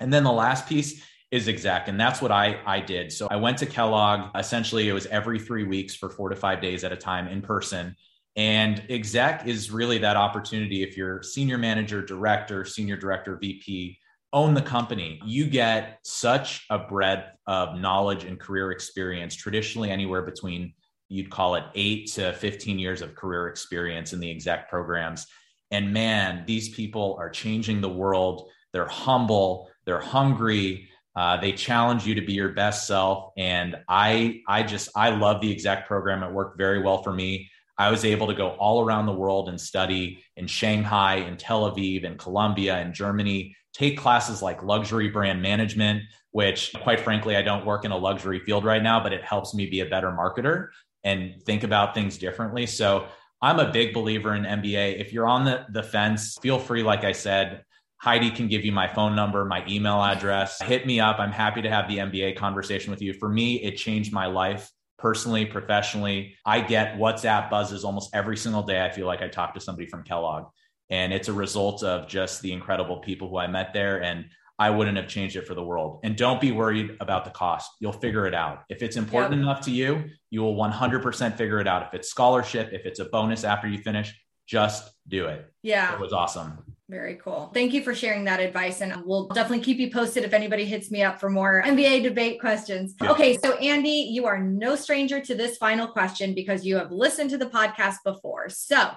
And 0.01 0.13
then 0.13 0.25
the 0.25 0.33
last 0.33 0.69
piece 0.69 1.01
is 1.31 1.47
exec. 1.47 1.87
And 1.87 2.01
that's 2.01 2.21
what 2.21 2.33
I, 2.33 2.59
I 2.67 2.81
did. 2.81 3.13
So 3.13 3.29
I 3.31 3.37
went 3.37 3.59
to 3.59 3.67
Kellogg. 3.67 4.37
Essentially, 4.37 4.89
it 4.89 4.93
was 4.93 5.07
every 5.07 5.39
three 5.39 5.63
weeks 5.63 5.95
for 5.95 6.11
four 6.11 6.31
to 6.31 6.37
five 6.37 6.61
days 6.61 6.83
at 6.83 6.91
a 6.91 6.97
time 6.97 7.29
in 7.29 7.43
person. 7.43 7.95
And 8.39 8.85
exec 8.89 9.49
is 9.49 9.73
really 9.73 9.99
that 9.99 10.15
opportunity. 10.15 10.85
If 10.85 10.97
you're 10.97 11.25
senior 11.25 11.59
manager, 11.59 12.01
director, 12.01 12.65
senior 12.65 12.97
director, 12.97 13.37
VP, 13.37 13.99
own 14.33 14.55
the 14.55 14.63
company, 14.63 15.21
you 15.27 15.47
get 15.47 15.99
such 16.05 16.65
a 16.71 16.79
breadth 16.79 17.37
of 17.49 17.81
knowledge 17.81 18.23
and 18.23 18.39
career 18.39 18.71
experience, 18.71 19.35
traditionally 19.35 19.91
anywhere 19.91 20.23
between 20.23 20.73
you'd 21.09 21.31
call 21.31 21.57
it 21.57 21.65
eight 21.75 22.13
to 22.13 22.33
15 22.33 22.79
years 22.79 23.03
of 23.03 23.17
career 23.17 23.49
experience 23.49 24.13
in 24.13 24.21
the 24.21 24.31
exec 24.31 24.71
programs. 24.71 25.27
And 25.73 25.93
man, 25.93 26.45
these 26.47 26.69
people 26.69 27.17
are 27.19 27.31
changing 27.31 27.81
the 27.81 27.89
world. 27.89 28.49
They're 28.73 28.87
humble, 28.87 29.69
they're 29.85 29.99
hungry, 29.99 30.89
uh, 31.17 31.41
they 31.41 31.51
challenge 31.51 32.07
you 32.07 32.15
to 32.15 32.21
be 32.21 32.35
your 32.35 32.51
best 32.51 32.87
self. 32.87 33.33
And 33.37 33.79
I, 33.89 34.43
I 34.47 34.63
just, 34.63 34.91
I 34.95 35.11
love 35.11 35.41
the 35.41 35.51
exec 35.51 35.89
program. 35.89 36.23
It 36.23 36.31
worked 36.31 36.57
very 36.57 36.81
well 36.81 37.03
for 37.03 37.13
me. 37.13 37.51
I 37.79 37.91
was 37.91 38.05
able 38.05 38.27
to 38.27 38.35
go 38.35 38.51
all 38.51 38.85
around 38.85 39.07
the 39.07 39.13
world 39.13 39.49
and 39.49 39.61
study 39.61 40.25
in 40.37 40.49
Shanghai, 40.49 41.17
in 41.17 41.37
Tel 41.37 41.71
Aviv, 41.71 42.05
in 42.05 42.19
Colombia, 42.19 42.81
in 42.81 42.93
Germany, 42.93 43.55
take 43.73 43.97
classes 43.97 44.43
like 44.43 44.63
luxury 44.63 45.09
brand 45.09 45.41
management, 45.41 46.03
which 46.33 46.75
quite 46.83 47.01
frankly, 47.01 47.37
I 47.37 47.43
don't 47.43 47.65
work 47.65 47.85
in 47.85 47.93
a 47.93 47.97
luxury 47.97 48.41
field 48.41 48.65
right 48.65 48.83
now, 48.83 49.01
but 49.01 49.13
it 49.13 49.23
helps 49.23 49.55
me 49.55 49.67
be 49.67 49.81
a 49.81 49.87
better 49.87 50.11
marketer 50.11 50.69
and 51.05 51.41
think 51.45 51.63
about 51.63 51.95
things 51.95 52.19
differently. 52.19 52.67
So 52.67 53.07
I'm 53.41 53.61
a 53.61 53.71
big 53.71 53.95
believer 53.95 54.35
in 54.35 54.43
MBA. 54.43 55.01
If 55.01 55.13
you're 55.13 55.29
on 55.29 55.45
the, 55.45 55.65
the 55.73 55.83
fence, 55.83 56.37
feel 56.43 56.59
free, 56.59 56.83
like 56.83 57.05
I 57.05 57.13
said, 57.13 57.63
Heidi 57.99 58.31
can 58.31 58.49
give 58.49 58.65
you 58.65 58.73
my 58.73 58.89
phone 58.89 59.15
number, 59.15 59.45
my 59.45 59.65
email 59.69 60.03
address. 60.03 60.61
Hit 60.61 60.87
me 60.87 60.99
up. 60.99 61.19
I'm 61.19 61.33
happy 61.33 61.63
to 61.63 61.71
have 61.71 61.89
the 61.89 61.99
MBA 61.99 62.37
conversation 62.37 62.91
with 62.91 63.03
you. 63.03 63.13
For 63.13 63.29
me, 63.29 63.63
it 63.63 63.77
changed 63.77 64.13
my 64.13 64.27
life 64.27 64.71
personally, 64.99 65.47
professionally. 65.47 66.35
I 66.45 66.61
get 66.61 66.97
WhatsApp 66.97 67.51
buzzes 67.51 67.85
almost 67.85 68.11
every 68.15 68.37
single 68.37 68.63
day. 68.63 68.85
I 68.85 68.91
feel 68.91 69.07
like 69.07 69.23
I 69.23 69.29
talk 69.29 69.55
to 69.55 69.61
somebody 69.61 69.87
from 69.87 70.03
Kellogg. 70.03 70.47
And 70.91 71.13
it's 71.13 71.29
a 71.29 71.33
result 71.33 71.83
of 71.83 72.09
just 72.09 72.43
the 72.43 72.53
incredible 72.53 72.99
people 72.99 73.29
who 73.29 73.39
I 73.39 73.47
met 73.47 73.73
there. 73.73 74.03
And 74.03 74.27
I 74.59 74.71
wouldn't 74.71 74.97
have 74.97 75.07
changed 75.07 75.37
it 75.37 75.47
for 75.47 75.55
the 75.55 75.63
world. 75.63 76.01
And 76.03 76.17
don't 76.17 76.41
be 76.41 76.51
worried 76.51 76.97
about 77.01 77.25
the 77.25 77.31
cost. 77.31 77.71
You'll 77.79 77.93
figure 77.93 78.27
it 78.27 78.35
out. 78.35 78.65
If 78.69 78.83
it's 78.83 78.97
important 78.97 79.35
yep. 79.35 79.43
enough 79.43 79.61
to 79.63 79.71
you, 79.71 80.05
you 80.31 80.43
will 80.43 80.57
100% 80.57 81.37
figure 81.37 81.61
it 81.61 81.69
out. 81.69 81.87
If 81.87 81.95
it's 81.95 82.09
scholarship, 82.09 82.71
if 82.73 82.85
it's 82.85 82.99
a 82.99 83.05
bonus 83.05 83.45
after 83.45 83.69
you 83.69 83.79
finish, 83.79 84.13
just 84.49 84.91
do 85.07 85.27
it. 85.27 85.47
Yeah. 85.63 85.95
It 85.95 86.01
was 86.01 86.13
awesome. 86.13 86.68
Very 86.91 87.17
cool. 87.17 87.51
Thank 87.53 87.75
you 87.75 87.83
for 87.83 87.95
sharing 87.95 88.25
that 88.25 88.41
advice. 88.41 88.81
And 88.81 89.03
we'll 89.05 89.29
definitely 89.29 89.63
keep 89.63 89.79
you 89.79 89.91
posted 89.91 90.25
if 90.25 90.33
anybody 90.33 90.65
hits 90.65 90.91
me 90.91 91.03
up 91.03 91.21
for 91.21 91.29
more 91.29 91.63
MBA 91.67 92.03
debate 92.03 92.41
questions. 92.41 92.95
Yeah. 93.03 93.11
Okay. 93.11 93.37
So, 93.37 93.57
Andy, 93.57 94.09
you 94.11 94.25
are 94.25 94.39
no 94.39 94.75
stranger 94.75 95.21
to 95.21 95.35
this 95.35 95.59
final 95.59 95.87
question 95.87 96.35
because 96.35 96.65
you 96.65 96.77
have 96.77 96.91
listened 96.91 97.29
to 97.31 97.39
the 97.39 97.47
podcast 97.47 97.97
before. 98.05 98.49
So, 98.49 98.93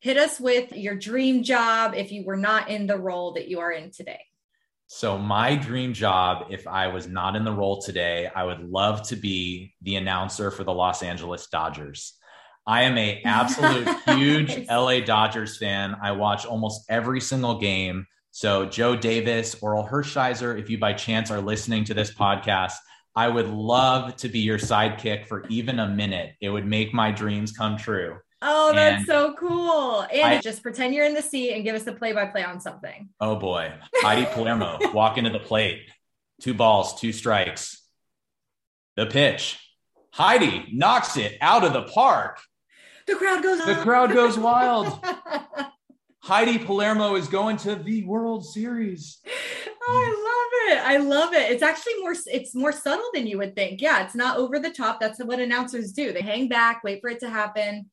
hit 0.00 0.16
us 0.16 0.40
with 0.40 0.72
your 0.72 0.96
dream 0.96 1.44
job 1.44 1.94
if 1.94 2.10
you 2.10 2.24
were 2.24 2.36
not 2.36 2.68
in 2.68 2.88
the 2.88 2.98
role 2.98 3.34
that 3.34 3.46
you 3.46 3.60
are 3.60 3.70
in 3.70 3.92
today. 3.92 4.20
So, 4.88 5.16
my 5.16 5.54
dream 5.54 5.92
job, 5.92 6.48
if 6.50 6.66
I 6.66 6.88
was 6.88 7.06
not 7.06 7.36
in 7.36 7.44
the 7.44 7.52
role 7.52 7.80
today, 7.80 8.28
I 8.34 8.42
would 8.42 8.68
love 8.68 9.06
to 9.08 9.16
be 9.16 9.72
the 9.82 9.96
announcer 9.96 10.50
for 10.50 10.64
the 10.64 10.72
Los 10.72 11.04
Angeles 11.04 11.46
Dodgers. 11.46 12.14
I 12.66 12.82
am 12.82 12.98
a 12.98 13.22
absolute 13.24 13.88
huge 14.06 14.66
LA 14.68 15.00
Dodgers 15.00 15.56
fan. 15.56 15.96
I 16.02 16.12
watch 16.12 16.44
almost 16.44 16.84
every 16.88 17.20
single 17.20 17.58
game. 17.58 18.06
So 18.32 18.66
Joe 18.66 18.96
Davis, 18.96 19.54
Orel 19.56 19.88
Hershiser, 19.88 20.58
if 20.58 20.68
you 20.68 20.78
by 20.78 20.92
chance 20.92 21.30
are 21.30 21.40
listening 21.40 21.84
to 21.84 21.94
this 21.94 22.12
podcast, 22.12 22.74
I 23.14 23.28
would 23.28 23.48
love 23.48 24.16
to 24.16 24.28
be 24.28 24.40
your 24.40 24.58
sidekick 24.58 25.26
for 25.26 25.46
even 25.48 25.78
a 25.78 25.88
minute. 25.88 26.34
It 26.40 26.50
would 26.50 26.66
make 26.66 26.92
my 26.92 27.10
dreams 27.12 27.52
come 27.52 27.76
true. 27.78 28.18
Oh, 28.42 28.72
that's 28.74 28.98
and 28.98 29.06
so 29.06 29.34
cool. 29.38 30.06
And 30.12 30.42
just 30.42 30.62
pretend 30.62 30.94
you're 30.94 31.06
in 31.06 31.14
the 31.14 31.22
seat 31.22 31.54
and 31.54 31.64
give 31.64 31.74
us 31.74 31.84
the 31.84 31.92
play 31.92 32.12
by 32.12 32.26
play 32.26 32.44
on 32.44 32.60
something. 32.60 33.08
Oh 33.20 33.36
boy. 33.36 33.72
Heidi 33.96 34.26
Palermo 34.26 34.78
walk 34.92 35.16
into 35.16 35.30
the 35.30 35.38
plate. 35.38 35.88
Two 36.42 36.52
balls, 36.52 37.00
two 37.00 37.12
strikes. 37.12 37.82
The 38.96 39.06
pitch. 39.06 39.58
Heidi 40.12 40.68
knocks 40.72 41.16
it 41.16 41.38
out 41.40 41.64
of 41.64 41.72
the 41.72 41.82
park. 41.82 42.40
The 43.06 43.14
crowd 43.14 43.42
goes. 43.42 43.64
The 43.64 43.74
crowd 43.76 44.12
goes 44.12 44.38
wild. 44.38 45.04
Heidi 46.20 46.58
Palermo 46.58 47.14
is 47.14 47.28
going 47.28 47.56
to 47.58 47.76
the 47.76 48.02
World 48.02 48.44
Series. 48.44 49.20
Oh, 49.88 50.68
I 50.68 50.72
love 50.72 50.78
it. 50.78 50.84
I 50.84 50.96
love 50.96 51.32
it. 51.32 51.52
It's 51.52 51.62
actually 51.62 52.00
more 52.00 52.14
it's 52.26 52.54
more 52.54 52.72
subtle 52.72 53.08
than 53.14 53.28
you 53.28 53.38
would 53.38 53.54
think. 53.54 53.80
Yeah, 53.80 54.04
it's 54.04 54.16
not 54.16 54.36
over 54.36 54.58
the 54.58 54.70
top. 54.70 54.98
That's 54.98 55.22
what 55.22 55.38
announcers 55.38 55.92
do. 55.92 56.12
They 56.12 56.22
hang 56.22 56.48
back, 56.48 56.82
wait 56.82 57.00
for 57.00 57.10
it 57.10 57.20
to 57.20 57.30
happen. 57.30 57.88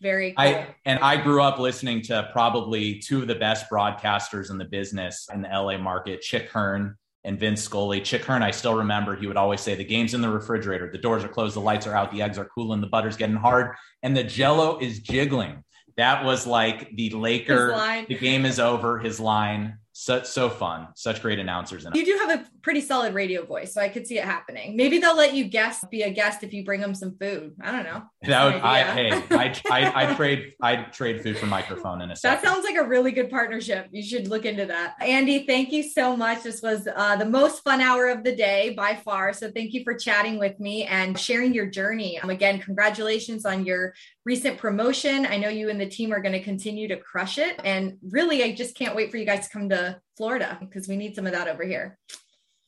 Very 0.00 0.32
cool. 0.32 0.44
I 0.44 0.74
and 0.84 0.98
I 0.98 1.22
grew 1.22 1.40
up 1.40 1.60
listening 1.60 2.02
to 2.02 2.28
probably 2.32 2.98
two 2.98 3.22
of 3.22 3.28
the 3.28 3.36
best 3.36 3.70
broadcasters 3.70 4.50
in 4.50 4.58
the 4.58 4.64
business 4.64 5.28
in 5.32 5.42
the 5.42 5.48
LA 5.48 5.78
market, 5.78 6.20
Chick 6.20 6.50
Hearn 6.50 6.96
and 7.24 7.38
Vin 7.38 7.56
Scully. 7.56 8.00
Chick 8.00 8.24
Hearn, 8.24 8.42
I 8.42 8.50
still 8.50 8.74
remember, 8.74 9.16
he 9.16 9.26
would 9.26 9.36
always 9.36 9.60
say, 9.60 9.74
The 9.74 9.84
game's 9.84 10.14
in 10.14 10.20
the 10.20 10.30
refrigerator, 10.30 10.90
the 10.90 10.98
doors 10.98 11.24
are 11.24 11.28
closed, 11.28 11.56
the 11.56 11.60
lights 11.60 11.86
are 11.86 11.94
out, 11.94 12.12
the 12.12 12.22
eggs 12.22 12.38
are 12.38 12.46
cooling, 12.46 12.80
the 12.80 12.86
butter's 12.86 13.16
getting 13.16 13.36
hard, 13.36 13.74
and 14.02 14.16
the 14.16 14.24
jello 14.24 14.78
is 14.78 15.00
jiggling. 15.00 15.64
That 15.96 16.24
was 16.24 16.46
like 16.46 16.94
the 16.94 17.10
Laker, 17.10 18.04
the 18.08 18.14
game 18.16 18.44
is 18.46 18.60
over, 18.60 18.98
his 18.98 19.18
line 19.18 19.78
so 19.98 20.22
so 20.22 20.48
fun. 20.48 20.86
Such 20.94 21.20
great 21.22 21.40
announcers 21.40 21.84
And 21.84 21.96
you 21.96 22.04
do 22.04 22.16
have 22.24 22.38
a 22.38 22.44
pretty 22.62 22.80
solid 22.80 23.14
radio 23.14 23.44
voice 23.44 23.74
so 23.74 23.80
i 23.80 23.88
could 23.88 24.06
see 24.06 24.16
it 24.16 24.24
happening. 24.24 24.76
Maybe 24.76 25.00
they'll 25.00 25.16
let 25.16 25.34
you 25.34 25.44
guest 25.44 25.90
be 25.90 26.02
a 26.02 26.10
guest 26.10 26.44
if 26.44 26.52
you 26.52 26.64
bring 26.64 26.80
them 26.80 26.94
some 26.94 27.16
food. 27.20 27.56
I 27.60 27.72
don't 27.72 27.82
know. 27.82 28.04
That 28.22 28.44
would 28.44 28.62
i 28.62 28.82
hey 28.84 29.10
I, 29.10 29.60
I 29.70 30.04
i 30.04 30.14
trade 30.16 30.52
i 30.62 30.76
trade 30.76 31.20
food 31.22 31.36
for 31.36 31.46
microphone 31.46 32.00
in 32.00 32.12
a 32.12 32.16
second. 32.16 32.36
that 32.36 32.48
sounds 32.48 32.64
like 32.64 32.76
a 32.76 32.84
really 32.84 33.10
good 33.10 33.28
partnership. 33.28 33.88
You 33.90 34.04
should 34.04 34.28
look 34.28 34.44
into 34.44 34.66
that. 34.66 34.94
Andy 35.00 35.44
thank 35.46 35.72
you 35.72 35.82
so 35.82 36.16
much. 36.16 36.44
This 36.44 36.62
was 36.62 36.86
uh, 36.94 37.16
the 37.16 37.26
most 37.26 37.64
fun 37.64 37.80
hour 37.80 38.06
of 38.06 38.22
the 38.22 38.36
day 38.36 38.74
by 38.76 38.94
far. 38.94 39.32
So 39.32 39.50
thank 39.50 39.72
you 39.72 39.82
for 39.82 39.94
chatting 39.94 40.38
with 40.38 40.60
me 40.60 40.84
and 40.84 41.18
sharing 41.18 41.52
your 41.52 41.66
journey. 41.66 42.20
Um, 42.20 42.30
again 42.30 42.60
congratulations 42.60 43.44
on 43.44 43.66
your 43.66 43.94
recent 44.32 44.58
promotion 44.58 45.24
i 45.26 45.36
know 45.36 45.48
you 45.48 45.70
and 45.70 45.80
the 45.80 45.88
team 45.96 46.12
are 46.12 46.20
going 46.20 46.36
to 46.38 46.42
continue 46.52 46.86
to 46.86 46.96
crush 47.10 47.38
it 47.38 47.54
and 47.64 47.96
really 48.10 48.42
i 48.44 48.48
just 48.52 48.76
can't 48.76 48.94
wait 48.94 49.10
for 49.10 49.16
you 49.16 49.24
guys 49.24 49.46
to 49.46 49.52
come 49.52 49.68
to 49.68 49.98
Florida 50.18 50.58
because 50.60 50.88
we 50.88 50.96
need 50.96 51.14
some 51.14 51.26
of 51.26 51.32
that 51.32 51.48
over 51.48 51.64
here. 51.64 51.96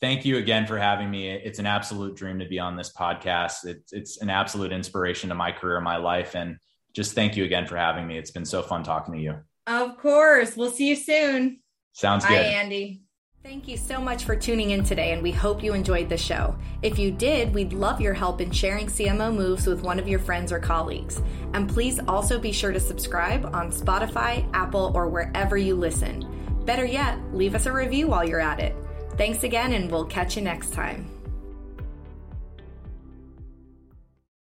Thank 0.00 0.24
you 0.24 0.38
again 0.38 0.66
for 0.66 0.78
having 0.78 1.11
me. 1.11 1.28
It's 1.28 1.58
an 1.58 1.66
absolute 1.66 2.16
dream 2.16 2.38
to 2.38 2.46
be 2.46 2.58
on 2.58 2.76
this 2.76 2.90
podcast. 2.90 3.66
It's, 3.66 3.92
it's 3.92 4.22
an 4.22 4.30
absolute 4.30 4.72
inspiration 4.72 5.28
to 5.28 5.34
my 5.34 5.52
career, 5.52 5.78
my 5.80 5.98
life. 5.98 6.34
And 6.34 6.56
just 6.94 7.14
thank 7.14 7.36
you 7.36 7.44
again 7.44 7.66
for 7.66 7.76
having 7.76 8.06
me. 8.06 8.16
It's 8.16 8.30
been 8.30 8.46
so 8.46 8.62
fun 8.62 8.82
talking 8.82 9.12
to 9.14 9.20
you. 9.20 9.34
Of 9.66 9.98
course. 9.98 10.56
We'll 10.56 10.70
see 10.70 10.88
you 10.88 10.96
soon. 10.96 11.61
Sounds 11.92 12.24
Bye, 12.24 12.30
good. 12.30 12.46
Andy. 12.46 13.02
Thank 13.43 13.68
you 13.68 13.78
so 13.78 14.03
much 14.03 14.24
for 14.24 14.36
tuning 14.36 14.72
in 14.72 14.84
today, 14.84 15.12
and 15.12 15.22
we 15.22 15.32
hope 15.32 15.62
you 15.62 15.72
enjoyed 15.72 16.11
the 16.11 16.16
show. 16.18 16.55
If 16.82 16.99
you 16.99 17.11
did, 17.11 17.55
we'd 17.55 17.72
love 17.72 17.99
your 17.99 18.12
help 18.12 18.43
in 18.43 18.51
sharing 18.51 18.86
CMO 18.86 19.34
moves 19.34 19.66
with 19.66 19.82
one 19.82 19.99
of 19.99 20.07
your 20.07 20.18
friends 20.18 20.53
or 20.53 20.59
colleagues. 20.59 21.22
And 21.55 21.66
please 21.66 21.99
also 22.07 22.38
be 22.38 22.53
sure 22.53 22.70
to 22.70 22.78
subscribe 22.78 23.47
on 23.55 23.72
Spotify, 23.72 24.47
Apple, 24.53 24.93
or 24.95 25.09
wherever 25.09 25.57
you 25.57 25.74
listen. 25.74 26.26
Better 26.66 26.84
yet, 26.84 27.18
leave 27.32 27.55
us 27.55 27.64
a 27.64 27.72
review 27.72 28.09
while 28.09 28.28
you're 28.28 28.41
at 28.41 28.61
it. 28.61 28.76
Thanks 29.16 29.43
again, 29.43 29.72
and 29.72 29.91
we'll 29.91 30.05
catch 30.05 30.36
you 30.36 30.43
next 30.43 30.74
time. 30.74 31.09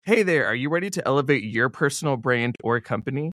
Hey 0.03 0.23
there, 0.23 0.45
are 0.47 0.55
you 0.55 0.69
ready 0.69 0.91
to 0.91 1.09
elevate 1.09 1.45
your 1.45 1.71
personal 1.71 2.19
brand 2.19 2.57
or 2.63 2.79
company? 2.81 3.33